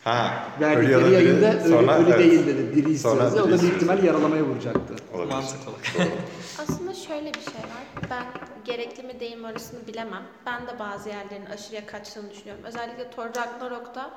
Ha. 0.08 0.43
ölü 0.60 0.65
verdikleri 0.65 1.06
diri, 1.06 1.13
yayında 1.13 1.54
ölü, 1.54 1.70
sonra- 1.70 1.98
ölü 1.98 2.10
evet. 2.10 2.20
değil 2.20 2.48
dedi. 2.48 2.76
Diri 2.76 2.91
istiyoruz. 2.91 3.34
O 3.34 3.52
da 3.52 3.62
büyük 3.62 3.76
ihtimal 3.76 4.04
yaralamaya 4.04 4.43
vuracaktı. 4.43 4.96
Olabilir. 5.13 5.34
mantıklı. 5.34 5.72
Aslında 6.62 6.93
şöyle 6.93 7.34
bir 7.34 7.39
şey 7.39 7.54
var. 7.54 8.10
Ben 8.10 8.24
gerekli 8.65 9.04
mi 9.04 9.20
değil 9.20 9.38
mi 9.38 9.48
orasını 9.48 9.88
bilemem. 9.88 10.24
Ben 10.46 10.67
de 10.67 10.80
bazı 10.80 11.10
yerlerin 11.10 11.46
aşırıya 11.46 11.86
kaçtığını 11.86 12.32
düşünüyorum. 12.32 12.63
Özellikle 12.65 13.10
Thor 13.10 13.26
Ragnarok'ta 13.26 14.12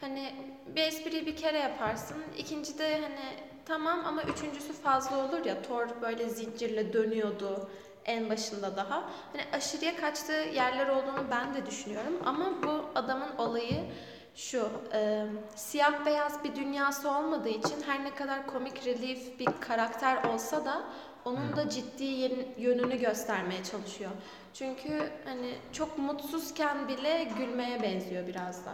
hani 0.00 0.34
bir 0.76 0.82
espriyi 0.82 1.26
bir 1.26 1.36
kere 1.36 1.58
yaparsın. 1.58 2.16
İkincide 2.38 2.92
hani 2.92 3.36
tamam 3.66 3.98
ama 4.06 4.22
üçüncüsü 4.22 4.72
fazla 4.72 5.16
olur 5.16 5.46
ya. 5.46 5.62
Thor 5.62 5.86
böyle 6.02 6.28
zincirle 6.28 6.92
dönüyordu 6.92 7.68
en 8.04 8.30
başında 8.30 8.76
daha. 8.76 9.10
Hani 9.32 9.42
aşırıya 9.52 9.96
kaçtığı 9.96 10.46
yerler 10.54 10.88
olduğunu 10.88 11.24
ben 11.30 11.54
de 11.54 11.66
düşünüyorum. 11.66 12.12
Ama 12.24 12.44
bu 12.62 12.84
adamın 12.94 13.36
olayı 13.38 13.84
şu, 14.38 14.68
e, 14.92 15.26
siyah 15.56 16.06
beyaz 16.06 16.44
bir 16.44 16.56
dünyası 16.56 17.10
olmadığı 17.10 17.48
için 17.48 17.82
her 17.86 18.04
ne 18.04 18.14
kadar 18.14 18.46
komik 18.46 18.86
relief 18.86 19.38
bir 19.40 19.48
karakter 19.60 20.24
olsa 20.24 20.64
da 20.64 20.82
onun 21.24 21.56
da 21.56 21.70
ciddi 21.70 22.04
yen- 22.04 22.46
yönünü 22.58 22.96
göstermeye 22.98 23.64
çalışıyor. 23.64 24.10
Çünkü 24.54 25.10
hani 25.24 25.54
çok 25.72 25.98
mutsuzken 25.98 26.88
bile 26.88 27.24
gülmeye 27.38 27.82
benziyor 27.82 28.26
biraz 28.26 28.66
da. 28.66 28.72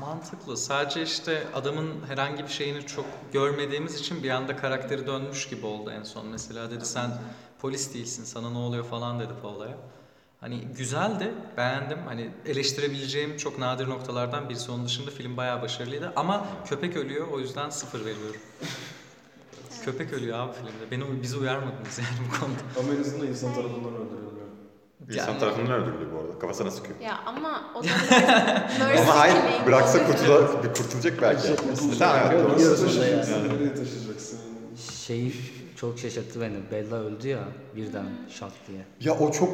Mantıklı. 0.00 0.56
Sadece 0.56 1.02
işte 1.02 1.42
adamın 1.54 2.06
herhangi 2.08 2.42
bir 2.42 2.48
şeyini 2.48 2.86
çok 2.86 3.04
görmediğimiz 3.32 4.00
için 4.00 4.22
bir 4.22 4.30
anda 4.30 4.56
karakteri 4.56 5.06
dönmüş 5.06 5.48
gibi 5.48 5.66
oldu 5.66 5.90
en 5.90 6.02
son. 6.02 6.26
Mesela 6.26 6.70
dedi 6.70 6.86
sen 6.86 7.10
polis 7.60 7.94
değilsin 7.94 8.24
sana 8.24 8.50
ne 8.50 8.58
oluyor 8.58 8.84
falan 8.84 9.20
dedi 9.20 9.32
Paula'ya. 9.42 9.76
Hani 10.40 10.60
güzeldi, 10.78 11.34
beğendim. 11.56 11.98
Hani 12.06 12.30
eleştirebileceğim 12.46 13.36
çok 13.36 13.58
nadir 13.58 13.88
noktalardan 13.88 14.48
birisi. 14.48 14.70
Onun 14.72 14.84
dışında 14.86 15.10
film 15.10 15.36
bayağı 15.36 15.62
başarılıydı. 15.62 16.12
Ama 16.16 16.46
köpek 16.68 16.96
ölüyor 16.96 17.28
o 17.28 17.40
yüzden 17.40 17.70
sıfır 17.70 18.00
veriyorum. 18.00 18.40
Köpek 19.84 20.12
ölüyor 20.12 20.38
abi 20.38 20.52
filmde. 20.52 20.90
Beni 20.90 21.22
bizi 21.22 21.36
uyarmadınız 21.36 21.98
yani 21.98 22.28
bu 22.28 22.40
konuda. 22.40 22.58
Ama 22.80 22.94
en 22.94 23.00
azından 23.00 23.26
insan 23.26 23.54
tarafından 23.54 23.92
öldürülmüyor. 23.94 24.46
İnsan 25.08 25.26
Yani- 25.28 25.38
tarafından 25.40 25.70
öldürüldü 25.72 26.08
bu 26.14 26.18
arada. 26.20 26.38
Kafasına 26.38 26.70
sıkıyor. 26.70 27.00
Ya 27.00 27.18
ama 27.26 27.62
o 27.74 27.84
da 27.84 27.88
Ama 29.02 29.16
hayır 29.18 29.36
bıraksa 29.66 30.06
kurtula, 30.06 30.62
bir 30.64 30.68
kurtulacak 30.68 31.22
belki. 31.22 31.48
Kurtulacak. 31.56 31.94
E, 31.94 31.98
tamam 31.98 32.20
evet 32.32 32.44
doğru. 32.44 32.56
Taşıyacaksın? 32.76 34.38
Şeyi 35.06 35.34
çok 35.76 35.98
şaşırttı 35.98 36.40
beni. 36.40 36.56
Bella 36.72 36.96
öldü 36.96 37.28
ya 37.28 37.44
birden 37.76 38.06
şak 38.28 38.52
diye. 38.68 38.80
Ya 39.00 39.18
o 39.18 39.32
çok 39.32 39.48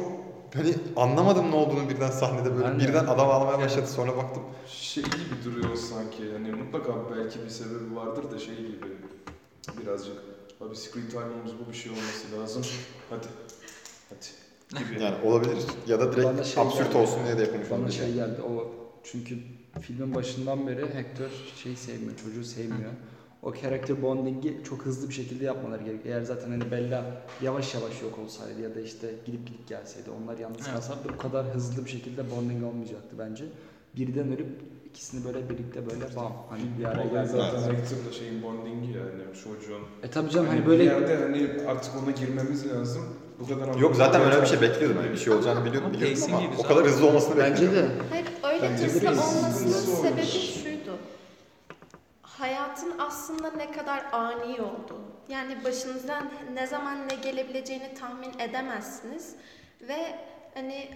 hani 0.53 0.75
anlamadım 0.95 1.51
ne 1.51 1.55
olduğunu 1.55 1.89
birden 1.89 2.11
sahnede 2.11 2.55
böyle 2.55 2.67
Ben 2.67 2.79
de. 2.79 2.87
birden 2.87 3.05
adam 3.05 3.29
ağlamaya 3.29 3.59
başladı 3.59 3.87
sonra 3.87 4.17
baktım. 4.17 4.43
Şey 4.67 5.03
gibi 5.03 5.45
duruyor 5.45 5.75
sanki. 5.75 6.23
Yani 6.33 6.51
mutlaka 6.51 6.93
belki 7.17 7.39
bir 7.45 7.49
sebebi 7.49 7.95
vardır 7.95 8.31
da 8.31 8.39
şey 8.39 8.55
gibi. 8.55 8.85
Birazcık. 9.81 10.13
Abi 10.61 10.75
screen 10.75 11.09
time'ımız 11.09 11.51
bu 11.65 11.71
bir 11.71 11.77
şey 11.77 11.91
olması 11.91 12.41
lazım. 12.41 12.63
Hadi. 13.09 13.27
Hadi. 14.09 14.25
Gibi. 14.83 15.03
Yani 15.03 15.15
olabilir 15.25 15.57
ya 15.87 15.99
da 15.99 16.13
direkt 16.15 16.45
şey 16.45 16.63
absürt 16.63 16.87
geldi. 16.87 16.97
olsun 16.97 17.19
diye 17.25 17.37
de 17.37 17.41
yapılmış 17.41 17.71
Bana 17.71 17.91
şey 17.91 18.13
geldi 18.13 18.41
o 18.41 18.71
çünkü 19.03 19.37
filmin 19.81 20.15
başından 20.15 20.67
beri 20.67 20.81
Hector 20.81 21.29
şey 21.63 21.75
sevmiyor, 21.75 22.11
çocuğu 22.25 22.43
sevmiyor. 22.43 22.91
O 23.43 23.51
karakter 23.61 24.01
bondingi 24.01 24.57
çok 24.69 24.81
hızlı 24.85 25.09
bir 25.09 25.13
şekilde 25.13 25.45
yapmaları 25.45 25.83
gerekiyor. 25.83 26.15
Eğer 26.15 26.21
zaten 26.21 26.49
hani 26.49 26.71
Bella 26.71 27.03
yavaş 27.41 27.73
yavaş 27.73 28.01
yok 28.01 28.19
olsaydı 28.25 28.61
ya 28.61 28.75
da 28.75 28.81
işte 28.81 29.07
gidip 29.25 29.47
gidip 29.47 29.67
gelseydi 29.67 30.09
onlar 30.23 30.37
yalnız 30.37 30.57
Evet. 30.61 30.73
kalsa 30.73 30.93
bu 31.13 31.17
kadar 31.17 31.45
hızlı 31.45 31.85
bir 31.85 31.89
şekilde 31.89 32.31
bonding 32.31 32.63
olmayacaktı 32.63 33.15
bence. 33.19 33.43
Birden 33.97 34.27
ölüp 34.33 34.47
ikisini 34.89 35.25
böyle 35.25 35.49
birlikte 35.49 35.85
böyle 35.85 36.15
bam 36.15 36.33
hani 36.49 36.61
bir 36.79 36.85
araya 36.85 37.07
geldi. 37.07 37.29
zaten 37.31 37.59
Hector'la 37.59 38.11
şeyin 38.19 38.43
bondingi 38.43 38.91
yani 38.97 39.23
çocuğun. 39.43 39.81
E 40.03 40.09
tabii 40.09 40.29
canım 40.29 40.47
Hani 40.47 40.57
hani 40.57 40.67
böyle 40.69 40.83
bir 40.83 40.89
yerde 40.89 41.17
hani 41.17 41.49
artık 41.67 41.93
ona 42.03 42.11
girmemiz 42.11 42.67
lazım. 42.71 43.03
Bu 43.39 43.47
kadar 43.47 43.75
Yok 43.75 43.95
zaten 43.95 44.21
öyle 44.21 44.41
bir 44.41 44.47
şey 44.47 44.61
bekliyordum. 44.61 44.97
Hani 44.97 45.11
bir 45.11 45.17
şey 45.17 45.33
olacağını 45.33 45.65
biliyordum, 45.65 45.93
biliyordum 45.93 46.23
ama 46.33 46.41
o 46.59 46.63
kadar 46.63 46.85
hızlı 46.85 47.07
olmasını 47.07 47.37
bence 47.37 47.65
bekliyordum. 47.65 47.89
de 47.89 48.03
Hayır 48.09 48.25
öyle 48.43 48.71
Bence 48.71 48.85
hızlı 48.85 49.09
olmasının 49.09 50.01
sebebi 50.09 50.52
aslında 53.23 53.51
ne 53.57 53.71
kadar 53.71 54.03
ani 54.11 54.61
oldu. 54.61 55.01
Yani 55.29 55.63
başınızdan 55.63 56.29
ne 56.53 56.67
zaman 56.67 57.07
ne 57.09 57.15
gelebileceğini 57.15 57.93
tahmin 57.99 58.39
edemezsiniz. 58.39 59.35
Ve 59.81 60.15
hani 60.53 60.87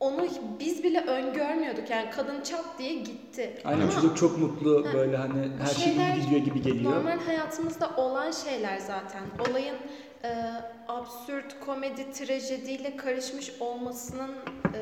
onu 0.00 0.26
biz 0.60 0.84
bile 0.84 1.00
öngörmüyorduk. 1.00 1.90
Yani 1.90 2.10
kadın 2.10 2.42
çat 2.42 2.64
diye 2.78 2.94
gitti. 2.94 3.60
aynen 3.64 3.80
Ama 3.80 3.90
çocuk 3.90 4.16
çok 4.16 4.38
mutlu 4.38 4.86
Ha, 4.86 4.92
böyle 4.94 5.16
hani 5.16 5.50
her 5.60 5.74
şey 5.74 5.84
şeyler 5.84 6.14
iyi 6.14 6.22
gidiyor 6.22 6.40
gibi 6.40 6.62
geliyor. 6.62 6.92
Normal 6.92 7.18
hayatımızda 7.18 7.90
olan 7.96 8.30
şeyler 8.30 8.78
zaten. 8.78 9.22
Olayın 9.50 9.76
e, 10.24 10.52
absürt 10.88 11.60
komedi 11.60 12.12
trajediyle 12.12 12.96
karışmış 12.96 13.52
olmasının 13.60 14.30
e, 14.74 14.80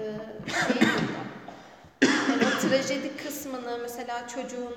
şeyi 0.53 0.90
burada. 0.90 1.20
Yani 2.29 2.42
o 2.57 2.68
trajedi 2.68 3.16
kısmını 3.16 3.79
mesela 3.83 4.29
çocuğun 4.29 4.74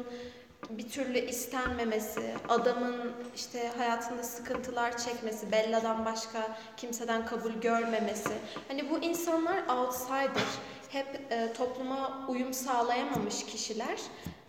bir 0.70 0.90
türlü 0.90 1.20
istenmemesi, 1.20 2.34
adamın 2.50 3.12
işte 3.36 3.72
hayatında 3.78 4.24
sıkıntılar 4.24 4.98
çekmesi, 4.98 5.52
Bella'dan 5.52 6.06
başka 6.06 6.58
kimseden 6.78 7.26
kabul 7.26 7.52
görmemesi. 7.52 8.34
Hani 8.68 8.90
bu 8.90 9.00
insanlar 9.00 9.68
outsider, 9.68 10.48
hep 10.90 11.32
e, 11.32 11.54
topluma 11.54 12.28
uyum 12.28 12.54
sağlayamamış 12.54 13.46
kişiler 13.46 14.00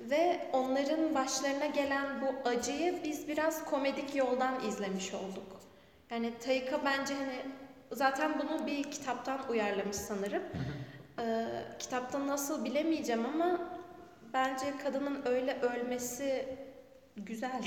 ve 0.00 0.48
onların 0.52 1.14
başlarına 1.14 1.66
gelen 1.66 2.06
bu 2.22 2.48
acıyı 2.48 3.04
biz 3.04 3.28
biraz 3.28 3.64
komedik 3.64 4.14
yoldan 4.14 4.68
izlemiş 4.68 5.14
olduk. 5.14 5.60
Yani 6.10 6.32
Taika 6.38 6.80
bence 6.84 7.14
hani 7.14 7.42
zaten 7.92 8.38
bunu 8.38 8.66
bir 8.66 8.82
kitaptan 8.82 9.38
uyarlamış 9.50 9.96
sanırım. 9.96 10.42
Ee, 11.18 11.46
kitapta 11.78 12.26
nasıl 12.26 12.64
bilemeyeceğim 12.64 13.26
ama 13.26 13.60
bence 14.34 14.74
kadının 14.84 15.18
öyle 15.24 15.60
ölmesi 15.60 16.48
güzeldi. 17.16 17.66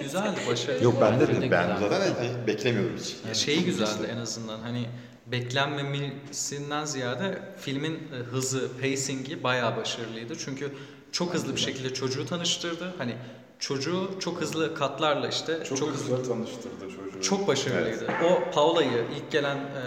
Güzeldi, 0.00 0.40
başarılı. 0.50 0.84
Yok 0.84 1.00
bende 1.00 1.28
de 1.28 1.40
de 1.40 1.46
güzel. 1.46 1.76
zaten 1.80 2.00
hani 2.14 2.46
beklemiyordum 2.46 2.96
hiç. 2.98 3.16
Ya 3.28 3.34
şeyi 3.34 3.64
güzeldi 3.64 4.10
en 4.12 4.16
azından 4.16 4.58
hani 4.60 4.86
beklenmemesinden 5.26 6.84
ziyade 6.84 7.38
filmin 7.60 7.94
e, 7.94 8.16
hızı, 8.16 8.68
pacingi 8.80 9.42
bayağı 9.42 9.76
başarılıydı. 9.76 10.38
Çünkü 10.38 10.72
çok 11.12 11.34
hızlı 11.34 11.56
bir 11.56 11.60
şekilde 11.60 11.94
çocuğu 11.94 12.26
tanıştırdı. 12.26 12.94
Hani 12.98 13.14
çocuğu 13.58 14.10
çok 14.20 14.40
hızlı 14.40 14.74
katlarla 14.74 15.28
işte 15.28 15.64
Çok, 15.64 15.78
çok, 15.78 15.90
hızlı 15.90 16.16
güzel 16.16 16.34
tanıştırdı 16.34 16.80
çocuğu. 16.80 17.22
çok 17.22 17.48
başarılıydı. 17.48 18.06
O 18.24 18.50
Paula'yı 18.54 19.04
ilk 19.16 19.32
gelen 19.32 19.56
e, 19.56 19.82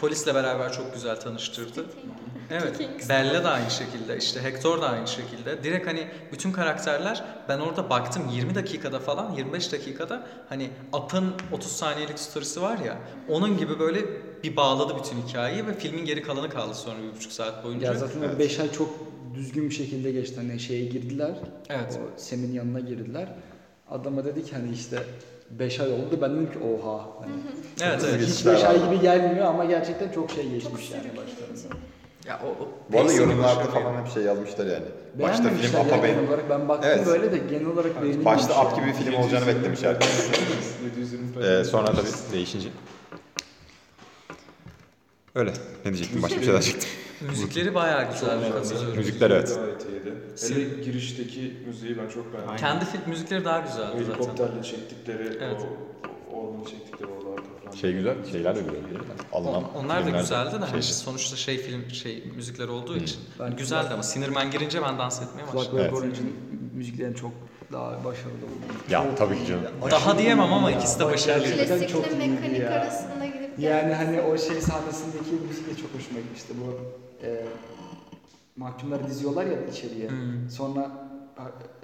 polisle 0.00 0.34
beraber 0.34 0.72
çok 0.72 0.94
güzel 0.94 1.20
tanıştırdı. 1.20 1.86
Evet. 2.50 2.78
Kingston. 2.78 3.08
Bella 3.08 3.44
da 3.44 3.50
aynı 3.50 3.70
şekilde, 3.70 4.16
işte 4.16 4.42
Hector 4.42 4.82
da 4.82 4.88
aynı 4.88 5.08
şekilde. 5.08 5.64
Direkt 5.64 5.86
hani 5.86 6.06
bütün 6.32 6.52
karakterler 6.52 7.24
ben 7.48 7.58
orada 7.58 7.90
baktım 7.90 8.22
20 8.32 8.54
dakikada 8.54 9.00
falan 9.00 9.32
25 9.32 9.72
dakikada 9.72 10.26
hani 10.48 10.70
Up'ın 10.92 11.34
30 11.52 11.72
saniyelik 11.72 12.18
storiesi 12.18 12.62
var 12.62 12.78
ya 12.78 12.98
onun 13.28 13.58
gibi 13.58 13.78
böyle 13.78 14.00
bir 14.42 14.56
bağladı 14.56 14.92
bütün 14.98 15.28
hikayeyi 15.28 15.66
ve 15.66 15.74
filmin 15.74 16.04
geri 16.04 16.22
kalanı 16.22 16.50
kaldı 16.50 16.74
sonra 16.74 16.96
bir 17.02 17.16
buçuk 17.16 17.32
saat 17.32 17.64
boyunca. 17.64 17.86
Ya 17.86 17.94
zaten 17.94 18.20
o 18.34 18.38
5 18.38 18.60
ay 18.60 18.72
çok 18.72 18.88
düzgün 19.34 19.70
bir 19.70 19.74
şekilde 19.74 20.12
geçti. 20.12 20.36
Hani 20.36 20.60
şeye 20.60 20.84
girdiler. 20.84 21.34
Evet. 21.68 22.00
O 22.02 22.18
Sem'in 22.18 22.52
yanına 22.52 22.80
girdiler. 22.80 23.28
Adama 23.90 24.24
dedi 24.24 24.44
ki 24.44 24.52
hani 24.52 24.72
işte 24.72 24.98
5 25.50 25.80
ay 25.80 25.92
oldu. 25.92 26.18
Ben 26.22 26.30
dedim 26.30 26.52
ki 26.52 26.58
oha. 26.58 27.08
Hani 27.20 27.32
Evet 27.82 28.00
Çok 28.00 28.10
evet. 28.10 28.26
hiç 28.26 28.46
5 28.46 28.64
ay 28.64 28.84
gibi 28.84 29.00
gelmiyor 29.00 29.46
ama 29.46 29.64
gerçekten 29.64 30.12
çok 30.12 30.30
şey 30.30 30.50
geçmiş 30.50 30.90
yani 30.90 31.08
başlarında. 31.16 31.76
Ya 32.28 32.40
o, 32.46 32.62
o 32.62 32.68
Bu 32.92 33.00
arada 33.00 33.12
yorumlarda 33.12 33.64
falan 33.64 34.00
hep 34.04 34.12
şey 34.12 34.22
yazmışlar 34.22 34.66
yani. 34.66 34.84
Başta 35.22 35.50
film 35.50 35.80
apa 35.80 36.02
beğen. 36.02 36.26
olarak. 36.26 36.50
Ben 36.50 36.68
baktım 36.68 36.90
Evet. 36.94 37.06
böyle 37.06 37.32
de 37.32 37.38
genel 37.38 37.66
olarak 37.66 37.94
beğenilmemiş. 38.02 38.24
Başta 38.26 38.52
yani. 38.54 38.62
ap 38.68 38.76
gibi 38.76 38.86
bir 38.86 38.92
film 38.92 39.14
olacağını 39.14 39.46
beklemiş 39.46 39.82
herkes. 39.82 40.30
720 40.84 41.44
Ee, 41.46 41.64
sonra 41.64 41.86
tabii 41.86 42.06
değişince. 42.32 42.68
Öyle. 45.34 45.50
Ne 45.84 45.92
diyecektim? 45.92 46.22
Başka 46.22 46.40
bir 46.40 46.44
şeyler 46.44 46.62
diyecektim. 46.62 46.90
Müzikleri 47.20 47.74
bayağı 47.74 48.12
güzel 48.12 48.52
katılıyorum. 48.52 48.96
Müzikler 48.96 49.30
evet. 49.30 49.58
Hele 50.48 50.64
girişteki 50.84 51.54
müziği 51.66 51.98
ben 51.98 52.08
çok 52.08 52.32
beğendim. 52.32 52.56
Kendi 52.56 52.84
film 52.84 53.02
müzikleri 53.06 53.44
daha 53.44 53.58
güzeldi 53.60 53.86
zaten. 53.92 54.04
Helikopterle 54.04 54.62
çektikleri, 54.62 55.38
Evet. 55.42 55.60
o, 56.32 56.36
o 56.36 56.64
çektikleri. 56.70 57.10
Şey 57.80 57.92
güzel, 57.92 58.14
şeyler 58.32 58.56
de 58.56 58.60
güzel. 58.60 58.76
Alınan 59.32 59.54
On- 59.64 59.84
onlar 59.84 60.00
da 60.00 60.04
filmler 60.04 60.20
güzeldi 60.20 60.60
de 60.60 60.64
hani 60.64 60.82
sonuçta 60.82 61.36
şey 61.36 61.58
film 61.58 61.90
şey 61.90 62.24
müzikler 62.36 62.68
olduğu 62.68 62.96
için 62.96 63.20
Ben 63.40 63.56
güzeldi 63.56 63.88
ama 63.92 64.02
Sinirmen 64.02 64.50
girince 64.50 64.82
ben 64.82 64.98
dans 64.98 65.22
etmeye 65.22 65.42
başladım. 65.42 65.60
Kulak 65.70 65.74
ve 65.74 65.80
Evet. 65.80 65.92
Orange'ın 65.92 66.32
müziklerin 66.74 67.14
çok 67.14 67.30
daha 67.72 68.04
başarılı 68.04 68.34
olduğunu. 68.36 68.92
Ya 68.92 69.02
Çok 69.02 69.16
tabii 69.16 69.38
ki 69.38 69.46
canım. 69.46 69.62
Daha 69.90 70.18
diyemem 70.18 70.52
ama 70.52 70.70
ya. 70.70 70.78
ikisi 70.78 71.00
de 71.00 71.04
başarılı. 71.06 71.44
gerçekten 71.46 71.86
çok 71.86 72.04
Klasikle 72.04 72.24
iyiydi 72.24 72.40
mekanik 72.40 72.60
ya. 72.60 72.70
arasında 72.70 73.26
gidip 73.26 73.58
Yani 73.58 73.94
hani 73.94 74.20
o 74.20 74.38
şey 74.38 74.60
sahnesindeki 74.60 75.30
müzik 75.48 75.70
de 75.70 75.76
çok 75.82 75.94
hoşuma 75.94 76.20
gitmişti. 76.20 76.54
Bu 76.66 76.78
e, 77.26 77.44
mahkumları 78.56 79.06
diziyorlar 79.06 79.46
ya 79.46 79.66
içeriye. 79.72 80.08
Hmm. 80.08 80.50
Sonra 80.50 80.90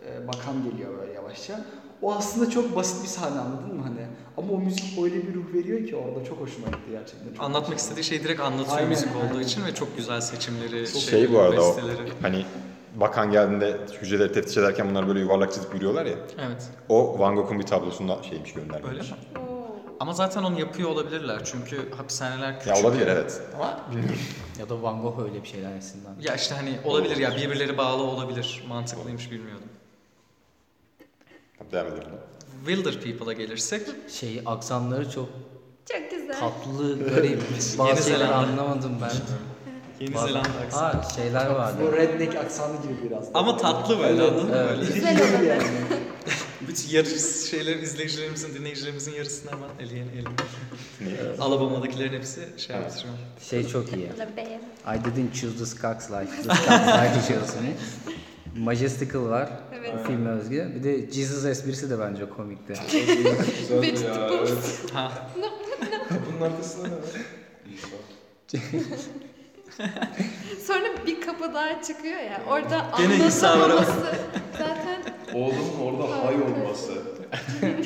e, 0.07 0.29
bakan 0.29 0.71
geliyor 0.71 0.99
böyle 0.99 1.13
yavaşça. 1.13 1.65
O 2.03 2.15
aslında 2.15 2.51
çok 2.51 2.77
basit 2.77 3.03
bir 3.03 3.09
sahne 3.09 3.41
anladın 3.41 3.75
mı 3.77 3.83
hani? 3.83 4.07
Ama 4.37 4.53
o 4.53 4.59
müzik 4.59 4.99
öyle 5.05 5.15
bir 5.29 5.35
ruh 5.35 5.55
veriyor 5.55 5.87
ki 5.89 5.97
orada 5.97 6.25
çok 6.25 6.41
hoşuma 6.41 6.67
gitti 6.67 6.91
gerçekten. 6.91 7.35
Çok 7.35 7.45
Anlatmak 7.45 7.79
istediği 7.79 8.05
şeyi 8.05 8.25
direkt 8.25 8.41
anlatıyor 8.41 8.77
Aynen, 8.77 8.89
müzik 8.89 9.09
olduğu 9.17 9.35
aynen. 9.35 9.41
için 9.47 9.65
ve 9.67 9.75
çok 9.75 9.97
güzel 9.97 10.21
seçimleri, 10.21 10.87
Şey 10.87 11.01
şeyleri, 11.01 11.33
bu 11.33 11.39
arada 11.41 11.63
o 11.63 11.77
besteleri. 11.77 12.13
hani 12.23 12.45
bakan 12.95 13.31
geldiğinde 13.31 13.81
hücreleri 14.03 14.33
teftiş 14.33 14.57
ederken 14.57 14.91
bunlar 14.91 15.09
böyle 15.09 15.21
yuvarlak 15.21 15.53
çizip 15.53 15.75
yürüyorlar 15.75 16.07
ya. 16.07 16.15
Evet. 16.39 16.71
O 16.89 17.19
Van 17.19 17.35
Gogh'un 17.37 17.59
bir 17.59 17.67
tablosunda 17.67 18.23
şeymiş 18.23 18.53
göndermiş. 18.53 18.89
Öyle 18.91 19.01
mi? 19.03 19.07
Ama 20.01 20.13
zaten 20.13 20.43
onu 20.43 20.61
yapıyor 20.61 20.89
olabilirler 20.91 21.41
çünkü 21.45 21.91
hapishaneler 21.97 22.61
küçük. 22.61 22.77
Ya 22.77 22.83
olabilir 22.83 23.07
evet. 23.07 23.41
Ama 23.57 23.81
Ya 24.59 24.69
da 24.69 24.83
Van 24.83 25.03
Gogh 25.03 25.19
öyle 25.23 25.43
bir 25.43 25.49
şeyler 25.49 25.79
aslında. 25.79 26.09
Ya 26.21 26.35
işte 26.35 26.55
hani 26.55 26.79
olabilir 26.85 27.17
ya 27.17 27.37
birbirleri 27.37 27.79
bağlı 27.79 28.03
olabilir. 28.03 28.65
Mantıklıymış 28.69 29.31
bilmiyordum. 29.31 29.69
Devam 31.73 31.87
edelim. 31.87 32.09
Wilder 32.67 33.01
People'a 33.01 33.33
gelirsek 33.33 33.83
Şey 34.21 34.43
aksanları 34.47 35.11
çok 35.11 35.29
Çok 35.93 36.11
güzel. 36.11 36.41
tatlı, 36.41 36.99
garip. 37.15 37.25
Yeni 37.31 37.79
Bazı 37.79 38.03
şeyler 38.03 38.19
Zelanda. 38.19 38.35
anlamadım 38.35 38.93
ben. 39.03 39.11
Yeni 40.05 40.15
Bazı- 40.15 40.27
Zelanda 40.27 40.49
aksanı. 40.67 40.83
Ha 41.03 41.09
şeyler 41.17 41.51
Bu 41.51 41.55
vardı. 41.55 41.93
redneck 41.97 42.37
aksanı 42.37 42.83
gibi 42.83 43.11
biraz. 43.11 43.29
Ama 43.35 43.57
tatlı 43.57 43.99
böyle 43.99 44.23
anladın 44.23 44.47
mı? 44.47 44.53
Evet. 44.57 44.71
Böyle. 44.79 44.95
Güzel 44.95 45.45
yani. 45.47 45.63
Bütün 46.69 46.89
yarış 46.91 47.23
şeyler 47.51 47.77
izleyicilerimizin, 47.77 48.55
dinleyicilerimizin 48.55 49.13
yarısını 49.13 49.51
hemen 49.51 49.69
eleyen 49.89 50.09
elini. 50.09 50.29
Niye? 51.01 51.17
Alabama'dakilerin 51.41 52.13
hepsi 52.13 52.41
şey 52.57 52.77
Evet. 52.77 52.85
yaptı 52.87 53.01
şu 53.03 53.09
an. 53.09 53.15
Şey 53.51 53.69
çok 53.69 53.93
iyi. 53.97 54.09
Beğen. 54.37 54.61
I 54.97 55.05
didn't 55.05 55.35
choose 55.35 55.59
the 55.59 55.67
Skaggs 55.67 56.11
life. 56.11 56.43
The 56.49 56.55
Skaggs 56.55 56.87
life 56.87 57.35
chose 57.35 57.61
me. 57.61 57.73
Majestical 58.59 59.25
var. 59.29 59.49
Evet. 59.79 59.95
O 59.95 60.07
filme 60.07 60.31
özgü. 60.31 60.73
Bir 60.75 60.83
de 60.83 61.11
Jesus 61.13 61.45
esprisi 61.45 61.91
de 61.91 61.99
bence 62.01 62.29
komikti. 62.29 62.75
Ha. 64.93 65.13
Kapının 66.09 66.41
arkasında 66.41 66.89
ne 66.89 66.95
var? 66.95 67.03
Sonra 70.67 71.07
bir 71.07 71.21
kapı 71.21 71.55
daha 71.55 71.83
çıkıyor 71.83 72.21
ya. 72.21 72.43
Orada 72.49 72.87
Gene 72.99 73.15
anlatamaması 73.15 73.93
zaten 74.53 75.03
Oğlumun 75.35 75.81
orada 75.81 76.27
hay 76.27 76.35
olması. 76.35 76.93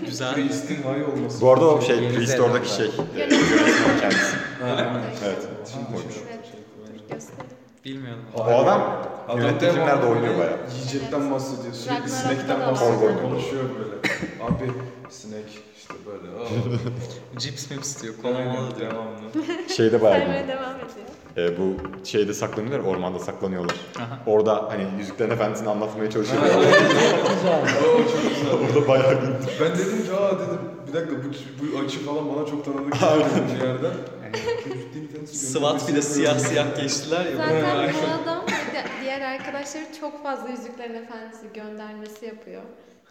Güzel. 0.07 0.35
Priest'in 0.35 0.83
hay 0.83 1.05
olması. 1.05 1.41
Bu 1.41 1.51
arada 1.53 1.67
o 1.71 1.83
şey, 1.83 2.15
Priest 2.15 2.41
oradaki 2.41 2.75
şey. 2.75 2.91
yönetmen 3.17 3.39
Kendisi. 4.01 4.37
Ha, 4.61 5.03
Evet. 5.25 5.49
Şimdi 5.73 5.97
Oymuş. 5.97 6.15
Evet. 7.87 7.97
Bilmiyordum. 7.97 8.25
O 8.37 8.43
adam 8.43 9.03
yönettiği 9.39 9.71
filmlerde 9.71 10.07
oynuyor 10.07 10.39
bayağı. 10.39 10.59
Yiyecekten 10.75 11.31
bahsediyor. 11.31 11.75
Sürekli 11.75 12.09
sinekten 12.11 12.61
bahsediyor. 12.61 13.23
Konuşuyor 13.23 13.65
böyle. 13.79 13.97
Abi 14.45 14.73
sinek 15.11 15.45
işte 15.79 15.95
böyle. 16.07 16.45
Aa, 16.45 16.79
Cips 17.39 17.71
mips 17.71 18.03
diyor. 18.03 18.15
Konumlu 18.23 18.77
diyor. 18.79 18.91
devamlı. 18.91 19.69
Şeyde 19.77 20.03
bayağı 20.03 20.19
güldüm. 20.19 20.49
devam 20.49 20.75
ediyor. 20.77 21.07
Ee, 21.37 21.59
bu 21.59 21.77
şeyde 22.07 22.35
saklanıyorlar, 22.35 22.91
ormanda 22.91 23.19
saklanıyorlar. 23.19 23.77
Aha. 23.99 24.19
Orada 24.27 24.69
hani 24.71 24.87
Yüzüklerin 24.99 25.31
Efendisi'ni 25.31 25.69
anlatmaya 25.69 26.11
çalışıyor. 26.11 26.43
Oo, 26.47 27.99
çok 27.99 28.23
güzel. 28.23 28.53
Orada 28.53 28.89
bayağı 28.89 29.15
güldüm. 29.21 29.37
Ben 29.61 29.73
dedim 29.79 30.05
ki 30.07 30.13
aa 30.13 30.33
dedim 30.39 30.59
bir 30.89 30.93
dakika 30.93 31.17
bu, 31.17 31.23
bu 31.77 31.85
açı 31.85 32.05
falan 32.07 32.37
bana 32.37 32.47
çok 32.47 32.65
tanıdık 32.65 32.93
geliyor 32.93 33.27
bir 33.55 33.67
yerden. 33.67 33.93
SWAT 35.33 35.89
bir 35.89 35.95
de 35.95 36.03
siyah 36.03 36.39
siyah 36.39 36.77
geçtiler 36.77 37.25
ya. 37.27 37.37
Zaten 37.37 37.95
bu 37.95 38.23
adam 38.31 38.45
diğer 39.03 39.21
arkadaşları 39.21 39.85
çok 40.01 40.23
fazla 40.23 40.49
Yüzüklerin 40.49 40.95
Efendisi 40.95 41.47
göndermesi 41.55 42.27
yapıyor. 42.27 42.63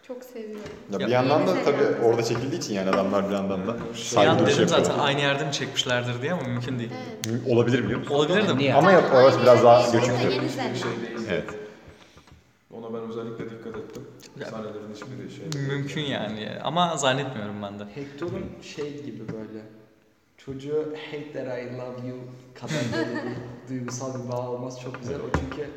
Çok 0.07 0.24
seviyorum. 0.24 0.63
Ya 0.93 0.99
bir 0.99 1.03
Ya- 1.03 1.09
yandan 1.09 1.47
da 1.47 1.53
tabii 1.66 2.05
orada 2.05 2.24
çekildiği 2.24 2.61
için 2.61 2.74
yani 2.74 2.89
adamlar 2.89 3.30
bir 3.30 3.34
yandan 3.34 3.68
da 3.68 3.76
Bir 3.93 3.97
saygı 3.99 4.45
dedim 4.45 4.68
zaten 4.68 4.78
yapıyorlar. 4.78 5.07
aynı 5.07 5.22
yerde 5.22 5.45
mi 5.45 5.51
çekmişlerdir 5.51 6.22
diye 6.22 6.34
ama 6.34 6.41
mümkün 6.43 6.80
değil. 6.80 6.91
Evet. 7.30 7.41
Olabilir 7.49 7.84
biliyor 7.84 7.99
musun? 7.99 8.13
Olabilir 8.13 8.59
de? 8.59 8.74
Ama 8.74 8.91
Zaten 8.91 9.16
orası 9.16 9.41
biraz 9.41 9.63
daha 9.63 9.80
yerde 9.82 9.97
göçüktü. 9.97 10.22
Şey 10.22 10.32
değil. 10.32 11.28
Evet. 11.30 11.49
Ona 12.72 12.93
ben 12.93 13.09
özellikle 13.09 13.45
dikkat 13.45 13.78
ettim. 13.78 14.03
Ya- 14.39 14.45
Sahnelerin 14.45 14.93
hiçbiri 14.95 15.36
şey. 15.53 15.61
Mümkün 15.68 16.01
yani 16.01 16.49
ama 16.63 16.97
zannetmiyorum 16.97 17.55
ben 17.63 17.80
de. 17.80 17.84
Hector'un 17.95 18.45
şey 18.61 19.03
gibi 19.03 19.24
böyle 19.28 19.59
çocuğu 20.46 20.93
hate 21.12 21.34
that 21.34 21.60
I 21.60 21.78
love 21.78 22.08
you 22.10 22.18
kadar 22.54 22.76
böyle 22.98 23.24
bir 23.24 23.38
duygusal 23.70 24.24
bir 24.24 24.32
bağ 24.32 24.50
olması 24.50 24.82
çok 24.82 25.00
güzel. 25.00 25.16
O 25.16 25.39
çünkü 25.39 25.70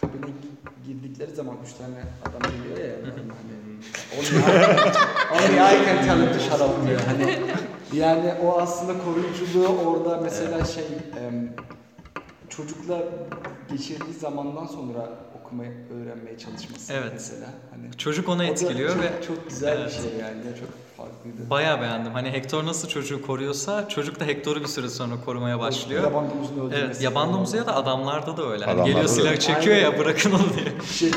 kabine 0.00 0.26
gi- 0.26 0.86
girdikleri 0.86 1.30
zaman 1.30 1.56
üç 1.64 1.72
tane 1.72 1.94
adam 2.22 2.42
geliyor 2.52 2.90
ya. 2.90 2.96
Hani, 3.10 3.30
Only 5.32 5.54
I 5.54 5.86
can 5.86 6.04
tell 6.04 6.40
shut 6.40 6.60
up 6.60 6.86
diyor. 6.86 7.00
Hani, 7.06 7.38
yani 7.92 8.34
o 8.44 8.60
aslında 8.60 8.92
koruyuculuğu 9.04 9.68
orada 9.68 10.16
mesela 10.22 10.64
şey 10.64 10.84
çocukla 12.48 12.98
geçirdiği 13.70 14.14
zamandan 14.14 14.66
sonra 14.66 15.08
okumayı 15.40 15.70
öğrenmeye 15.70 16.38
çalışması 16.38 16.92
Evet. 16.92 17.10
mesela. 17.12 17.46
Hani, 17.70 17.92
Çocuk 17.98 18.28
onu 18.28 18.36
o 18.36 18.38
da 18.38 18.44
etkiliyor 18.44 18.94
çok, 18.94 19.02
ve 19.02 19.10
çok 19.26 19.48
güzel 19.48 19.76
Evet. 19.78 19.86
bir 19.86 20.10
şey 20.10 20.20
yani 20.20 20.40
çok 20.60 20.68
farklıydı. 21.00 21.50
bayağı 21.50 21.80
beğendim. 21.80 22.12
Hani 22.12 22.32
Hector 22.32 22.66
nasıl 22.66 22.88
çocuğu 22.88 23.26
koruyorsa 23.26 23.88
çocuk 23.88 24.20
da 24.20 24.24
Hector'u 24.24 24.60
bir 24.60 24.66
süre 24.68 24.88
sonra 24.88 25.14
korumaya 25.24 25.60
başlıyor. 25.60 26.02
Yaban 26.04 26.30
domuzunu 26.30 26.58
öldürmesi. 26.66 26.84
Evet, 26.86 27.02
yaban 27.02 27.32
domuzu 27.32 27.56
ya 27.56 27.66
da 27.66 27.76
adamlarda 27.76 28.36
da 28.36 28.42
öyle. 28.50 28.64
Hani 28.64 28.74
Adamlarda 28.74 28.88
geliyor 28.88 29.04
da 29.04 29.08
silah 29.08 29.30
öyle. 29.30 29.40
çekiyor 29.40 29.76
ya 29.76 29.98
bırakın 29.98 30.30
onu 30.32 30.38
diye. 30.56 30.72
Şey 30.92 31.10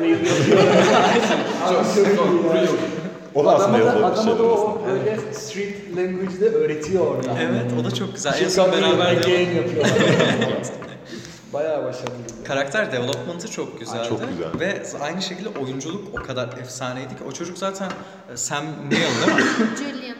me 0.00 0.08
yapıyor. 0.08 0.34
Abi 1.64 1.76
çok. 2.66 2.78
O 3.34 3.44
da 3.44 3.54
aslında 3.54 3.76
Adama 3.76 4.00
da, 4.00 4.06
yazılı 4.06 4.10
bir 4.10 4.22
şey. 4.24 4.32
adama 4.32 4.38
da 4.38 4.42
o 4.54 4.80
böyle 4.86 5.32
street 5.32 5.96
language'de 5.96 6.48
öğretiyor 6.48 7.06
orada. 7.06 7.38
Evet, 7.40 7.64
o 7.80 7.84
da 7.84 7.90
çok 7.94 8.14
güzel. 8.14 8.40
En 8.42 8.48
son 8.48 8.72
beraber 8.72 8.98
beraber 8.98 9.16
de 9.16 9.20
game 9.30 9.54
yapıyor. 9.56 9.84
Bayağı 11.54 11.84
başarılıydı. 11.84 12.44
Karakter 12.44 12.92
development'ı 12.92 13.50
çok 13.50 13.80
güzeldi. 13.80 14.08
Çok 14.08 14.20
güzel. 14.28 14.60
Ve 14.60 14.82
aynı 15.00 15.22
şekilde 15.22 15.48
oyunculuk 15.48 16.18
o 16.20 16.22
kadar 16.22 16.48
efsaneydi 16.58 17.08
ki 17.16 17.24
o 17.28 17.32
çocuk 17.32 17.58
zaten 17.58 17.90
e, 18.32 18.36
Sam 18.36 18.64
Neill 18.64 18.90
değil 18.90 19.36
mi? 19.36 19.42
Julian. 19.78 20.16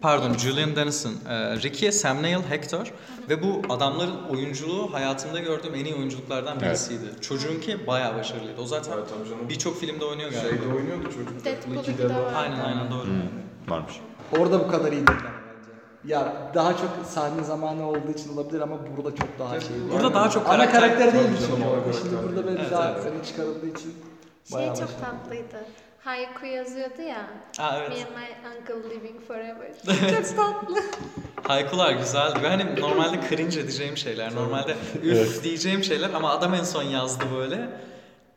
Pardon, 0.00 0.34
Julian 0.34 0.76
Dennison. 0.76 1.12
E, 1.28 1.56
Ricky, 1.56 1.92
Sam 1.92 2.22
Neill, 2.22 2.42
Hector 2.50 2.92
ve 3.28 3.42
bu 3.42 3.62
adamların 3.68 4.24
oyunculuğu 4.30 4.92
hayatımda 4.94 5.38
gördüğüm 5.40 5.74
en 5.74 5.84
iyi 5.84 5.94
oyunculuklardan 5.94 6.52
Evet. 6.52 6.62
birisiydi. 6.62 7.04
Çocuğunki 7.20 7.86
bayağı 7.86 8.16
başarılıydı. 8.16 8.60
O 8.60 8.66
zaten 8.66 8.92
Evet 8.92 9.08
birçok 9.48 9.80
filmde 9.80 10.04
oynuyor 10.04 10.30
galiba. 10.30 10.48
Şeyde 10.48 10.74
oynuyordu 10.74 11.04
çocuk. 11.04 11.44
Deadpool 11.44 11.74
Lucky'de 11.76 12.02
2'de 12.02 12.14
var. 12.14 12.22
var. 12.22 12.32
Aynen 12.36 12.60
aynen 12.60 12.90
doğru. 12.90 13.04
Hmm, 13.06 13.22
varmış. 13.68 13.94
Orada 14.38 14.60
bu 14.60 14.68
kadar 14.68 14.92
iyi 14.92 15.06
bence. 15.06 15.24
Ya 16.04 16.32
daha 16.54 16.76
çok 16.76 16.90
sahne 17.08 17.44
zamanı 17.44 17.88
olduğu 17.88 18.10
için 18.18 18.34
olabilir 18.36 18.60
ama 18.60 18.76
burada 18.96 19.16
çok 19.16 19.38
daha 19.38 19.60
şey. 19.60 19.70
Burada 19.92 20.14
daha 20.14 20.30
çok 20.30 20.46
Ana 20.48 20.56
karakter... 20.70 20.80
karakter 20.80 21.14
değil 21.14 21.26
çünkü. 21.40 21.68
orada. 21.68 21.92
Şimdi 21.92 22.10
karakter 22.10 22.28
burada 22.28 22.46
böyle 22.46 22.58
değil. 22.58 22.70
daha 22.70 22.90
Evet, 22.90 23.26
çıkarıldığı 23.26 23.66
için 23.66 23.94
Şey 24.52 24.66
çok 24.66 24.70
başarılı. 24.72 24.92
tatlıydı. 25.00 25.64
Haiku 26.04 26.46
yazıyordu 26.46 27.02
ya. 27.02 27.26
Aa 27.58 27.72
Me 27.72 27.78
evet. 27.78 28.06
and 28.06 28.16
my 28.16 28.48
uncle 28.78 28.90
living 28.96 29.20
forever. 29.28 29.70
Çok 30.10 30.36
tatlı. 30.36 30.76
Haykular 31.48 31.92
güzeldi. 31.92 32.42
Ve 32.42 32.48
hani 32.48 32.80
normalde 32.80 33.20
cringe 33.28 33.60
edeceğim 33.60 33.96
şeyler. 33.96 34.34
Normalde 34.34 34.76
üf 35.02 35.44
diyeceğim 35.44 35.84
şeyler 35.84 36.10
ama 36.14 36.30
adam 36.30 36.54
en 36.54 36.64
son 36.64 36.82
yazdı 36.82 37.24
böyle. 37.36 37.68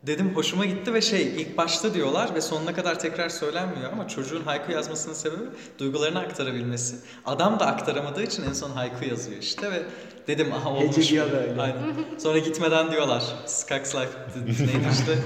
Dedim 0.06 0.34
hoşuma 0.34 0.64
gitti 0.66 0.94
ve 0.94 1.00
şey 1.00 1.22
ilk 1.22 1.56
başta 1.56 1.94
diyorlar 1.94 2.34
ve 2.34 2.40
sonuna 2.40 2.74
kadar 2.74 2.98
tekrar 2.98 3.28
söylenmiyor 3.28 3.92
ama 3.92 4.08
çocuğun 4.08 4.42
haiku 4.42 4.72
yazmasının 4.72 5.14
sebebi 5.14 5.44
duygularını 5.78 6.18
aktarabilmesi. 6.18 6.96
Adam 7.24 7.60
da 7.60 7.66
aktaramadığı 7.66 8.22
için 8.22 8.42
en 8.42 8.52
son 8.52 8.70
haiku 8.70 9.04
yazıyor 9.04 9.38
işte 9.38 9.72
ve 9.72 9.82
dedim 10.26 10.52
aha 10.52 10.70
olmuş. 10.70 11.12
Böyle. 11.12 11.62
Aynen. 11.62 11.82
Sonra 12.18 12.38
gitmeden 12.38 12.92
diyorlar. 12.92 13.22
Skaks 13.46 13.94
Life 13.94 14.18
neydi 14.46 14.88
işte? 14.92 15.18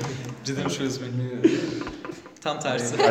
Didn't 0.46 0.78
choose 0.78 1.00
me. 1.00 1.08
Tam 2.40 2.60
tersi. 2.60 2.98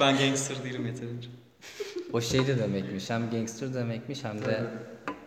ben 0.00 0.18
gangster 0.18 0.64
değilim 0.64 0.86
yeterince. 0.86 1.28
O 2.12 2.20
şey 2.20 2.46
de 2.46 2.58
demekmiş. 2.58 3.10
Hem 3.10 3.30
gangster 3.30 3.74
demekmiş 3.74 4.24
hem 4.24 4.44
de 4.44 4.64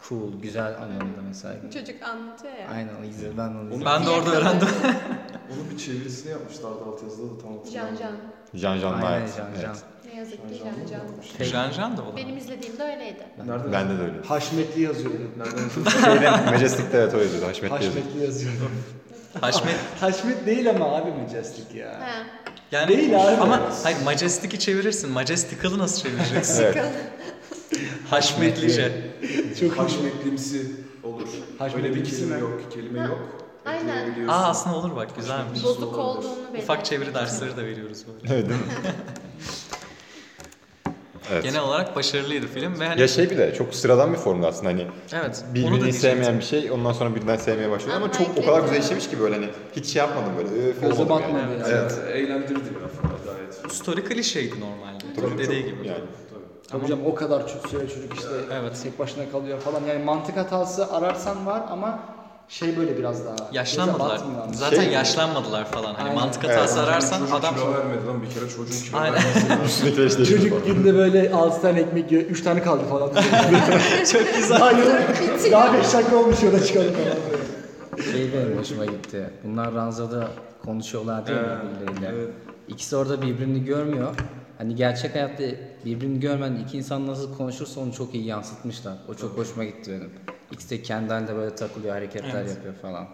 cool, 0.09 0.41
güzel 0.41 0.75
anlamında 0.77 1.21
mesela. 1.27 1.55
Çocuk 1.73 2.03
anlatıyor 2.03 2.53
ya. 2.53 2.67
Aynen 2.73 3.09
izledim 3.09 3.37
ben. 3.37 3.85
Ben 3.85 4.05
de 4.05 4.09
orada 4.09 4.31
öğrendim. 4.31 4.67
Onun 5.53 5.69
bir 5.71 5.77
çevirisini 5.77 6.31
yapmışlardı 6.31 6.83
altyazıda 6.85 7.23
da 7.23 7.37
tam 7.41 7.51
Can 7.51 7.57
hatırlamıyorum. 7.57 8.17
Can. 8.55 8.59
Can 8.61 8.79
Can 8.79 8.93
Aynen. 9.01 9.27
Can 9.27 9.35
Can. 9.35 9.47
Evet. 9.55 9.77
Ne 10.13 10.19
yazık 10.19 10.49
ki 10.49 10.61
Can 10.63 10.99
Can. 11.39 11.45
Jan 11.45 11.71
Jan 11.71 11.97
da 11.97 12.01
o 12.01 12.11
da. 12.13 12.17
Benim 12.17 12.37
izlediğimde 12.37 12.83
öyleydi. 12.83 13.23
Nereden? 13.45 13.71
Bende 13.71 13.97
de 13.97 14.01
öyle. 14.03 14.21
Haşmetli 14.27 14.81
yazıyordu. 14.81 15.17
Nereden? 15.37 15.89
Şeyde 16.05 16.51
Majestic'te 16.51 16.97
evet 16.97 17.13
o 17.13 17.17
yazıyordu. 17.17 17.47
Haşmetli 17.47 17.73
yazıyordu. 17.85 17.99
Haşmetli 17.99 18.23
yazıyordu. 18.25 18.59
Haşmet 19.41 19.75
Haşmet 20.01 20.45
değil 20.45 20.69
ama 20.69 20.95
abi 20.95 21.11
Majestic 21.11 21.79
ya. 21.79 21.89
Ha. 21.89 22.23
yani 22.71 22.87
Değil 22.87 23.23
abi. 23.27 23.41
ama 23.41 23.61
hayır 23.83 23.97
Majestic'i 24.05 24.59
çevirirsin. 24.59 25.11
Majestical'ı 25.11 25.77
nasıl 25.77 26.03
çevireceksin? 26.03 26.63
Evet. 26.63 26.85
Haşmetlice. 28.09 28.91
Çok. 29.59 29.77
Haşmetlimsi 29.77 30.71
olur. 31.03 31.27
Öyle 31.75 31.95
bir 31.95 32.03
kelime 32.05 32.35
mi? 32.35 32.41
yok. 32.41 32.61
Kelime 32.73 32.99
yok. 32.99 33.19
Aynen. 33.65 34.27
Aa 34.27 34.49
aslında 34.49 34.75
olur 34.75 34.95
bak 34.95 35.15
güzelmiş. 35.15 35.63
Bozuk 35.63 35.97
olduğunu 35.97 36.35
belirtiyor. 36.35 36.63
Ufak 36.63 36.85
çeviri 36.85 37.13
dersleri 37.13 37.57
de 37.57 37.65
veriyoruz 37.65 38.03
böyle. 38.07 38.33
Evet 38.35 38.49
değil 38.49 38.59
mi? 38.59 38.65
evet. 41.31 41.43
Genel 41.43 41.61
olarak 41.61 41.95
başarılıydı 41.95 42.47
film 42.47 42.79
ve 42.79 42.87
hani 42.87 43.01
Ya 43.01 43.07
şey 43.07 43.29
bir 43.29 43.37
de 43.37 43.53
çok 43.55 43.75
sıradan 43.75 44.13
bir 44.13 44.17
formda 44.17 44.47
aslında 44.47 44.69
hani 44.69 44.87
evet 45.13 45.43
birbirini 45.53 45.93
sevmeyen 45.93 46.39
bir 46.39 46.43
şey 46.43 46.71
ondan 46.71 46.93
sonra 46.93 47.15
birden 47.15 47.37
sevmeye 47.37 47.71
başlıyor 47.71 47.97
ama 47.97 48.11
çok 48.11 48.37
o 48.37 48.45
kadar 48.45 48.61
güzel 48.61 48.83
işlemiş 48.83 49.09
ki 49.09 49.19
böyle 49.19 49.35
hani 49.35 49.49
hiç 49.75 49.85
şey 49.85 49.99
yapmadım 49.99 50.33
böyle 50.37 50.67
öf 50.67 50.83
olmadım 50.83 51.09
batmadı 51.09 51.31
yani. 51.41 51.51
yani. 51.51 51.63
Evet. 51.67 51.99
Evet. 52.03 52.15
Eğlendirdi 52.15 52.59
gayet. 53.25 53.73
Story 53.73 54.03
klişeydi 54.03 54.59
normalde. 54.59 55.03
Tabii, 55.15 55.37
Dediği 55.37 55.61
çok- 55.61 55.69
gibi. 55.79 55.87
yani. 55.87 56.03
Tabii 56.73 56.87
canım 56.87 57.05
o 57.05 57.15
kadar 57.15 57.47
çok 57.47 57.67
süre 57.69 57.87
çocuk 57.87 58.13
işte 58.15 58.27
Evet. 58.53 58.79
tek 58.83 58.99
başına 58.99 59.29
kalıyor 59.31 59.59
falan. 59.59 59.81
Yani 59.89 60.03
mantık 60.03 60.37
hatası 60.37 60.91
ararsan 60.93 61.45
var 61.45 61.61
ama 61.71 61.99
şey 62.47 62.77
böyle 62.77 62.97
biraz 62.97 63.25
daha. 63.25 63.35
Yaşlanmadılar. 63.51 64.21
Zaten 64.53 64.81
Şey- 64.81 64.91
yaşlanmadılar 64.93 65.65
falan. 65.65 65.93
Hani 65.93 66.09
Aynen. 66.09 66.15
mantık 66.15 66.43
Evet. 66.45 66.55
hatası 66.57 66.81
ararsan 66.81 67.19
Çocuk 67.19 67.35
adam 67.35 67.55
kilo 67.55 67.73
vermedi 67.73 68.07
lan 68.07 68.21
bir 68.21 68.29
kere 68.29 68.49
çocuğun 68.49 68.85
kilo 68.85 68.97
Aynen. 68.97 69.17
işte 69.67 70.25
Çocuk 70.25 70.65
günde 70.65 70.95
böyle 70.95 71.31
6 71.33 71.61
tane 71.61 71.79
ekmek 71.79 72.11
yiyor, 72.11 72.23
3 72.23 72.41
tane 72.43 72.61
kaldı 72.63 72.83
falan. 72.89 73.09
çok 74.11 74.35
güzel. 74.35 74.57
Hayır, 74.59 74.85
daha 75.51 75.73
5 75.73 75.93
dakika 75.93 76.15
olmuş 76.15 76.43
yola 76.43 76.63
çıkalım 76.65 76.93
falan. 76.93 78.03
Şey 78.11 78.33
benim 78.33 78.57
hoşuma 78.59 78.85
gitti. 78.85 79.29
Bunlar 79.43 79.73
ranzada 79.73 80.27
konuşuyorlar 80.65 81.27
değil 81.27 81.39
mi 81.39 81.45
birbirleriyle? 81.81 82.31
İkisi 82.67 82.95
orada 82.95 83.21
birbirini 83.21 83.65
görmüyor. 83.65 84.15
Hani 84.57 84.75
gerçek 84.75 85.15
hayatta 85.15 85.43
birbirini 85.85 86.19
görmeyen 86.19 86.55
iki 86.55 86.77
insan 86.77 87.07
nasıl 87.07 87.37
konuşursa 87.37 87.79
onu 87.81 87.93
çok 87.93 88.13
iyi 88.15 88.25
yansıtmışlar. 88.25 88.93
O 89.09 89.13
çok 89.13 89.37
hoşuma 89.37 89.63
gitti 89.63 89.91
benim. 89.91 90.11
İkisi 90.51 90.69
de 90.69 90.81
kendi 90.81 91.13
halinde 91.13 91.35
böyle 91.35 91.55
takılıyor, 91.55 91.93
hareketler 91.95 92.41
Evet. 92.41 92.49
yapıyor 92.49 92.73
falan. 92.81 93.07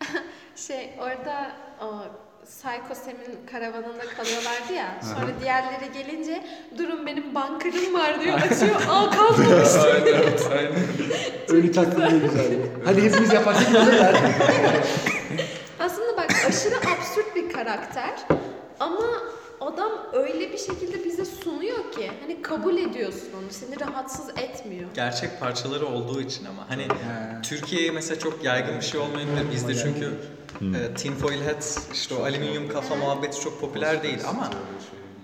Şey 0.56 0.90
orada 1.00 1.50
o 1.82 2.02
Psycho 2.44 2.94
Sam'in 2.94 3.46
karavanında 3.52 4.02
kalıyorlardı 4.16 4.72
ya. 4.76 5.00
Sonra 5.02 5.40
diğerleri 5.40 5.92
gelince 5.94 6.44
durun 6.78 7.06
benim 7.06 7.34
bankarım 7.34 7.94
var 7.94 8.20
diyor. 8.20 8.38
Açıyor. 8.38 8.80
Aa 8.88 9.10
kalmamış. 9.10 9.68
Aynen. 9.74 10.56
Aynen. 10.56 10.72
Ölü 11.48 11.72
taklit 11.72 11.98
ne 11.98 12.18
güzel. 12.18 12.56
Hadi 12.84 13.02
hepimiz 13.02 13.32
yaparsak 13.32 13.68
olurlar. 13.70 14.14
Aslında 15.80 16.16
bak 16.16 16.30
aşırı 16.48 16.74
absürt 16.76 17.36
bir 17.36 17.52
karakter. 17.52 18.14
Ama 18.80 19.00
adam 19.66 19.92
öyle 20.12 20.52
bir 20.52 20.58
şekilde 20.58 21.04
bize 21.04 21.24
sunuyor 21.24 21.92
ki 21.92 22.10
hani 22.20 22.42
kabul 22.42 22.76
ediyorsun 22.76 23.28
onu. 23.38 23.50
Seni 23.50 23.80
rahatsız 23.80 24.28
etmiyor. 24.28 24.90
Gerçek 24.94 25.40
parçaları 25.40 25.86
olduğu 25.86 26.20
için 26.20 26.44
ama 26.44 26.64
hani 26.68 26.86
Türkiye'ye 27.42 27.90
mesela 27.90 28.18
çok 28.18 28.44
yaygın 28.44 28.76
bir 28.76 28.84
şey 28.84 29.00
olmayabilir. 29.00 29.50
Bizde 29.52 29.74
çünkü 29.74 30.12
e, 30.60 30.94
tinfoil 30.94 31.42
hat 31.42 31.80
işte 31.92 32.14
o 32.14 32.22
alüminyum 32.22 32.68
kafa 32.68 32.96
muhabbeti 32.96 33.40
çok 33.40 33.60
popüler 33.60 34.02
değil 34.02 34.18
ama 34.28 34.50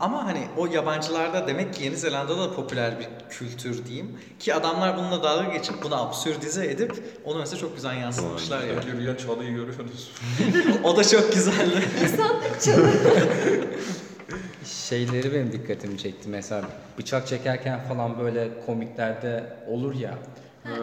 ama 0.01 0.25
hani 0.25 0.41
o 0.57 0.67
yabancılarda 0.67 1.47
demek 1.47 1.75
ki 1.75 1.85
Yeni 1.85 1.97
Zelanda'da 1.97 2.39
da 2.39 2.55
popüler 2.55 3.01
bir 3.01 3.09
kültür 3.31 3.87
diyeyim. 3.87 4.19
Ki 4.39 4.55
adamlar 4.55 4.97
bununla 4.97 5.23
dalga 5.23 5.49
geçip 5.57 5.83
bunu 5.83 6.03
absürdize 6.03 6.67
edip 6.67 7.21
onu 7.25 7.39
mesela 7.39 7.61
çok 7.61 7.77
güzel 7.77 7.97
yansıtmışlar 7.97 8.61
yani. 8.63 8.87
Yürüyen 8.87 9.17
çalıyı 9.17 9.51
görüyorsunuz. 9.51 10.11
O 10.85 10.97
da 10.97 11.05
çok 11.05 11.33
güzeldi. 11.33 11.83
İnsan 12.03 12.41
çalı. 12.65 12.91
Şeyleri 14.65 15.33
benim 15.33 15.53
dikkatimi 15.53 15.99
çekti. 15.99 16.29
Mesela 16.29 16.63
bıçak 16.99 17.27
çekerken 17.27 17.81
falan 17.89 18.19
böyle 18.19 18.49
komiklerde 18.67 19.45
olur 19.69 19.95
ya. 19.95 20.15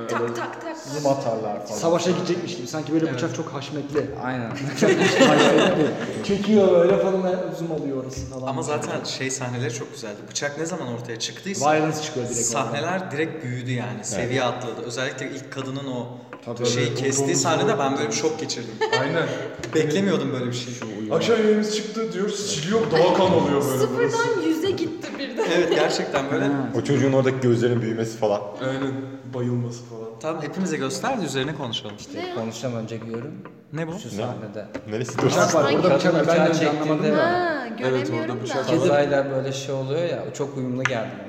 tak 0.09 0.35
tak 0.35 0.61
tak. 0.61 0.77
Zoom 0.77 1.13
atarlar 1.13 1.65
falan. 1.65 1.79
Savaşa 1.79 2.11
gidecekmiş 2.11 2.57
gibi. 2.57 2.67
Sanki 2.67 2.93
böyle 2.93 3.13
bıçak 3.13 3.35
çok 3.35 3.53
haşmetli. 3.53 4.05
Aynen. 4.23 4.51
Çekiyor 6.23 6.71
böyle 6.71 6.97
falan 6.97 7.21
zoom 7.59 7.71
alıyor 7.71 8.03
orası 8.03 8.25
falan. 8.25 8.47
Ama 8.47 8.61
zaten 8.61 9.03
şey 9.03 9.31
sahneleri 9.31 9.73
çok 9.73 9.93
güzeldi. 9.93 10.17
Bıçak 10.29 10.57
ne 10.57 10.65
zaman 10.65 10.93
ortaya 10.93 11.19
çıktıysa 11.19 11.73
Violence 11.73 12.01
çıkıyor 12.01 12.25
direkt 12.25 12.41
sahneler 12.41 13.11
direkt 13.11 13.43
büyüdü 13.43 13.71
yani. 13.71 14.03
Seviye 14.03 14.43
atladı. 14.43 14.81
Özellikle 14.85 15.31
ilk 15.31 15.51
kadının 15.51 15.87
o 15.87 16.07
Tabii. 16.45 16.65
şeyi 16.65 16.87
Tabii, 16.87 16.95
kestiği 16.99 17.35
sahnede 17.35 17.79
ben 17.79 17.97
böyle 17.97 18.07
bir 18.07 18.13
şok 18.13 18.39
geçirdim. 18.39 18.71
Aynen. 19.01 19.27
Beklemiyordum 19.75 20.31
böyle 20.33 20.45
bir 20.45 20.53
şey. 20.53 20.73
Akşam 21.11 21.37
yemeğimiz 21.37 21.75
çıktı 21.75 22.13
diyor, 22.13 22.29
siliyor, 22.29 22.81
daha 22.91 23.13
kan 23.13 23.33
oluyor 23.33 23.61
böyle. 23.65 23.85
burası. 23.97 24.17
Sıfırdan 24.17 24.41
yüze 24.47 24.71
gitti 24.71 25.07
birden. 25.19 25.45
Evet 25.57 25.69
gerçekten 25.75 26.31
böyle. 26.31 26.45
O 26.75 26.81
çocuğun 26.83 27.13
oradaki 27.13 27.39
gözlerin 27.39 27.81
büyümesi 27.81 28.17
falan. 28.17 28.41
Aynen. 28.61 28.91
Bayılması 29.33 29.83
falan. 29.83 30.09
Tamam 30.19 30.41
hepimize 30.43 30.77
göster 30.77 31.21
de 31.21 31.25
üzerine 31.25 31.55
konuşalım. 31.55 31.95
İşte 31.99 32.19
konuşacağım 32.35 32.75
önce 32.75 32.97
görüyorum. 32.97 33.31
Ne 33.73 33.87
bu? 33.87 33.91
Şu 33.99 34.09
sahnede. 34.09 34.65
Neresi? 34.89 35.17
Bıçak 35.17 35.55
var 35.55 35.73
orada 35.73 35.95
bıçak 35.95 36.13
var. 36.13 36.27
Ben 36.27 36.53
de 36.59 36.69
anlamadım. 36.69 37.15
Ha, 37.15 37.59
Evet, 37.67 37.79
göremiyorum 37.79 38.19
orada 38.21 38.39
da. 38.39 38.43
bıçak 38.43 38.67
Kazayla 38.69 39.31
böyle 39.31 39.51
şey 39.51 39.75
oluyor 39.75 40.03
ya. 40.03 40.23
O 40.31 40.33
çok 40.33 40.57
uyumlu 40.57 40.83
geldi. 40.83 41.09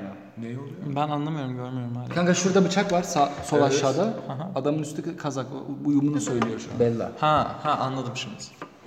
Ben 0.85 1.09
anlamıyorum 1.09 1.55
görmüyorum 1.55 1.95
hala. 1.95 2.09
Kanka 2.09 2.33
şurada 2.33 2.65
bıçak 2.65 2.91
var 2.91 3.03
sağ, 3.03 3.29
sol 3.45 3.57
Evet. 3.57 3.71
aşağıda. 3.71 4.01
Aha. 4.29 4.51
Adamın 4.55 4.79
üstü 4.79 5.17
kazak. 5.17 5.45
Uyumunu 5.85 6.21
söylüyor 6.21 6.59
şu 6.59 6.71
an. 6.73 6.79
Bella. 6.79 7.11
Ha 7.19 7.55
ha 7.63 7.71
anladım 7.71 8.11
şimdi. 8.15 8.35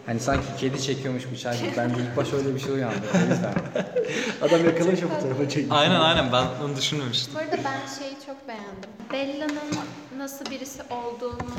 Hani 0.06 0.20
sanki 0.20 0.46
kedi 0.58 0.82
çekiyormuş 0.82 1.32
bıçağı 1.32 1.56
gibi. 1.56 1.72
Ben 1.76 1.90
de 1.90 1.94
ilk 2.02 2.16
başta 2.16 2.36
öyle 2.36 2.54
bir 2.54 2.60
şey 2.60 2.72
uyandı. 2.72 2.96
O 3.14 3.18
yüzden. 3.32 3.54
Adam 4.42 4.64
yakalamış 4.64 5.02
o 5.02 5.08
fotoğrafı 5.08 5.48
çekmiş. 5.48 5.76
Aynen 5.78 6.00
aynen 6.00 6.32
ben 6.32 6.46
onu 6.64 6.76
düşünmemiştim. 6.76 7.34
Bu 7.34 7.38
arada 7.38 7.56
ben 7.64 7.98
şeyi 7.98 8.16
çok 8.26 8.48
beğendim. 8.48 8.90
Bella'nın 9.12 9.84
nasıl 10.18 10.44
birisi 10.46 10.82
olduğunu 10.90 11.54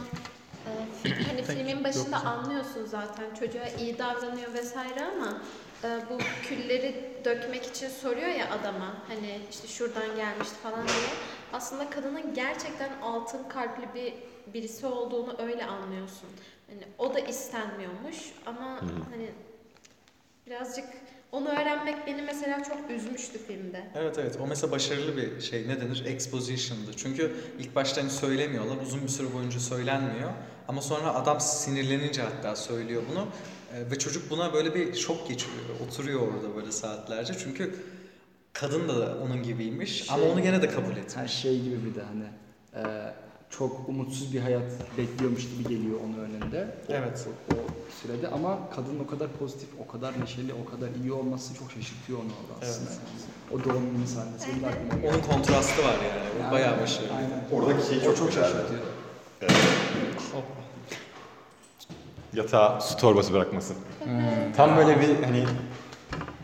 hani 1.27 1.43
filmin 1.47 1.83
başında 1.83 2.17
anlıyorsun 2.17 2.85
zaten. 2.85 3.35
Çocuğa 3.39 3.67
iyi 3.79 3.97
davranıyor 3.97 4.53
vesaire 4.53 5.03
ama 5.15 5.41
e, 5.83 5.87
bu 6.09 6.17
külleri 6.47 7.13
dökmek 7.25 7.65
için 7.65 7.89
soruyor 7.89 8.27
ya 8.27 8.49
adama. 8.51 8.93
Hani 9.07 9.39
işte 9.51 9.67
şuradan 9.67 10.15
gelmişti 10.15 10.55
falan 10.63 10.87
diye. 10.87 11.07
Aslında 11.53 11.89
kadının 11.89 12.33
gerçekten 12.33 12.89
altın 13.01 13.49
kalpli 13.49 13.83
bir 13.95 14.13
birisi 14.53 14.85
olduğunu 14.85 15.35
öyle 15.39 15.65
anlıyorsun. 15.65 16.29
Hani 16.69 16.81
o 16.97 17.13
da 17.13 17.19
istenmiyormuş 17.19 18.17
ama 18.45 18.79
hani 19.11 19.29
birazcık 20.47 20.85
onu 21.31 21.49
öğrenmek 21.49 22.07
beni 22.07 22.21
mesela 22.21 22.63
çok 22.63 22.89
üzmüştü 22.89 23.39
filmde. 23.47 23.83
Evet 23.95 24.17
evet 24.19 24.37
o 24.41 24.47
mesela 24.47 24.71
başarılı 24.71 25.17
bir 25.17 25.41
şey 25.41 25.67
ne 25.67 25.81
denir? 25.81 26.05
Exposition'dı. 26.05 26.91
Çünkü 26.97 27.35
ilk 27.59 27.75
başta 27.75 28.01
hani 28.01 28.09
söylemiyorlar 28.09 28.77
uzun 28.81 29.01
bir 29.03 29.07
süre 29.07 29.33
boyunca 29.33 29.59
söylenmiyor. 29.59 30.31
Ama 30.67 30.81
sonra 30.81 31.13
adam 31.15 31.39
sinirlenince 31.39 32.21
hatta 32.21 32.55
söylüyor 32.55 33.01
bunu. 33.11 33.25
Ee, 33.73 33.91
ve 33.91 33.99
çocuk 33.99 34.29
buna 34.29 34.53
böyle 34.53 34.75
bir 34.75 34.93
şok 34.95 35.27
geçiriyor. 35.27 35.63
Oturuyor 35.87 36.19
orada 36.21 36.55
böyle 36.55 36.71
saatlerce. 36.71 37.33
Çünkü 37.43 37.75
kadın 38.53 38.87
da 38.89 39.17
onun 39.23 39.43
gibiymiş 39.43 40.11
ama 40.11 40.19
Şey- 40.23 40.31
onu 40.31 40.41
gene 40.41 40.61
de 40.61 40.67
kabul 40.69 40.91
Her 40.91 40.97
etmiş. 40.97 41.31
şey 41.33 41.61
gibi 41.61 41.75
bir 41.85 41.95
de 41.95 42.01
hani. 42.03 42.23
e, 42.87 43.13
çok 43.49 43.89
umutsuz 43.89 44.33
bir 44.33 44.39
hayat 44.39 44.63
bekliyormuş 44.97 45.43
gibi 45.49 45.63
geliyor 45.69 45.99
onun 46.05 46.19
önünde. 46.25 46.67
O- 46.89 46.93
Evet. 46.93 47.27
O, 47.51 47.53
o 47.55 47.57
sürede 48.01 48.27
ama 48.27 48.69
kadının 48.75 48.99
o 48.99 49.07
kadar 49.07 49.27
pozitif, 49.31 49.69
o 49.87 49.91
kadar 49.91 50.21
neşeli, 50.21 50.53
o 50.53 50.71
kadar 50.71 50.89
iyi 51.03 51.11
olması 51.13 51.53
çok 51.55 51.71
şaşırtıyor 51.71 52.19
onu 52.19 52.27
orada 52.27 52.65
aslında. 52.65 52.89
O 53.51 53.63
doğum 53.63 53.95
günü 53.95 54.07
sahnesi. 54.07 54.47
Onun 55.07 55.21
kontrastı 55.21 55.83
var 55.83 55.93
yani. 55.93 56.41
Yani, 56.41 56.51
bayağı 56.51 56.81
başarılı. 56.81 57.13
Aynen. 57.13 57.43
Oradaki 57.51 57.87
şey 57.87 58.03
çok, 58.03 58.17
çok 58.17 58.31
şaşırtıyor. 58.31 58.81
Ee, 59.41 59.47
yatağa 62.33 62.81
su 62.81 62.97
torbası 62.97 63.33
bırakması. 63.33 63.73
Tam 64.57 64.77
böyle 64.77 65.01
bir 65.01 65.23
hani 65.23 65.45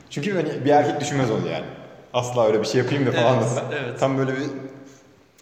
çünkü 0.10 0.36
hani 0.36 0.66
bir 0.66 0.70
erkek 0.70 1.02
düşünmez 1.02 1.32
onu 1.32 1.48
yani. 1.48 1.66
Asla 2.14 2.48
öyle 2.48 2.60
bir 2.60 2.66
şey 2.66 2.82
yapayım 2.82 3.06
da 3.06 3.12
falan 3.12 3.38
Evet, 3.38 3.64
evet. 3.84 4.00
Tam 4.00 4.18
böyle 4.18 4.32
bir 4.32 4.44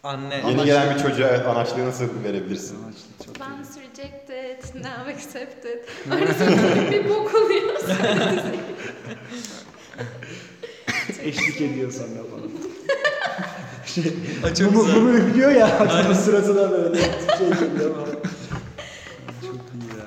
Anne. 0.03 0.43
yeni 0.47 0.65
gelen 0.65 0.95
bir 0.95 1.01
çocuğa 1.01 1.27
evet, 1.27 1.47
anaçlığı 1.47 1.85
nasıl 1.85 2.23
verebilirsin? 2.23 2.77
Amaçlı 2.83 2.99
çok 3.25 3.37
iyi. 3.37 3.43
Once 3.43 3.69
rejected, 3.81 4.75
now 4.75 5.13
accepted. 5.13 5.79
Aynı 6.11 6.91
bir 6.91 7.09
bok 7.09 7.35
oluyor. 7.35 7.79
Eşlik 11.23 11.61
ediyor 11.61 11.91
sonra 11.91 12.19
bana. 12.31 12.41
Güzel. 13.95 14.75
bu 14.75 15.05
böyle 15.05 15.27
biliyor 15.27 15.51
ya. 15.51 15.79
Adamın 15.79 16.13
sırasına 16.13 16.71
böyle 16.71 17.01
şey 17.37 17.49
geliyor. 17.49 17.95
Çok 19.41 19.55
iyi 19.55 19.89
ya. 19.99 20.05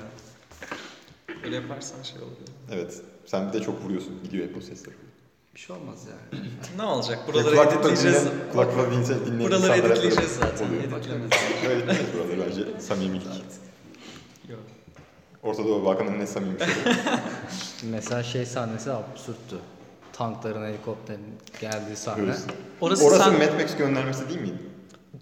Öyle 1.45 1.55
yaparsan 1.55 2.01
şey 2.03 2.17
oluyor. 2.17 2.37
Evet. 2.71 3.01
Sen 3.25 3.47
bir 3.47 3.53
de 3.53 3.61
çok 3.63 3.83
vuruyorsun. 3.83 4.23
Gidiyor 4.23 4.47
hep 4.47 4.57
o 4.57 4.61
sesler. 4.61 4.93
Bir 5.55 5.59
şey 5.59 5.75
olmaz 5.75 5.99
yani. 6.09 6.43
Ne 6.77 6.83
olacak? 6.83 7.19
Buraları 7.27 7.55
kulaklıkla 7.55 7.89
editleyeceğiz. 7.89 8.27
Kulaklıkla 8.51 8.91
dinleyen, 8.91 9.25
dinleyen 9.25 9.51
Buraları 9.51 9.77
editleyeceğiz 9.77 10.31
zaten. 10.41 10.67
Oluyor. 10.67 10.83
Editlemez. 10.83 11.31
Böyle 11.63 11.73
editlemeyiz 11.75 12.07
buraları 12.13 12.49
bence. 12.49 12.81
Samimilik. 12.81 13.27
Yok. 14.49 14.59
Orta 15.43 15.63
Doğu 15.63 15.85
Balkan'ın 15.85 16.19
ne 16.19 16.27
samimi 16.27 16.59
şey. 16.59 16.93
Mesela 17.91 18.23
şey 18.23 18.45
sahnesi 18.45 18.91
absürttü. 18.91 19.55
Tankların, 20.13 20.65
helikopterin 20.65 21.35
geldiği 21.61 21.95
sahne. 21.95 22.23
Evet. 22.25 22.45
Orası, 22.81 23.05
Orası 23.05 23.23
sen... 23.23 23.33
Mad 23.33 23.61
Max 23.61 23.75
göndermesi 23.75 24.29
değil 24.29 24.41
miydi? 24.41 24.57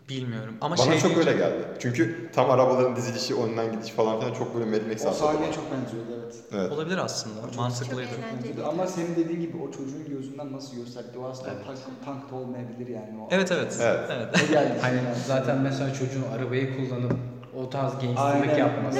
Bilmiyorum 0.09 0.55
ama 0.61 0.77
Bana 0.77 0.85
şey 0.85 0.99
çok 0.99 1.11
deyince- 1.11 1.19
öyle 1.29 1.37
geldi. 1.37 1.67
Çünkü 1.79 2.29
tam 2.35 2.51
arabaların 2.51 2.95
dizilişi, 2.95 3.35
önden 3.35 3.71
gidiş 3.71 3.91
falan 3.91 4.19
filan 4.19 4.33
çok 4.33 4.55
böyle 4.55 4.65
Mad 4.65 4.87
Max 4.87 5.05
O 5.05 5.11
sahneye 5.13 5.53
çok 5.53 5.71
benziyordu 5.71 6.07
evet. 6.23 6.35
Evet. 6.51 6.71
Olabilir 6.71 6.97
aslında. 6.97 7.41
Çok 7.41 7.55
Mantıklıydı. 7.55 8.01
eğlenceli. 8.01 8.47
Bence 8.47 8.57
de. 8.57 8.63
Ama 8.63 8.87
senin 8.87 9.15
dediğin 9.15 9.41
gibi 9.41 9.57
o 9.57 9.71
çocuğun 9.71 10.09
gözünden 10.09 10.53
nasıl 10.53 10.75
gösterdi? 10.75 11.17
O 11.19 11.25
aslında 11.25 11.49
tank, 11.49 12.05
tank 12.05 12.31
da 12.31 12.35
olmayabilir 12.35 12.87
yani. 12.87 13.21
O. 13.21 13.27
Evet 13.31 13.51
evet. 13.51 13.77
Evet. 13.81 13.99
evet. 14.11 14.43
O 14.47 14.51
geldi. 14.51 14.73
Hani 14.81 14.95
yani. 14.95 15.07
zaten 15.27 15.57
mesela 15.57 15.93
çocuğun 15.93 16.25
arabayı 16.35 16.77
kullanıp 16.77 17.13
o 17.57 17.69
tarz 17.69 17.93
Aynen. 18.17 18.57
yapması. 18.57 18.99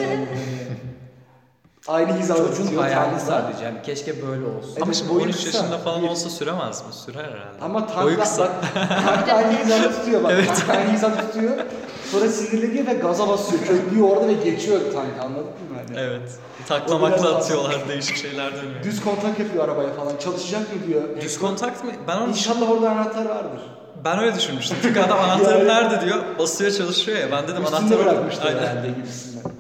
Aynı 1.88 2.18
hizada 2.18 2.38
Çocuğun 2.48 2.64
tutuyor 2.64 2.82
hayali 2.82 3.10
tankla. 3.10 3.20
sadece 3.26 3.64
yani 3.66 3.82
keşke 3.86 4.28
böyle 4.28 4.46
olsun. 4.46 4.72
Ama 4.76 4.86
Evet, 4.86 4.96
şimdi 4.96 5.14
boyu 5.14 5.24
13 5.24 5.36
kısa. 5.36 5.58
yaşında 5.58 5.78
falan 5.78 6.02
Bir- 6.04 6.08
olsa 6.10 6.30
süremez 6.30 6.82
mi? 6.88 6.94
Sürer 6.94 7.24
herhalde. 7.24 7.62
Ama 7.62 7.80
Boyu 7.80 7.88
tankla 8.18 8.24
kısa. 8.24 8.50
tank 9.06 9.28
da 9.28 9.34
aynı 9.34 9.58
hizada 9.60 9.92
tutuyor 9.92 10.24
bak. 10.24 10.32
Tank 10.48 10.68
da 10.68 10.74
aynı 10.74 10.92
hizada 10.94 11.16
tutuyor. 11.22 11.52
Sonra 12.12 12.30
sinirleniyor 12.30 12.86
ve 12.88 12.94
gaza 12.94 13.28
basıyor. 13.30 13.64
Köklüyor 13.64 14.08
orada 14.10 14.28
ve 14.28 14.34
geçiyor 14.34 14.80
tank 14.94 15.08
anladın 15.24 15.44
mı? 15.46 15.78
Hani? 15.88 16.00
Evet. 16.00 16.32
Taklamakla 16.68 17.36
atıyorlar. 17.36 17.76
Değişik 17.90 18.18
şeyler 18.18 18.56
dönüyor. 18.56 18.84
Düz 18.84 19.02
kontak 19.04 19.40
yapıyor 19.40 19.64
arabaya 19.64 19.94
falan. 19.94 20.18
Çalışacak 20.18 20.62
mı 20.62 20.88
diyor. 20.88 21.02
Düz 21.22 21.40
kontakt 21.40 21.84
mı? 21.84 21.92
Ben 22.08 22.18
onu 22.18 22.30
İnşallah 22.30 22.70
orada 22.72 22.90
anahtar 22.90 23.26
vardır. 23.26 23.62
ben 24.06 24.20
öyle 24.20 24.36
düşünmüştüm. 24.36 24.78
Çünkü 24.82 25.00
adam 25.00 25.20
anahtarım 25.24 25.68
Yani- 25.68 25.84
nerede 25.84 26.06
diyor. 26.06 26.18
Basıyor 26.40 26.72
çalışıyor 26.72 27.18
ya. 27.20 27.32
Ben 27.32 27.44
dedim 27.48 27.64
Üstünde 27.64 27.78
anahtar 27.78 27.98
orada. 27.98 28.24
Aynen. 28.48 28.60
herhalde 28.60 28.88
gibisinden. 28.88 29.52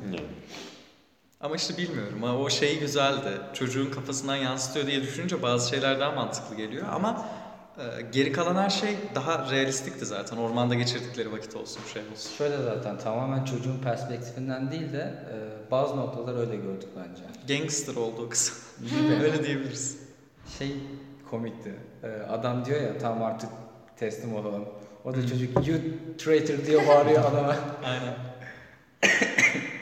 Ama 1.43 1.55
işte 1.55 1.77
bilmiyorum. 1.77 2.23
O 2.23 2.49
şey 2.49 2.79
güzeldi. 2.79 3.41
Çocuğun 3.53 3.91
kafasından 3.91 4.35
yansıtıyor 4.35 4.87
diye 4.87 5.01
düşününce 5.01 5.41
bazı 5.41 5.69
şeyler 5.69 5.99
daha 5.99 6.11
mantıklı 6.11 6.55
geliyor. 6.55 6.87
Ama 6.91 7.25
e, 7.77 8.01
geri 8.11 8.31
kalan 8.31 8.55
her 8.55 8.69
şey 8.69 8.97
daha 9.15 9.51
realistikti 9.51 10.05
zaten. 10.05 10.37
Ormanda 10.37 10.75
geçirdikleri 10.75 11.31
vakit 11.31 11.55
olsun, 11.55 11.81
şey 11.93 12.01
olsun. 12.13 12.37
Şöyle 12.37 12.57
zaten 12.57 12.97
tamamen 12.97 13.45
çocuğun 13.45 13.77
perspektifinden 13.77 14.71
değil 14.71 14.93
de 14.93 15.13
e, 15.33 15.71
bazı 15.71 15.97
noktalar 15.97 16.39
öyle 16.39 16.55
gördük 16.55 16.89
bence. 16.97 17.57
Gangster 17.57 17.95
olduğu 17.95 18.29
kısım. 18.29 18.55
öyle 19.23 19.43
diyebiliriz. 19.43 19.99
Şey 20.57 20.75
komikti. 21.29 21.75
E, 22.03 22.07
adam 22.07 22.65
diyor 22.65 22.81
ya 22.81 22.97
tam 22.97 23.23
artık 23.23 23.49
teslim 23.97 24.35
olalım. 24.35 24.65
O 25.05 25.13
da 25.13 25.27
çocuk 25.27 25.67
you 25.67 25.77
traitor 26.17 26.65
diye 26.65 26.87
bağırıyor 26.87 27.25
adama. 27.25 27.55
Aynen. 27.83 28.15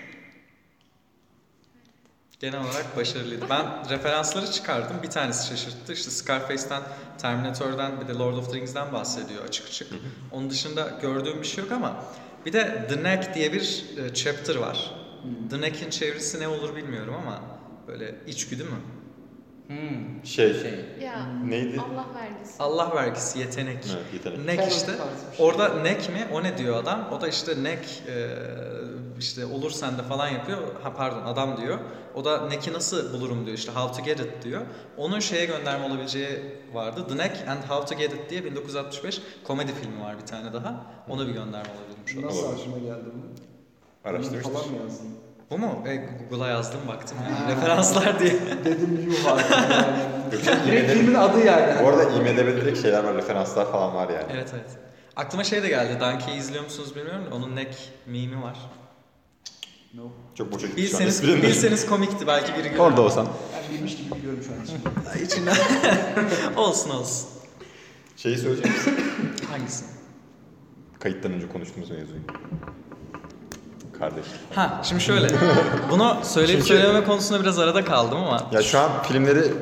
Genel 2.40 2.60
olarak 2.60 2.98
başarılıydı. 2.98 3.46
Ben 3.50 3.90
referansları 3.90 4.52
çıkardım. 4.52 4.98
Bir 5.04 5.10
tanesi 5.10 5.48
şaşırttı. 5.48 5.94
İşte 5.94 6.12
Scarface'ten, 6.12 6.82
Terminator'dan 7.18 8.02
bir 8.02 8.08
de 8.08 8.14
Lord 8.14 8.34
of 8.34 8.52
the 8.52 8.58
Rings'den 8.58 8.94
bahsediyor 8.94 9.44
açık 9.46 9.68
açık. 9.68 9.88
Onun 10.32 10.50
dışında 10.50 10.92
gördüğüm 11.02 11.42
bir 11.42 11.48
şey 11.48 11.64
yok 11.64 11.72
ama 11.74 12.04
bir 12.46 12.54
de 12.54 12.88
The 12.90 13.04
Neck 13.04 13.36
diye 13.36 13.54
bir 13.54 13.86
e, 14.06 14.14
chapter 14.14 14.56
var. 14.56 14.92
The 15.50 15.62
Neck'in 15.62 15.90
çevirisi 15.90 16.40
ne 16.40 16.48
olur 16.48 16.76
bilmiyorum 16.76 17.16
ama 17.24 17.42
böyle 17.88 18.16
içgüdü 18.28 18.64
mü? 18.64 18.70
Hmm. 19.68 20.26
Şey, 20.26 20.54
Şey. 20.54 20.86
Ya 21.02 21.26
neydi? 21.46 21.80
Allah 21.80 22.06
vergisi. 22.16 22.54
Allah 22.60 22.96
vergisi 22.96 23.40
yetenek. 23.40 23.78
Evet, 23.94 24.14
yetenek. 24.14 24.46
Nek 24.46 24.72
işte. 24.72 24.92
Orada 25.40 25.70
nek 25.70 26.10
mi? 26.10 26.28
O 26.34 26.44
ne 26.44 26.58
diyor 26.58 26.84
adam? 26.84 27.10
O 27.12 27.22
da 27.22 27.28
işte 27.28 27.64
nek 27.64 28.04
e, 28.08 28.28
işte 29.20 29.46
olur 29.46 29.72
sende 29.72 30.04
falan 30.04 30.28
yapıyor. 30.28 30.58
Ha 30.84 30.94
pardon 30.94 31.26
adam 31.26 31.58
diyor. 31.58 31.78
O 32.16 32.26
da 32.26 32.48
neki 32.48 32.74
nasıl 32.74 33.14
bulurum 33.14 33.46
diyor 33.46 33.58
işte 33.58 33.72
how 33.72 33.98
to 33.98 34.06
get 34.06 34.20
it 34.20 34.44
diyor. 34.44 34.62
Onun 34.98 35.20
şeye 35.20 35.46
gönderme 35.46 35.86
olabileceği 35.86 36.56
vardı. 36.74 37.06
The 37.10 37.18
Neck 37.18 37.48
and 37.48 37.64
How 37.70 37.96
to 37.96 38.02
Get 38.02 38.14
It 38.14 38.30
diye 38.30 38.46
1965 38.46 39.22
komedi 39.44 39.72
filmi 39.82 40.02
var 40.04 40.16
bir 40.22 40.26
tane 40.26 40.54
daha. 40.54 40.86
Ona 41.10 41.28
bir 41.28 41.34
gönderme 41.34 41.70
olabilirmiş. 41.80 42.18
o. 42.18 42.28
Nasıl 42.28 42.44
Olabilir. 42.48 42.62
aklıma 42.62 42.78
geldi 42.78 43.06
bu? 43.16 44.10
Araştırmıştır. 44.10 44.54
Falan 44.54 44.70
mı 44.72 44.78
yazdın? 44.84 45.08
Bu 45.52 45.58
mu? 45.58 45.84
E, 45.88 45.96
Google'a 46.30 46.48
yazdım 46.48 46.80
baktım. 46.88 47.18
Ha. 47.18 47.52
Referanslar 47.52 48.20
diye. 48.20 48.34
Dedim 48.66 49.06
yuh 49.06 49.26
yani. 49.26 50.00
Gökçen 50.32 50.66
Direkt 50.66 50.92
filmin 50.92 51.14
adı 51.14 51.40
yani. 51.46 51.84
Bu 51.84 51.88
arada 51.88 52.04
IMDB'de 52.04 52.62
direkt 52.62 52.82
şeyler 52.82 53.04
var, 53.04 53.16
referanslar 53.16 53.72
falan 53.72 53.96
var 53.96 54.10
yani. 54.10 54.26
evet 54.34 54.50
evet. 54.54 54.70
Aklıma 55.16 55.44
şey 55.44 55.64
de 55.64 55.68
geldi. 55.68 56.00
Donkey'i 56.00 56.38
izliyor 56.38 56.64
musunuz 56.64 56.96
bilmiyorum 56.96 57.24
onun 57.34 57.56
neck 57.56 57.78
mimi 58.06 58.44
var. 58.44 58.58
No. 59.94 60.02
Çok 60.36 60.52
boşa 60.54 60.68
gitti 60.68 60.88
şu 60.88 60.98
an 60.98 61.04
Bilseniz, 61.06 61.44
bilseniz 61.44 61.86
komikti 61.86 62.28
belki 62.28 62.54
biri 62.54 62.68
görür. 62.70 62.80
Orada 62.80 63.02
olsan. 63.02 63.28
Ben 63.54 63.76
bilmiş 63.78 63.98
gibi 63.98 64.16
biliyorum 64.16 64.40
şu 64.44 64.52
an 64.52 64.66
şimdi. 64.66 65.24
İçinden. 65.26 65.56
olsun 66.58 66.90
olsun. 66.90 67.28
Şeyi 68.18 68.38
söyleyecek 68.38 68.66
misin? 68.66 68.94
Hangisi? 69.52 69.84
Kayıttan 71.00 71.32
önce 71.32 71.50
konuştuğumuz 71.50 71.90
mevzuyu. 71.90 72.20
Kardeş. 74.00 74.26
Ha 74.56 74.82
şimdi 74.84 75.02
şöyle. 75.04 75.28
Bunu 75.92 76.18
söyleyip 76.24 76.60
Çünkü- 76.60 76.68
söylememe 76.68 77.06
konusunda 77.06 77.42
biraz 77.42 77.60
arada 77.60 77.86
kaldım 77.86 78.18
ama. 78.18 78.50
Ya 78.52 78.62
şu 78.62 78.80
an 78.80 79.04
filmleri 79.04 79.54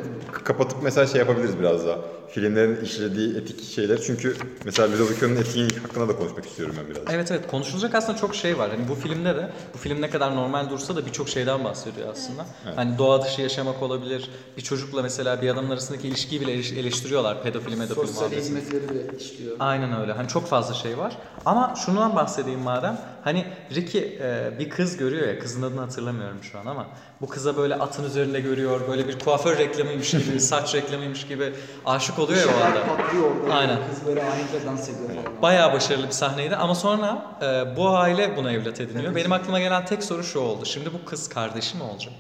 kapatıp 0.43 0.84
mesela 0.84 1.07
şey 1.07 1.19
yapabiliriz 1.19 1.59
biraz 1.59 1.86
daha. 1.86 1.97
Filmlerin 2.30 2.82
işlediği 2.86 3.38
etik 3.38 3.63
şeyler. 3.63 4.01
Çünkü 4.01 4.36
mesela 4.65 4.91
Ludovicio'nun 4.91 5.36
etiği 5.36 5.67
hakkında 5.82 6.07
da 6.07 6.15
konuşmak 6.17 6.45
istiyorum 6.45 6.75
ben 6.80 6.89
biraz. 6.95 7.03
Evet 7.15 7.32
evet 7.32 7.47
konuşulacak 7.47 7.95
aslında 7.95 8.17
çok 8.17 8.36
şey 8.36 8.57
var. 8.57 8.69
Hani 8.69 8.88
bu 8.89 8.95
filmde 8.95 9.36
de 9.36 9.51
bu 9.73 9.78
film 9.78 10.01
ne 10.01 10.09
kadar 10.09 10.36
normal 10.36 10.69
dursa 10.69 10.95
da 10.95 11.05
birçok 11.05 11.30
şeyden 11.30 11.63
bahsediyor 11.63 12.09
aslında. 12.11 12.45
Evet. 12.65 12.78
Hani 12.78 12.97
doğa 12.97 13.25
dışı 13.25 13.41
yaşamak 13.41 13.82
olabilir. 13.84 14.30
Bir 14.57 14.61
çocukla 14.61 15.01
mesela 15.01 15.41
bir 15.41 15.49
adamın 15.49 15.69
arasındaki 15.69 16.07
ilişkiyi 16.07 16.41
bile 16.41 16.51
eleş- 16.53 16.80
eleştiriyorlar. 16.80 17.43
Pedofili 17.43 17.75
medofili 17.75 18.07
Sosyal 18.07 18.21
muhabbetini. 18.30 18.59
hizmetleri 18.59 18.89
de 18.89 19.17
işliyor. 19.17 19.55
Aynen 19.59 20.01
öyle. 20.01 20.11
Hani 20.13 20.28
çok 20.28 20.47
fazla 20.47 20.73
şey 20.73 20.97
var. 20.97 21.17
Ama 21.45 21.73
şundan 21.86 22.15
bahsedeyim 22.15 22.59
madem. 22.59 23.01
Hani 23.23 23.45
Ricky 23.75 24.03
e, 24.21 24.51
bir 24.59 24.69
kız 24.69 24.97
görüyor 24.97 25.28
ya. 25.28 25.39
Kızın 25.39 25.61
adını 25.61 25.80
hatırlamıyorum 25.82 26.43
şu 26.43 26.59
an 26.59 26.65
ama. 26.65 26.88
Bu 27.22 27.28
kıza 27.28 27.57
böyle 27.57 27.76
atın 27.76 28.03
üzerinde 28.03 28.39
görüyor. 28.41 28.88
Böyle 28.88 29.07
bir 29.07 29.20
kuaför 29.20 29.57
reklamıymış 29.57 30.11
gibi, 30.11 30.39
saç 30.39 30.76
reklamıymış 30.76 31.28
gibi 31.28 31.53
aşık 31.86 32.20
oluyor 32.20 32.39
ya 32.39 32.47
o 32.61 32.63
anda. 32.65 32.86
patlıyor 32.86 33.36
orada. 33.43 33.53
Aynen. 33.53 33.80
Kız 33.89 34.05
böyle 34.07 34.24
anında 34.24 34.65
dans 34.65 34.89
ediyor 34.89 35.09
falan. 35.09 35.41
Bayağı 35.41 35.74
başarılı 35.74 36.07
bir 36.07 36.11
sahneydi 36.11 36.55
ama 36.55 36.76
sonra 36.76 37.38
e, 37.41 37.76
bu 37.78 37.89
aile 37.89 38.38
buna 38.38 38.51
evlat 38.51 38.82
ediniyor. 38.82 39.05
Evet. 39.05 39.15
Benim 39.15 39.32
aklıma 39.32 39.59
gelen 39.59 39.86
tek 39.86 40.03
soru 40.03 40.24
şu 40.24 40.39
oldu. 40.39 40.65
Şimdi 40.65 40.93
bu 40.93 41.05
kız 41.09 41.30
kardeşi 41.30 41.78
mi 41.78 41.84
olacak? 41.84 42.13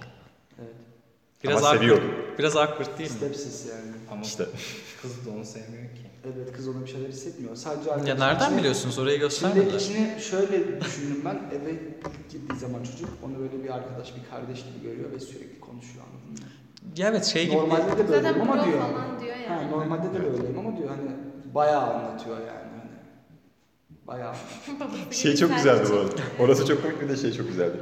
Evet. 0.59 0.69
Biraz 1.43 1.57
Ama 1.57 1.67
awkward, 1.67 1.81
seviyordu. 1.81 2.03
biraz 2.39 2.55
awkward 2.57 2.97
değil 2.99 3.11
mi? 3.11 3.17
Stepsis 3.17 3.65
yani. 3.69 3.91
Ama 4.11 4.21
İşte. 4.21 4.45
kız 5.01 5.25
da 5.25 5.29
onu 5.29 5.45
sevmiyor 5.45 5.83
ki. 5.95 6.06
Evet 6.35 6.51
kız 6.55 6.67
ona 6.67 6.81
bir 6.81 6.87
şeyler 6.87 7.09
hissetmiyor. 7.09 7.55
Sadece 7.55 7.89
Ya 7.89 7.95
arkadaşlar 7.95 8.27
nereden 8.27 8.45
içine- 8.45 8.57
biliyorsunuz? 8.59 8.99
Orayı 8.99 9.15
Şimdi 9.17 9.25
göstermediler. 9.29 9.79
içine 9.79 10.19
şöyle 10.19 10.81
düşündüm 10.81 11.21
ben. 11.25 11.35
Eve 11.57 11.71
ilk 11.71 12.29
girdiği 12.31 12.59
zaman 12.59 12.83
çocuk 12.83 13.09
onu 13.25 13.39
böyle 13.39 13.63
bir 13.63 13.69
arkadaş, 13.69 14.13
bir 14.15 14.29
kardeş 14.31 14.59
gibi 14.65 14.83
görüyor 14.89 15.11
ve 15.11 15.19
sürekli 15.19 15.59
konuşuyor 15.59 16.05
anladın 16.05 16.31
mı? 16.31 16.49
Ya 16.97 17.07
evet 17.09 17.25
şey 17.25 17.45
gibi. 17.45 17.55
Normalde 17.57 17.81
de 17.83 18.03
Zaten 18.07 18.07
böyleyim 18.09 18.41
ama 18.41 18.65
diyor. 18.65 18.79
falan 18.79 19.19
diyor 19.21 19.35
Ha, 19.47 19.53
yani. 19.53 19.71
normalde 19.71 20.07
de 20.13 20.19
böyleyim 20.23 20.59
ama 20.59 20.77
diyor 20.77 20.89
hani 20.89 21.01
bayağı 21.55 21.81
anlatıyor 21.93 22.37
yani. 22.37 22.49
Hani. 22.49 22.91
Bayağı. 24.07 24.33
Babası 24.79 25.13
Şey 25.21 25.31
gibi 25.31 25.39
çok 25.39 25.55
güzeldi 25.55 25.83
bu. 25.91 26.43
Orası 26.43 26.65
çok 26.67 26.81
komik 26.83 27.01
bir 27.01 27.09
de 27.09 27.15
şey 27.17 27.33
çok 27.33 27.47
güzeldi. 27.47 27.77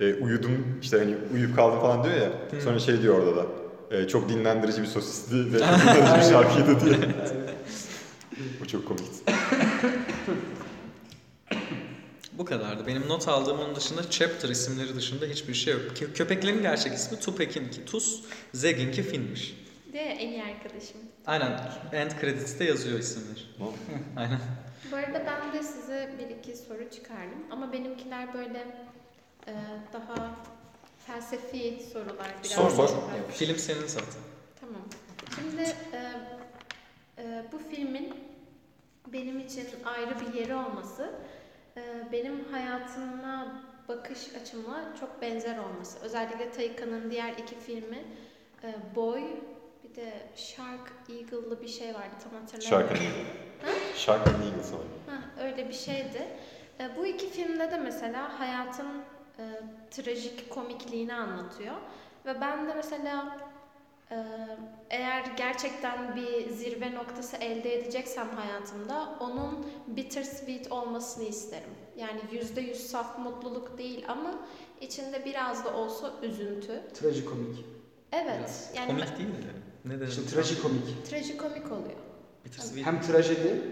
E, 0.00 0.14
uyudum 0.14 0.78
işte 0.82 0.98
hani 0.98 1.14
uyuyup 1.34 1.56
kaldım 1.56 1.80
falan 1.80 2.04
diyor 2.04 2.14
ya. 2.16 2.30
Sonra 2.64 2.78
şey 2.78 3.02
diyor 3.02 3.18
orada 3.18 3.36
da. 3.36 3.46
e, 3.90 4.08
çok 4.08 4.28
dinlendirici 4.28 4.82
bir 4.82 4.86
sosisti 4.86 5.36
ve 5.36 5.58
dinlendirici 5.58 6.14
bir 6.16 6.22
şarkıydı 6.22 6.80
diye. 6.80 6.96
Bu 8.60 8.66
çok 8.68 8.88
komikti. 8.88 9.32
Bu 12.32 12.44
kadardı. 12.44 12.86
Benim 12.86 13.08
not 13.08 13.28
aldığım 13.28 13.58
onun 13.60 13.74
dışında 13.76 14.10
chapter 14.10 14.48
isimleri 14.48 14.94
dışında 14.96 15.26
hiçbir 15.26 15.54
şey 15.54 15.72
yok. 15.74 15.82
Kö- 15.82 16.12
Köpeklerin 16.12 16.62
gerçek 16.62 16.92
ismi 16.94 17.20
Tupek'inki 17.20 17.84
Tus, 17.84 18.20
Zeg'inki 18.54 19.02
Finn'miş. 19.02 19.56
De 19.92 19.98
en 20.00 20.28
iyi 20.28 20.42
arkadaşım. 20.42 21.00
Aynen. 21.26 21.60
End 21.92 22.10
credits'te 22.20 22.64
yazıyor 22.64 22.98
isimler. 22.98 23.48
Aynen. 24.16 24.40
Bu 24.92 24.96
arada 24.96 25.22
ben 25.26 25.52
de 25.58 25.62
size 25.62 26.14
bir 26.18 26.36
iki 26.36 26.56
soru 26.56 26.90
çıkardım. 26.90 27.38
Ama 27.50 27.72
benimkiler 27.72 28.34
böyle 28.34 28.58
e, 29.46 29.52
daha 29.92 30.36
felsefi 31.06 31.82
sorular. 31.92 32.30
Biraz 32.44 32.52
Sor, 32.52 32.70
sor. 32.70 32.88
Film 33.32 33.56
senin 33.56 33.86
zaten. 33.86 34.20
Tamam. 34.60 34.82
Şimdi 35.34 35.62
e, 35.92 36.12
e, 37.18 37.44
bu 37.52 37.58
filmin 37.58 38.14
benim 39.06 39.38
için 39.40 39.66
ayrı 39.84 40.14
bir 40.20 40.38
yeri 40.40 40.54
olması, 40.54 41.10
e, 41.76 41.82
benim 42.12 42.44
hayatıma 42.52 43.62
bakış 43.88 44.34
açımla 44.42 44.84
çok 45.00 45.22
benzer 45.22 45.58
olması. 45.58 45.98
Özellikle 45.98 46.50
Tayka'nın 46.50 47.10
diğer 47.10 47.32
iki 47.32 47.54
filmi 47.54 47.98
e, 48.64 48.74
Boy, 48.96 49.22
bir 49.84 49.94
de 49.94 50.12
Shark 50.36 50.92
Eagle'lı 51.08 51.62
bir 51.62 51.68
şey 51.68 51.94
vardı 51.94 52.14
tam 52.24 52.40
hatırlamıyorum. 52.40 52.96
Shark 52.96 53.02
and 53.02 53.96
Shark 53.96 54.28
and 54.28 54.34
Eagle 54.34 54.62
sanırım. 54.62 55.22
Öyle 55.40 55.68
bir 55.68 55.74
şeydi. 55.74 56.26
E, 56.80 56.96
bu 56.96 57.06
iki 57.06 57.30
filmde 57.30 57.70
de 57.70 57.76
mesela 57.78 58.40
hayatın 58.40 58.88
e, 59.38 59.44
trajik 59.90 60.50
komikliğini 60.50 61.14
anlatıyor. 61.14 61.74
Ve 62.26 62.40
ben 62.40 62.68
de 62.68 62.74
mesela 62.74 63.38
eğer 64.90 65.24
gerçekten 65.36 66.16
bir 66.16 66.50
zirve 66.50 66.94
noktası 66.94 67.36
elde 67.36 67.74
edeceksem 67.78 68.28
hayatımda 68.28 69.16
onun 69.20 69.66
bittersweet 69.86 70.72
olmasını 70.72 71.24
isterim. 71.24 71.70
Yani 71.96 72.20
yüzde 72.32 72.60
yüz 72.60 72.86
saf 72.86 73.18
mutluluk 73.18 73.78
değil 73.78 74.04
ama 74.08 74.34
içinde 74.80 75.24
biraz 75.24 75.64
da 75.64 75.76
olsa 75.76 76.12
üzüntü. 76.22 76.82
Trajikomik. 76.94 77.64
Evet. 78.12 78.38
Biraz 78.40 78.70
Yani 78.76 78.86
Komik 78.86 79.18
değil 79.18 79.28
de. 79.28 79.52
Ne 79.84 80.00
denir? 80.00 80.08
İşte 80.08 80.26
trajikomik. 80.26 81.06
trajikomik 81.10 81.72
oluyor. 81.72 81.98
Bittersweet. 82.44 82.86
Hem 82.86 83.00
trajedi 83.00 83.62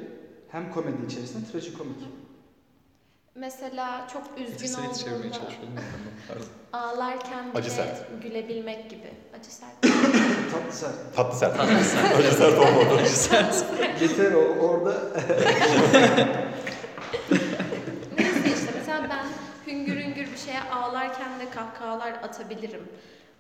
hem 0.49 0.73
komedi 0.73 1.07
içerisinde 1.07 1.51
trajikomik. 1.53 1.99
Mesela 3.41 4.07
çok 4.13 4.23
üzgün 4.39 4.67
çevirmeye 4.67 5.33
çalışıyorum. 5.33 5.75
Pardon. 6.29 6.45
ağlarken 6.73 7.51
bile 7.51 7.59
Acı 7.59 7.71
sert. 7.71 8.23
gülebilmek 8.23 8.91
gibi. 8.91 9.11
Acı 9.41 9.55
sert. 9.55 9.83
Tatlı 10.53 10.73
sert. 10.73 11.17
Tatlı 11.17 11.39
sert. 11.39 11.57
Tatlı 11.57 11.85
sert. 11.85 12.17
Acı 12.19 12.35
sert 12.35 12.59
olmadı. 12.59 13.03
Yeter 14.01 14.33
o 14.33 14.39
orada 14.39 14.95
Neyse 18.19 18.49
işte 18.55 18.73
mesela 18.79 19.09
ben 19.11 19.27
hüngür 19.73 19.97
hüngür 19.97 20.33
bir 20.33 20.39
şeye 20.39 20.61
ağlarken 20.61 21.41
de 21.41 21.51
kahkahalar 21.51 22.13
atabilirim. 22.13 22.89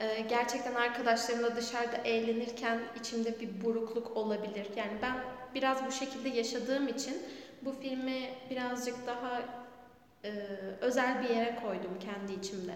Ee, 0.00 0.20
gerçekten 0.20 0.74
arkadaşlarımla 0.74 1.56
dışarıda 1.56 1.96
eğlenirken 1.96 2.78
içimde 3.00 3.40
bir 3.40 3.64
burukluk 3.64 4.16
olabilir. 4.16 4.66
Yani 4.76 4.92
ben 5.02 5.14
biraz 5.54 5.86
bu 5.86 5.92
şekilde 5.92 6.28
yaşadığım 6.28 6.88
için 6.88 7.18
bu 7.62 7.72
filmi 7.82 8.20
birazcık 8.50 9.06
daha 9.06 9.59
e, 10.24 10.30
özel 10.80 11.22
bir 11.22 11.28
yere 11.28 11.58
koydum 11.62 11.98
kendi 12.00 12.32
içimde. 12.32 12.74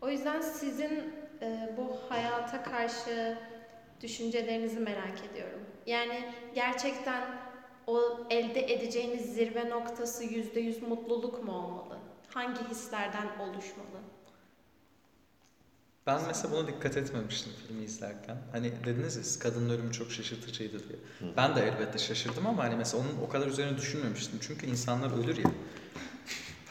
O 0.00 0.08
yüzden 0.08 0.40
sizin 0.40 1.12
e, 1.42 1.74
bu 1.76 1.96
hayata 2.08 2.62
karşı 2.62 3.38
düşüncelerinizi 4.00 4.78
merak 4.80 5.24
ediyorum. 5.30 5.60
Yani 5.86 6.24
gerçekten 6.54 7.22
o 7.86 8.00
elde 8.30 8.72
edeceğiniz 8.72 9.34
zirve 9.34 9.70
noktası 9.70 10.24
yüzde 10.24 10.60
yüz 10.60 10.82
mutluluk 10.82 11.44
mu 11.44 11.52
olmalı? 11.52 11.98
Hangi 12.28 12.68
hislerden 12.70 13.26
oluşmalı? 13.40 14.00
Ben 16.06 16.20
mesela 16.26 16.54
buna 16.54 16.66
dikkat 16.66 16.96
etmemiştim 16.96 17.52
filmi 17.66 17.84
izlerken. 17.84 18.36
Hani 18.52 18.72
dediniz 18.84 19.16
ya 19.16 19.22
siz 19.22 19.38
kadının 19.38 19.70
ölümü 19.70 19.92
çok 19.92 20.12
şaşırtıcıydı 20.12 20.78
diye. 20.88 20.98
Ben 21.36 21.56
de 21.56 21.60
elbette 21.60 21.98
şaşırdım 21.98 22.46
ama 22.46 22.64
hani 22.64 22.76
mesela 22.76 23.02
onun 23.02 23.26
o 23.26 23.28
kadar 23.28 23.46
üzerine 23.46 23.78
düşünmemiştim. 23.78 24.38
Çünkü 24.42 24.66
insanlar 24.66 25.10
ölür 25.24 25.36
ya. 25.36 25.50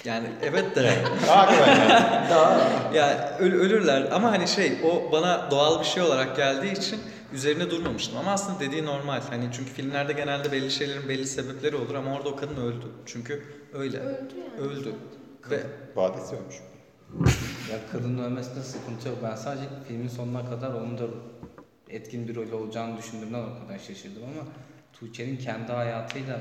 Yani 0.05 0.27
evet 0.41 0.75
de 0.75 0.95
Hakikaten 1.27 1.89
yani. 1.89 2.97
yani 2.97 3.15
öl- 3.39 3.59
ölürler 3.59 4.07
ama 4.11 4.31
hani 4.31 4.47
şey 4.47 4.73
o 4.83 5.11
bana 5.11 5.51
doğal 5.51 5.79
bir 5.79 5.85
şey 5.85 6.03
olarak 6.03 6.35
geldiği 6.35 6.71
için 6.71 6.99
üzerine 7.33 7.69
durmamıştım. 7.69 8.17
Ama 8.17 8.31
aslında 8.31 8.59
dediği 8.59 8.85
normal. 8.85 9.21
Hani 9.29 9.49
çünkü 9.53 9.71
filmlerde 9.73 10.13
genelde 10.13 10.51
belli 10.51 10.71
şeylerin 10.71 11.09
belli 11.09 11.27
sebepleri 11.27 11.75
olur 11.75 11.95
ama 11.95 12.13
orada 12.15 12.29
o 12.29 12.35
kadın 12.35 12.55
öldü. 12.55 12.85
Çünkü 13.05 13.43
öyle. 13.73 13.99
Öldü 13.99 14.33
yani. 14.59 14.69
Öldü. 14.71 14.93
Ve 15.49 15.59
Badesi 15.95 16.35
ölmüş. 16.35 16.55
Ya 17.71 17.77
kadının 17.91 18.23
ölmesinde 18.23 18.61
sıkıntı 18.63 19.07
yok. 19.09 19.17
Ben 19.23 19.35
sadece 19.35 19.63
filmin 19.87 20.07
sonuna 20.07 20.45
kadar 20.49 20.69
onun 20.73 20.97
da 20.97 21.03
etkin 21.89 22.27
bir 22.27 22.35
rol 22.35 22.51
olacağını 22.61 22.97
düşündüğümden 22.97 23.39
o 23.43 23.67
kadar 23.67 23.79
şaşırdım 23.79 24.23
ama 24.23 24.43
Tuğçe'nin 24.93 25.37
kendi 25.37 25.71
hayatıyla 25.71 26.39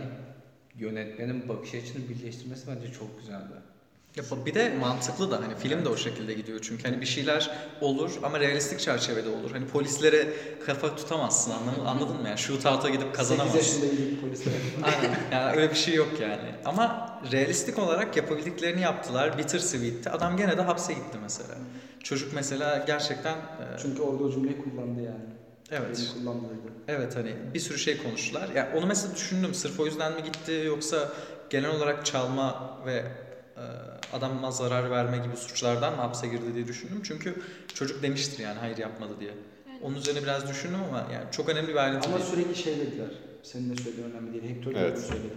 yönetmenin 0.78 1.48
bakış 1.48 1.74
açını 1.74 2.08
birleştirmesi 2.08 2.66
bence 2.68 2.92
çok 2.92 3.18
güzeldi. 3.20 3.74
Ya 4.16 4.24
bir 4.46 4.54
de 4.54 4.72
mantıklı 4.80 5.30
da 5.30 5.42
hani 5.42 5.56
film 5.56 5.84
de 5.84 5.88
o 5.88 5.96
şekilde 5.96 6.34
gidiyor 6.34 6.58
çünkü 6.62 6.82
hani 6.88 7.00
bir 7.00 7.06
şeyler 7.06 7.50
olur 7.80 8.10
ama 8.22 8.40
realistik 8.40 8.80
çerçevede 8.80 9.28
olur. 9.28 9.50
Hani 9.52 9.66
polislere 9.66 10.28
kafa 10.66 10.96
tutamazsın 10.96 11.50
anladın, 11.50 11.84
anladın 11.84 12.20
mı 12.20 12.28
yani 12.28 12.38
shootout'a 12.38 12.88
gidip 12.88 13.06
8 13.06 13.16
kazanamazsın. 13.16 13.58
yaşında 13.58 13.86
gidip 13.86 14.20
polisler. 14.20 14.52
Aynen 14.82 15.16
yani 15.32 15.56
öyle 15.56 15.70
bir 15.70 15.76
şey 15.76 15.94
yok 15.94 16.08
yani. 16.20 16.54
Ama 16.64 17.18
realistik 17.32 17.78
olarak 17.78 18.16
yapabildiklerini 18.16 18.80
yaptılar. 18.80 19.38
Bittersweet'ti. 19.38 20.10
Adam 20.10 20.36
gene 20.36 20.58
de 20.58 20.62
hapse 20.62 20.92
gitti 20.92 21.18
mesela. 21.22 21.54
Çocuk 22.02 22.32
mesela 22.34 22.84
gerçekten 22.86 23.36
e, 23.36 23.78
Çünkü 23.82 24.02
orada 24.02 24.24
o 24.24 24.30
cümleyi 24.30 24.58
kullandı 24.58 25.00
yani. 25.00 25.33
Evet. 25.74 26.14
Evet 26.88 27.16
hani 27.16 27.34
bir 27.54 27.60
sürü 27.60 27.78
şey 27.78 28.02
konuştular. 28.02 28.48
Ya 28.48 28.72
onu 28.76 28.86
mesela 28.86 29.14
düşündüm. 29.14 29.54
Sırf 29.54 29.80
o 29.80 29.86
yüzden 29.86 30.12
mi 30.14 30.22
gitti 30.22 30.62
yoksa 30.66 31.12
genel 31.50 31.70
olarak 31.70 32.06
çalma 32.06 32.78
ve 32.86 33.04
e, 33.56 33.62
adama 34.12 34.50
zarar 34.50 34.90
verme 34.90 35.18
gibi 35.18 35.36
suçlardan 35.36 35.92
mı 35.96 36.00
hapse 36.00 36.26
girdi 36.28 36.54
diye 36.54 36.66
düşündüm. 36.68 37.00
Çünkü 37.04 37.42
çocuk 37.74 38.02
demiştir 38.02 38.42
yani 38.42 38.58
hayır 38.58 38.78
yapmadı 38.78 39.12
diye. 39.20 39.30
Aynen. 39.68 39.80
Onun 39.80 39.96
üzerine 39.96 40.22
biraz 40.22 40.48
düşündüm 40.48 40.78
ama 40.88 40.98
yani 41.12 41.24
çok 41.30 41.48
önemli 41.48 41.68
bir 41.68 41.76
ayrıntı 41.76 42.08
Ama 42.08 42.18
değil. 42.18 42.30
sürekli 42.30 42.56
şey 42.56 42.78
dediler. 42.78 43.08
Senin 43.42 43.70
de 43.76 43.82
söylediğin 43.82 44.10
önemli 44.10 44.32
değil. 44.32 44.56
Hector 44.56 44.72
Evet. 44.72 44.92
evet. 44.92 45.06
söyledi. 45.06 45.34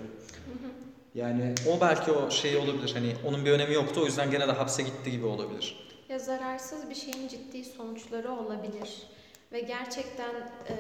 Yani 1.16 1.56
O 1.68 1.82
belki 1.82 2.12
o 2.12 2.32
şey 2.32 2.58
olabilir 2.58 2.92
hani 2.94 3.14
onun 3.26 3.46
bir 3.46 3.52
önemi 3.52 3.74
yoktu 3.74 4.02
o 4.02 4.06
yüzden 4.06 4.32
gene 4.32 4.48
de 4.48 4.52
hapse 4.52 4.84
gitti 4.84 5.12
gibi 5.12 5.26
olabilir. 5.26 5.88
Ya 6.10 6.20
zararsız 6.20 6.90
bir 6.90 6.96
şeyin 6.96 7.28
ciddi 7.28 7.64
sonuçları 7.64 8.32
olabilir. 8.32 9.08
Ve 9.52 9.60
gerçekten 9.60 10.36
e, 10.70 10.74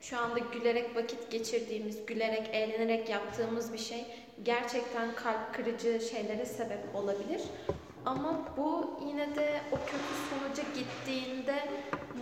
şu 0.00 0.18
anda 0.18 0.38
gülerek 0.38 0.96
vakit 0.96 1.30
geçirdiğimiz, 1.30 2.06
gülerek, 2.06 2.50
eğlenerek 2.52 3.08
yaptığımız 3.08 3.72
bir 3.72 3.78
şey 3.78 4.06
gerçekten 4.42 5.14
kalp 5.14 5.54
kırıcı 5.54 6.00
şeylere 6.10 6.46
sebep 6.46 6.94
olabilir. 6.94 7.42
Ama 8.06 8.40
bu 8.56 9.00
yine 9.06 9.36
de 9.36 9.60
o 9.72 9.76
kötü 9.76 10.14
sonuca 10.30 10.62
gittiğinde 10.74 11.68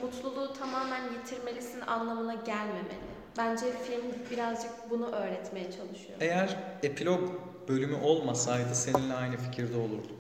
mutluluğu 0.03 0.53
tamamen 0.53 1.03
yitirmelisin 1.13 1.81
anlamına 1.81 2.35
gelmemeli. 2.35 3.17
Bence 3.39 3.67
film 3.73 4.03
birazcık 4.31 4.71
bunu 4.91 5.07
öğretmeye 5.07 5.65
çalışıyor. 5.65 6.19
Eğer 6.21 6.57
epilog 6.83 7.31
bölümü 7.69 7.97
olmasaydı 7.97 8.75
seninle 8.75 9.15
aynı 9.15 9.37
fikirde 9.37 9.77
olurdum. 9.77 10.17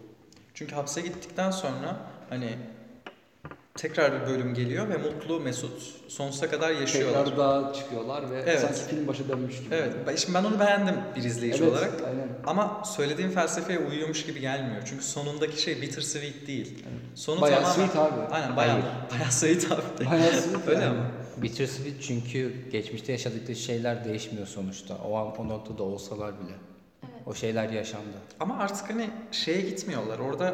Çünkü 0.54 0.74
hapse 0.74 1.00
gittikten 1.00 1.50
sonra 1.50 1.96
hani 2.30 2.59
tekrar 3.77 4.22
bir 4.22 4.27
bölüm 4.33 4.55
geliyor 4.55 4.89
ve 4.89 4.97
mutlu 4.97 5.41
mesut 5.41 5.83
sonsuza 6.09 6.51
kadar 6.51 6.70
yaşıyorlar. 6.70 7.24
tekrar 7.27 7.39
daha 7.39 7.72
çıkıyorlar 7.72 8.31
ve 8.31 8.43
Evet. 8.47 8.61
sanki 8.61 8.81
film 8.81 9.07
başı 9.09 9.29
dönmüş 9.29 9.59
gibi. 9.62 9.74
Evet, 9.74 9.93
ben- 10.07 10.16
şimdi 10.16 10.35
ben 10.35 10.45
onu 10.45 10.61
beğendim 10.61 10.95
bir 11.16 11.22
izleyici 11.24 11.62
Evet, 11.62 11.72
olarak. 11.72 11.93
Aynen. 12.07 12.29
Ama 12.47 12.83
söylediğim 12.97 13.31
felsefeye 13.31 13.79
uyuyormuş 13.79 14.27
gibi 14.27 14.41
gelmiyor. 14.41 14.83
Çünkü 14.87 15.05
sonundaki 15.05 15.62
şey 15.62 15.83
bittersweet 15.83 16.47
değil. 16.47 16.85
Sonu 17.14 17.41
Bayağı 17.41 17.62
tamamen... 17.62 17.74
sweet 17.89 17.97
abi. 17.97 18.20
Aynen 18.35 18.57
bayağı, 18.57 18.72
Hayır. 18.81 18.87
bayağı 19.14 19.33
sweet 19.33 19.72
abi. 19.72 20.07
Bayağı 20.11 20.33
sweet 20.33 20.68
Öyle 20.68 20.83
yani. 20.85 20.99
ama. 20.99 21.11
Bittersweet 21.43 22.03
çünkü 22.03 22.70
geçmişte 22.72 23.12
yaşadıkları 23.12 23.57
şeyler 23.57 24.05
değişmiyor 24.05 24.47
sonuçta. 24.47 24.95
O 24.95 25.16
an 25.16 25.37
o 25.39 25.49
noktada 25.49 25.83
olsalar 25.83 26.33
bile. 26.41 26.53
Evet. 27.03 27.12
O 27.27 27.35
şeyler 27.35 27.68
yaşandı. 27.70 28.16
Ama 28.41 28.59
artık 28.59 28.91
hani 28.91 29.11
şeye 29.33 29.61
gitmiyorlar. 29.61 30.18
Orada 30.18 30.53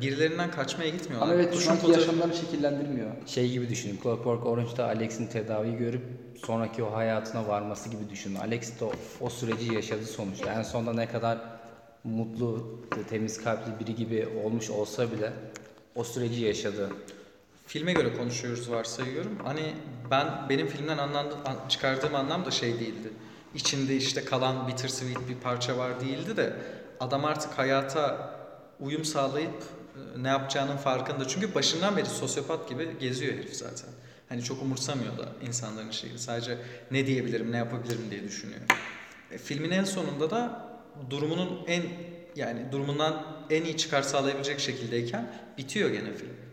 birilerinden 0.00 0.50
kaçmaya 0.50 0.88
gitmiyorlar. 0.90 1.26
Ama 1.32 1.34
evet 1.42 1.58
şu 1.58 1.70
anki 1.70 1.82
fotoğrafı- 1.82 2.00
yaşamlarını 2.00 2.34
şekillendirmiyor. 2.34 3.10
Şey 3.26 3.50
gibi 3.50 3.68
düşünün. 3.68 3.98
Clockwork 4.02 4.46
Orange'da 4.46 4.84
Alex'in 4.86 5.26
tedaviyi 5.26 5.76
görüp 5.76 6.02
sonraki 6.46 6.82
o 6.82 6.92
hayatına 6.94 7.48
varması 7.48 7.88
gibi 7.88 8.10
düşünün. 8.10 8.34
Alex 8.34 8.80
de 8.80 8.84
o, 8.84 8.92
o 9.20 9.30
süreci 9.30 9.74
yaşadı 9.74 10.04
sonuçta. 10.04 10.52
En 10.52 10.62
sonunda 10.62 10.92
ne 10.92 11.08
kadar 11.08 11.38
mutlu, 12.04 12.80
temiz 13.10 13.44
kalpli 13.44 13.72
biri 13.80 13.94
gibi 13.96 14.28
olmuş 14.44 14.70
olsa 14.70 15.12
bile 15.12 15.32
o 15.94 16.04
süreci 16.04 16.40
yaşadı. 16.44 16.88
filme 17.66 17.92
göre 17.92 18.16
konuşuyoruz 18.16 18.70
varsayıyorum. 18.70 19.38
Hani 19.44 19.72
ben 20.10 20.26
benim 20.48 20.66
filmden 20.66 20.98
anlamda, 20.98 21.34
an- 21.44 21.68
çıkardığım 21.68 22.14
anlam 22.14 22.44
da 22.44 22.50
şey 22.50 22.80
değildi. 22.80 23.08
İçinde 23.54 23.96
işte 23.96 24.24
kalan 24.24 24.68
bittersweet 24.68 25.28
bir 25.28 25.34
parça 25.34 25.78
var 25.78 26.00
değildi 26.00 26.36
de 26.36 26.52
adam 27.00 27.24
artık 27.24 27.58
hayata 27.58 28.34
uyum 28.80 29.04
sağlayıp 29.04 29.62
e, 30.18 30.22
ne 30.22 30.28
yapacağının 30.28 30.76
farkında. 30.76 31.28
Çünkü 31.28 31.54
başından 31.54 31.96
beri 31.96 32.06
sosyopat 32.06 32.68
gibi 32.68 32.98
geziyor 32.98 33.32
herif 33.32 33.54
zaten. 33.54 33.90
Hani 34.28 34.42
çok 34.42 34.62
umursamıyor 34.62 35.18
da 35.18 35.28
insanların 35.46 35.90
şeyini. 35.90 36.18
Sadece 36.18 36.58
ne 36.90 37.06
diyebilirim, 37.06 37.52
ne 37.52 37.56
yapabilirim 37.56 38.10
diye 38.10 38.22
düşünüyor. 38.22 38.60
E, 39.30 39.38
filmin 39.38 39.70
en 39.70 39.84
sonunda 39.84 40.30
da 40.30 40.68
durumunun 41.10 41.60
en 41.66 41.82
yani 42.36 42.72
durumundan 42.72 43.26
en 43.50 43.64
iyi 43.64 43.76
çıkar 43.76 44.02
sağlayabilecek 44.02 44.60
şekildeyken 44.60 45.34
bitiyor 45.58 45.90
gene 45.90 46.12
film 46.14 46.44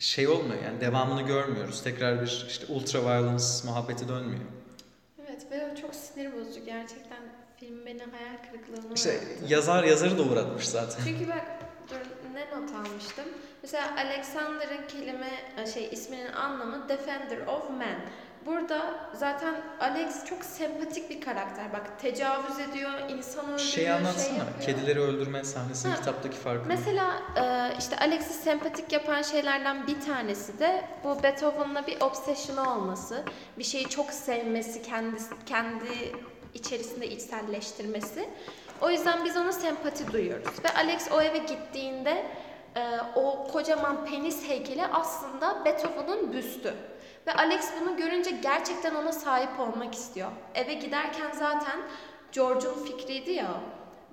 şey 0.00 0.28
olmuyor 0.28 0.62
yani 0.64 0.80
devamını 0.80 1.22
görmüyoruz. 1.22 1.82
Tekrar 1.82 2.22
bir 2.22 2.46
işte 2.48 2.72
ultra 2.72 3.02
violence 3.02 3.44
muhabbeti 3.64 4.08
dönmüyor. 4.08 4.44
Evet 5.26 5.46
ve 5.50 5.72
o 5.72 5.76
çok 5.76 5.94
sinir 5.94 6.32
bozucu 6.32 6.64
gerçekten. 6.64 7.18
Film 7.60 7.86
beni 7.86 7.98
hayal 7.98 8.36
kırıklığına 8.50 8.94
İşte 8.94 9.10
uğrattı. 9.10 9.54
yazar 9.54 9.84
yazarı 9.84 10.18
da 10.18 10.22
uğratmış 10.22 10.68
zaten. 10.68 11.04
Çünkü 11.04 11.28
bak 11.28 11.46
dur 11.90 12.34
ne 12.34 12.40
not 12.60 12.70
almıştım. 12.74 13.24
Mesela 13.62 13.84
Alexander'ın 13.96 14.86
kelime 14.88 15.30
şey 15.74 15.88
isminin 15.92 16.32
anlamı 16.32 16.88
Defender 16.88 17.46
of 17.46 17.70
Man. 17.70 17.96
Burada 18.46 19.10
zaten 19.14 19.54
Alex 19.80 20.24
çok 20.24 20.44
sempatik 20.44 21.10
bir 21.10 21.20
karakter. 21.20 21.72
Bak 21.72 22.00
tecavüz 22.00 22.58
ediyor, 22.58 22.90
insan 23.08 23.44
öldürüyor, 23.44 23.58
Şeyi 23.58 23.72
şey 23.84 23.92
anlatsana. 23.92 24.38
yapıyor. 24.38 24.60
Kedileri 24.60 25.00
öldürme 25.00 25.44
sahnesinin 25.44 25.92
Ha, 25.92 25.98
kitaptaki 25.98 26.36
farkı. 26.36 26.68
Mesela 26.68 27.12
e, 27.36 27.74
işte 27.78 27.96
Alex'i 27.96 28.32
sempatik 28.34 28.92
yapan 28.92 29.22
şeylerden 29.22 29.86
bir 29.86 30.00
tanesi 30.00 30.58
de 30.58 30.84
bu 31.04 31.22
Beethoven'la 31.22 31.86
bir 31.86 32.00
obsession'ı 32.00 32.74
olması. 32.74 33.24
Bir 33.58 33.64
şeyi 33.64 33.88
çok 33.88 34.10
sevmesi, 34.10 34.82
kendi, 34.82 35.16
kendi 35.46 36.12
içerisinde 36.54 37.08
içselleştirmesi. 37.08 38.28
O 38.80 38.90
yüzden 38.90 39.24
biz 39.24 39.36
ona 39.36 39.52
sempati 39.52 40.12
duyuyoruz. 40.12 40.64
Ve 40.64 40.68
Alex 40.68 41.12
o 41.12 41.20
eve 41.20 41.38
gittiğinde 41.38 42.26
e, 42.76 43.00
o 43.14 43.48
kocaman 43.52 44.04
penis 44.06 44.48
heykeli 44.48 44.86
aslında 44.86 45.64
Beethoven'ın 45.64 46.32
büstü. 46.32 46.74
Ve 47.26 47.34
Alex 47.34 47.70
bunu 47.80 47.96
görünce 47.96 48.30
gerçekten 48.30 48.94
ona 48.94 49.12
sahip 49.12 49.60
olmak 49.60 49.94
istiyor. 49.94 50.30
Eve 50.54 50.74
giderken 50.74 51.32
zaten 51.32 51.80
George'un 52.32 52.84
fikriydi 52.84 53.30
ya. 53.30 53.60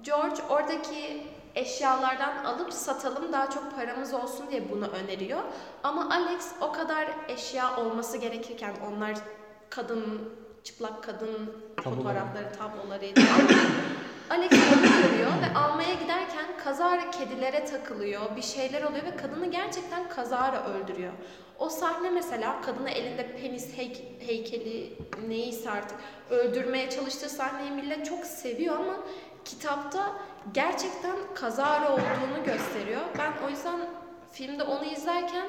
George 0.03 0.41
oradaki 0.49 1.23
eşyalardan 1.55 2.45
alıp 2.45 2.73
satalım 2.73 3.33
daha 3.33 3.49
çok 3.49 3.75
paramız 3.75 4.13
olsun 4.13 4.49
diye 4.49 4.69
bunu 4.69 4.87
öneriyor. 4.87 5.39
Ama 5.83 6.09
Alex 6.09 6.51
o 6.61 6.71
kadar 6.71 7.07
eşya 7.27 7.77
olması 7.77 8.17
gerekirken 8.17 8.73
onlar 8.87 9.17
kadın 9.69 10.33
çıplak 10.67 11.03
kadın 11.03 11.53
Tabloları. 11.77 11.95
fotoğrafları 11.97 12.53
tablolarıydı. 12.57 13.19
Alex 14.29 14.51
onu 14.51 14.81
görüyor 15.03 15.31
ve 15.41 15.57
almaya 15.59 15.93
giderken 15.93 16.45
kazara 16.63 17.11
kedilere 17.11 17.65
takılıyor, 17.65 18.35
bir 18.35 18.41
şeyler 18.41 18.83
oluyor 18.83 19.03
ve 19.05 19.15
kadını 19.17 19.45
gerçekten 19.51 20.09
kazara 20.09 20.63
öldürüyor. 20.67 21.13
O 21.59 21.69
sahne 21.69 22.09
mesela 22.09 22.61
kadını 22.61 22.89
elinde 22.89 23.35
penis 23.41 23.77
heyk- 23.77 24.21
heykeli 24.27 24.93
neyse 25.27 25.71
artık 25.71 25.97
öldürmeye 26.29 26.89
çalıştığı 26.89 27.29
sahneyi 27.29 27.71
millet 27.71 28.05
çok 28.05 28.25
seviyor 28.25 28.75
ama 28.75 28.97
kitapta 29.45 30.11
gerçekten 30.53 31.15
kazara 31.35 31.93
olduğunu 31.93 32.43
gösteriyor. 32.45 33.01
Ben 33.17 33.47
o 33.47 33.49
yüzden 33.49 33.79
filmde 34.31 34.63
onu 34.63 34.85
izlerken 34.85 35.47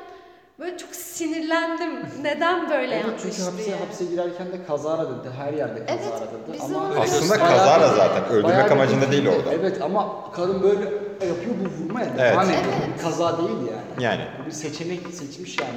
böyle 0.59 0.79
çok 0.79 0.95
sinirlendim. 0.95 2.07
Neden 2.23 2.71
böyle 2.71 2.95
Evet 2.95 3.05
yapmış 3.05 3.23
çünkü 3.23 3.43
hapse, 3.43 3.65
diye. 3.67 3.77
hapse 3.77 4.05
girerken 4.05 4.47
de 4.53 4.65
kazara 4.67 5.03
dedi. 5.11 5.31
Her 5.37 5.53
yerde 5.53 5.85
Evet, 5.89 6.01
kazara 6.05 6.21
dedi. 6.31 6.53
bizi 6.53 6.65
Ama 6.77 6.89
Aslında 6.89 7.05
gösteriyor. 7.05 7.49
kazara 7.49 7.89
zaten. 7.89 8.25
Öldürmek 8.29 8.73
amacında 8.73 9.07
bir- 9.07 9.13
değil 9.13 9.27
orada. 9.29 9.53
Evet 9.53 9.83
ama 9.83 10.33
kadın 10.33 10.63
böyle 10.63 10.85
yapıyor 11.27 11.55
bu 11.65 11.85
vurma 11.85 12.01
yani. 12.01 12.13
Evet. 12.19 12.37
Hani 12.37 12.53
Evet. 12.53 13.03
kaza 13.03 13.39
değil 13.39 13.51
yani. 13.51 14.05
Yani. 14.05 14.23
Bu 14.43 14.47
bir 14.47 14.51
seçenek 14.51 15.01
seçmiş 15.15 15.59
yani. 15.59 15.71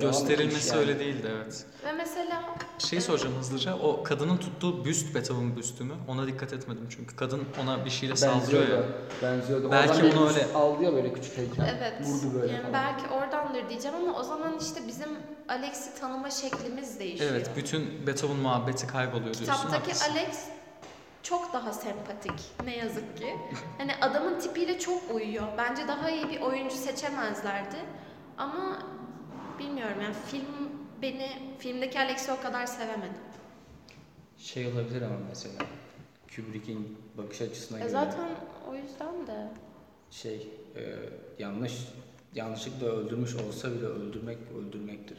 Gösterilmesi 0.00 0.68
yani. 0.68 0.80
öyle 0.80 0.98
değildi 0.98 1.28
evet. 1.36 1.64
Ve 1.84 1.92
mesela 1.92 2.42
Şey 2.78 3.00
soracağım 3.00 3.34
hızlıca. 3.38 3.78
O 3.78 4.02
kadının 4.02 4.36
tuttuğu 4.36 4.84
büst 4.84 5.14
Beethoven 5.14 5.56
büstü 5.56 5.84
mü? 5.84 5.94
Ona 6.08 6.26
dikkat 6.26 6.52
etmedim 6.52 6.86
çünkü 6.90 7.16
kadın 7.16 7.42
ona 7.62 7.84
bir 7.84 7.90
şeyle 7.90 8.16
saldırıyor 8.16 8.62
ya. 8.62 8.68
Benziyordu. 8.68 8.92
Benziyordu. 9.22 9.68
Belki 9.72 9.92
Oradan 9.92 10.18
onu 10.18 10.28
öyle- 10.28 10.46
aldı 10.54 10.82
ya 10.82 10.92
böyle 10.92 11.12
küçük 11.12 11.36
heykel. 11.38 11.76
Evet. 11.78 11.92
Vurdu 12.08 12.34
böyle 12.34 12.52
yani 12.52 12.62
falan. 12.62 12.72
belki 12.74 13.08
oradandır 13.14 13.68
diyeceğim 13.68 13.96
ama 13.96 14.18
o 14.18 14.22
zaman 14.22 14.58
işte 14.60 14.80
bizim 14.88 15.08
Alex'i 15.48 16.00
tanıma 16.00 16.30
şeklimiz 16.30 16.98
değişiyor. 17.00 17.30
Evet, 17.32 17.50
bütün 17.56 18.06
Beethoven 18.06 18.36
muhabbeti 18.36 18.86
kayboluyor 18.86 19.34
diyorsun. 19.34 19.44
Kitaptaki 19.44 19.74
haklısın. 19.76 20.12
Alex 20.12 20.44
çok 21.22 21.52
daha 21.52 21.72
sempatik 21.72 22.32
ne 22.64 22.76
yazık 22.76 23.16
ki. 23.16 23.36
Hani 23.78 23.92
adamın 24.00 24.38
tipiyle 24.40 24.78
çok 24.78 25.02
uyuyor. 25.14 25.46
Bence 25.58 25.88
daha 25.88 26.10
iyi 26.10 26.28
bir 26.28 26.40
oyuncu 26.40 26.74
seçemezlerdi. 26.76 27.76
Ama 28.38 28.78
bilmiyorum 29.58 29.96
yani 30.02 30.14
film 30.30 30.81
beni 31.02 31.28
filmdeki 31.58 31.98
Alex'i 31.98 32.32
o 32.32 32.40
kadar 32.40 32.66
sevemedim. 32.66 33.22
Şey 34.38 34.66
olabilir 34.66 35.02
ama 35.02 35.16
mesela 35.28 35.54
Kubrick'in 36.36 36.98
bakış 37.18 37.40
açısına 37.42 37.78
E 37.78 37.80
göre 37.80 37.90
zaten 37.90 38.28
o 38.68 38.74
yüzden 38.74 39.26
de 39.26 39.48
şey 40.10 40.48
e, 40.76 40.94
yanlış 41.38 41.72
yanlışlıkla 42.34 42.86
öldürmüş 42.86 43.34
olsa 43.36 43.72
bile 43.72 43.86
öldürmek 43.86 44.38
öldürmektir. 44.58 45.18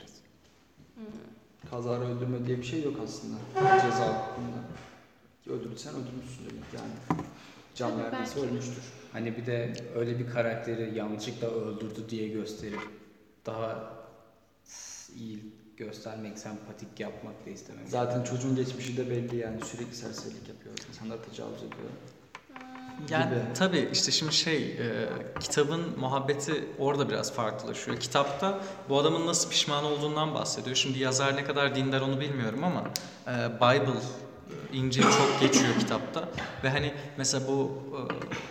Kazara 1.70 2.04
öldürme 2.04 2.46
diye 2.48 2.58
bir 2.58 2.64
şey 2.64 2.84
yok 2.84 2.96
aslında. 3.04 3.36
Ceza 3.82 4.08
hukukunda. 4.08 4.58
Öldürürsen 5.48 5.94
öldürmüşsün 5.96 6.46
demek 6.50 6.64
yani. 6.74 7.24
Can 7.76 8.04
vermesi 8.04 8.40
ölmüştür. 8.40 8.84
Hani 9.12 9.38
bir 9.38 9.46
de 9.46 9.74
öyle 9.96 10.20
bir 10.20 10.30
karakteri 10.30 10.98
yanlışlıkla 10.98 11.48
öldürdü 11.48 12.10
diye 12.10 12.28
gösterip 12.28 12.80
daha 13.46 13.94
iyi 15.16 15.40
göstermek, 15.86 16.40
sempatik 16.40 17.00
yapmak 17.00 17.46
da 17.46 17.50
istemem. 17.50 17.84
Zaten 17.88 18.24
çocuğun 18.24 18.56
geçmişi 18.56 18.98
de 18.98 19.10
belli 19.10 19.36
yani 19.36 19.66
sürekli 19.66 19.96
serserilik 19.96 20.50
yapıyor. 20.50 20.76
İnsanlar 20.90 21.18
tecavüz 21.24 21.58
ediyor. 21.58 21.90
Yani 23.10 23.26
gibi. 23.26 23.54
tabii 23.54 23.90
işte 23.92 24.12
şimdi 24.12 24.34
şey 24.34 24.72
e, 24.72 25.10
kitabın 25.40 26.00
muhabbeti 26.00 26.66
orada 26.80 27.10
biraz 27.10 27.34
farklılaşıyor. 27.34 28.00
Kitapta 28.00 28.60
bu 28.90 29.00
adamın 29.00 29.28
nasıl 29.28 29.50
pişman 29.50 29.84
olduğundan 29.84 30.34
bahsediyor. 30.34 30.76
Şimdi 30.76 31.00
yazar 31.00 31.36
ne 31.36 31.44
kadar 31.44 31.76
dindar 31.76 32.02
onu 32.02 32.20
bilmiyorum 32.20 32.64
ama 32.64 32.84
e, 33.28 33.56
Bible 33.56 34.00
e, 34.00 34.78
İncil 34.78 35.04
çok 35.04 35.40
geçiyor 35.42 35.80
kitapta 35.80 36.30
ve 36.64 36.70
hani 36.70 36.94
mesela 37.18 37.48
bu 37.48 37.72
e, 37.94 38.00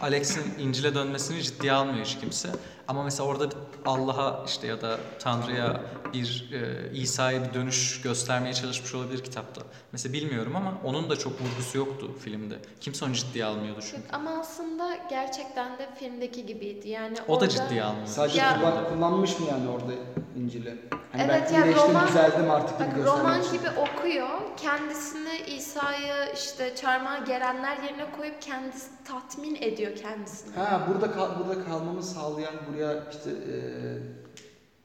Alex'in 0.04 0.58
İncil'e 0.58 0.94
dönmesini 0.94 1.42
ciddiye 1.42 1.72
almıyor 1.72 2.04
hiç 2.06 2.18
kimse. 2.18 2.48
Ama 2.92 3.02
mesela 3.02 3.28
orada 3.28 3.50
bir 3.50 3.56
Allah'a 3.84 4.44
işte 4.46 4.66
ya 4.66 4.80
da 4.82 4.98
Tanrı'ya 5.18 5.80
bir 6.12 6.50
e, 6.52 6.90
İsa'ya 6.94 7.44
bir 7.44 7.54
dönüş 7.54 8.00
göstermeye 8.02 8.54
çalışmış 8.54 8.94
olabilir 8.94 9.24
kitapta. 9.24 9.62
Mesela 9.92 10.12
bilmiyorum 10.12 10.56
ama 10.56 10.72
onun 10.84 11.10
da 11.10 11.16
çok 11.18 11.32
vurgusu 11.40 11.78
yoktu 11.78 12.10
filmde. 12.24 12.54
Kimse 12.80 13.04
onu 13.04 13.12
ciddiye 13.12 13.44
almıyordu 13.44 13.80
çünkü. 13.82 13.96
Yok, 13.96 14.04
ama 14.12 14.30
aslında 14.40 14.96
gerçekten 15.10 15.78
de 15.78 15.88
filmdeki 15.98 16.46
gibiydi. 16.46 16.88
Yani 16.88 17.16
O 17.28 17.28
da 17.28 17.32
orada- 17.32 17.48
ciddiye 17.48 17.82
almıyor. 17.84 18.06
Sadece 18.06 18.38
Ya- 18.38 18.60
kullan- 18.60 18.88
kullanmış 18.94 19.38
mı 19.40 19.46
yani 19.50 19.68
orada 19.70 19.92
İncil'i? 20.36 20.76
Hani 21.12 21.22
Evet, 21.22 21.48
ben 21.50 21.54
ya 21.58 21.64
iyileştim, 21.66 21.88
roman- 21.90 22.08
düzeldim 22.08 22.50
artık 22.50 22.78
gibi 22.78 22.88
Bak 23.00 23.06
roman 23.06 23.40
için. 23.40 23.52
gibi 23.52 23.68
okuyor. 23.70 24.28
Kendisini 24.56 25.36
İsa'yı 25.56 26.32
işte 26.34 26.74
çarmıha 26.76 27.18
gerenler 27.18 27.76
yerine 27.82 28.06
koyup 28.18 28.42
kendisi 28.42 28.86
tatmin 29.04 29.54
ediyor 29.60 29.96
kendisini. 29.96 30.56
Ha 30.56 30.82
burada 30.88 31.12
kal- 31.12 31.30
burada 31.38 31.64
kalmamı 31.64 32.02
sağlayan 32.02 32.54
buraya 32.68 32.81
işte 33.12 33.30
e, 33.30 33.56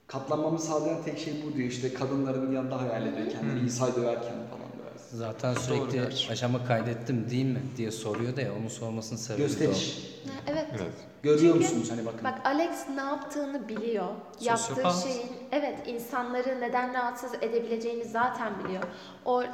katlanmamı 0.08 0.60
sağlayan 0.60 1.04
tek 1.04 1.20
şey 1.20 1.34
bu 1.46 1.58
diyor 1.58 1.70
işte 1.70 1.94
kadınların 1.94 2.52
yanında 2.52 2.82
hayal 2.82 3.08
ediyor 3.08 3.30
kendini 3.32 3.68
İsa 3.68 3.96
döverken 3.96 4.24
falan 4.24 4.68
böyle. 4.78 4.98
Zaten 5.12 5.56
Doğru 5.56 5.60
sürekli 5.62 5.92
gerçi. 5.94 6.32
aşama 6.32 6.66
kaydettim 6.66 7.30
değil 7.30 7.46
mi 7.46 7.60
diye 7.78 7.92
soruyor 7.92 8.36
da 8.36 8.42
ya 8.42 8.56
onun 8.60 8.68
sormasının 8.68 9.20
sebebi 9.20 9.42
de 9.42 9.44
o. 9.44 9.48
Gösteriş. 9.48 10.14
Evet. 10.48 10.66
Evet. 10.72 10.94
Görüyor 11.24 11.54
Çünkü- 11.54 11.68
musunuz 11.68 11.92
hani 11.92 12.06
bakın. 12.06 12.24
Bak 12.24 12.42
Alex 12.46 12.70
ne 12.96 13.02
yaptığını 13.02 13.68
biliyor. 13.70 14.08
Yaptığı 14.42 14.64
Sosyopat. 14.64 15.04
şeyin 15.04 15.28
evet 15.52 15.80
insanları 15.88 16.62
neden 16.62 16.94
rahatsız 16.94 17.32
edebileceğini 17.42 18.06
zaten 18.06 18.54
biliyor. 18.64 18.84
O 19.26 19.44
e, 19.44 19.48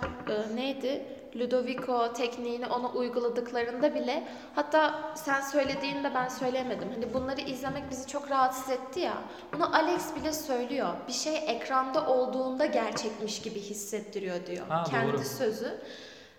neydi? 0.56 1.06
Ludovico 1.36 2.14
tekniğini 2.14 2.68
ona 2.68 2.92
uyguladıklarında 2.92 3.96
bile 3.96 4.28
hatta 4.56 5.12
sen 5.16 5.42
söylediğinde 5.42 6.14
ben 6.16 6.28
söyleyemedim. 6.28 6.90
Hani 6.94 7.14
bunları 7.14 7.42
izlemek 7.42 7.90
bizi 7.92 8.08
çok 8.08 8.30
rahatsız 8.32 8.70
etti 8.70 9.00
ya. 9.00 9.14
Bunu 9.54 9.76
Alex 9.76 10.16
bile 10.16 10.34
söylüyor. 10.34 10.90
Bir 11.08 11.14
şey 11.14 11.38
ekranda 11.48 12.08
olduğunda 12.08 12.66
gerçekmiş 12.66 13.42
gibi 13.42 13.60
hissettiriyor 13.60 14.46
diyor. 14.46 14.68
Ha, 14.68 14.84
Kendi 14.90 15.14
doğru. 15.14 15.24
sözü. 15.24 15.80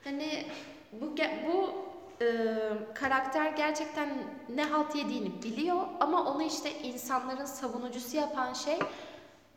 Hani 0.04 0.46
bu 0.92 1.06
bu 1.46 1.70
e, 2.24 2.26
karakter 2.94 3.50
gerçekten 3.52 4.08
ne 4.54 4.64
halt 4.64 4.96
yediğini 4.96 5.42
biliyor 5.42 5.80
ama 6.00 6.24
onu 6.34 6.42
işte 6.42 6.72
insanların 6.82 7.44
savunucusu 7.44 8.16
yapan 8.16 8.52
şey 8.52 8.78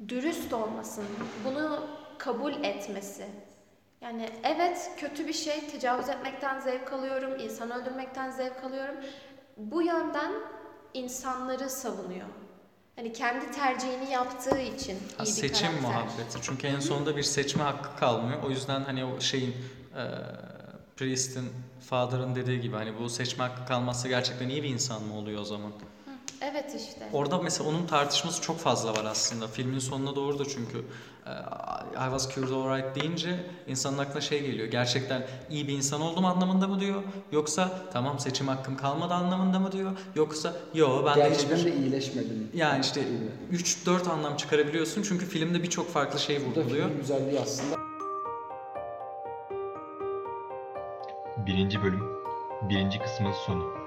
dürüst 0.07 0.53
olmasın. 0.53 1.05
Bunu 1.45 1.79
kabul 2.17 2.53
etmesi. 2.53 3.25
Yani 4.01 4.29
evet 4.43 4.91
kötü 4.97 5.27
bir 5.27 5.33
şey. 5.33 5.67
Tecavüz 5.67 6.09
etmekten 6.09 6.59
zevk 6.59 6.93
alıyorum. 6.93 7.39
insan 7.39 7.71
öldürmekten 7.71 8.31
zevk 8.31 8.63
alıyorum. 8.63 8.95
Bu 9.57 9.81
yönden 9.81 10.31
insanları 10.93 11.69
savunuyor. 11.69 12.27
Hani 12.95 13.13
kendi 13.13 13.51
tercihini 13.51 14.11
yaptığı 14.11 14.59
için 14.59 14.93
iyi 14.95 15.15
Ha, 15.17 15.23
bir 15.23 15.25
seçim 15.25 15.67
karakter. 15.67 15.81
muhabbeti. 15.81 16.41
Çünkü 16.41 16.67
en 16.67 16.79
sonunda 16.79 17.17
bir 17.17 17.23
seçme 17.23 17.63
hakkı 17.63 17.99
kalmıyor. 17.99 18.43
O 18.43 18.49
yüzden 18.49 18.81
hani 18.81 19.05
o 19.05 19.21
şeyin 19.21 19.55
e, 19.95 20.03
Priest'in, 20.95 21.49
Father'ın 21.89 22.35
dediği 22.35 22.61
gibi 22.61 22.75
hani 22.75 22.99
bu 22.99 23.09
seçme 23.09 23.43
hakkı 23.43 23.65
kalmazsa 23.65 24.07
gerçekten 24.07 24.49
iyi 24.49 24.63
bir 24.63 24.69
insan 24.69 25.03
mı 25.03 25.17
oluyor 25.17 25.41
o 25.41 25.43
zaman? 25.43 25.71
Evet 26.41 26.75
işte. 26.75 27.07
Orada 27.13 27.37
mesela 27.37 27.69
onun 27.69 27.87
tartışması 27.87 28.41
çok 28.41 28.57
fazla 28.59 28.93
var 28.93 29.05
aslında. 29.05 29.47
Filmin 29.47 29.79
sonuna 29.79 30.15
doğru 30.15 30.39
da 30.39 30.45
çünkü 30.45 30.77
e, 31.25 31.31
I 32.07 32.09
was 32.09 32.35
cured 32.35 32.49
alright 32.51 32.95
deyince 33.01 33.39
insanın 33.67 33.97
aklına 33.97 34.21
şey 34.21 34.41
geliyor. 34.41 34.67
Gerçekten 34.67 35.27
iyi 35.49 35.67
bir 35.67 35.73
insan 35.73 36.01
oldum 36.01 36.25
anlamında 36.25 36.67
mı 36.67 36.79
diyor? 36.79 37.03
Yoksa 37.31 37.69
tamam 37.93 38.19
seçim 38.19 38.47
hakkım 38.47 38.77
kalmadı 38.77 39.13
anlamında 39.13 39.59
mı 39.59 39.71
diyor? 39.71 39.91
Yoksa 40.15 40.53
yo 40.73 41.05
ben 41.05 41.15
de 41.15 41.19
Gerçekten 41.19 41.55
hiçbir... 41.57 41.71
de 41.71 41.75
iyileşmedim. 41.77 42.51
Yani 42.53 42.81
işte 42.81 43.01
gibi. 43.01 43.57
3-4 43.63 44.09
anlam 44.09 44.37
çıkarabiliyorsun 44.37 45.03
çünkü 45.03 45.25
filmde 45.25 45.63
birçok 45.63 45.89
farklı 45.89 46.19
şey 46.19 46.39
Bu 46.51 46.55
da 46.55 46.59
vurguluyor. 46.59 46.85
filmin 46.85 47.01
güzelliği 47.01 47.39
aslında. 47.39 47.75
Birinci 51.45 51.83
bölüm, 51.83 52.03
birinci 52.69 52.99
kısmın 52.99 53.33
sonu. 53.45 53.86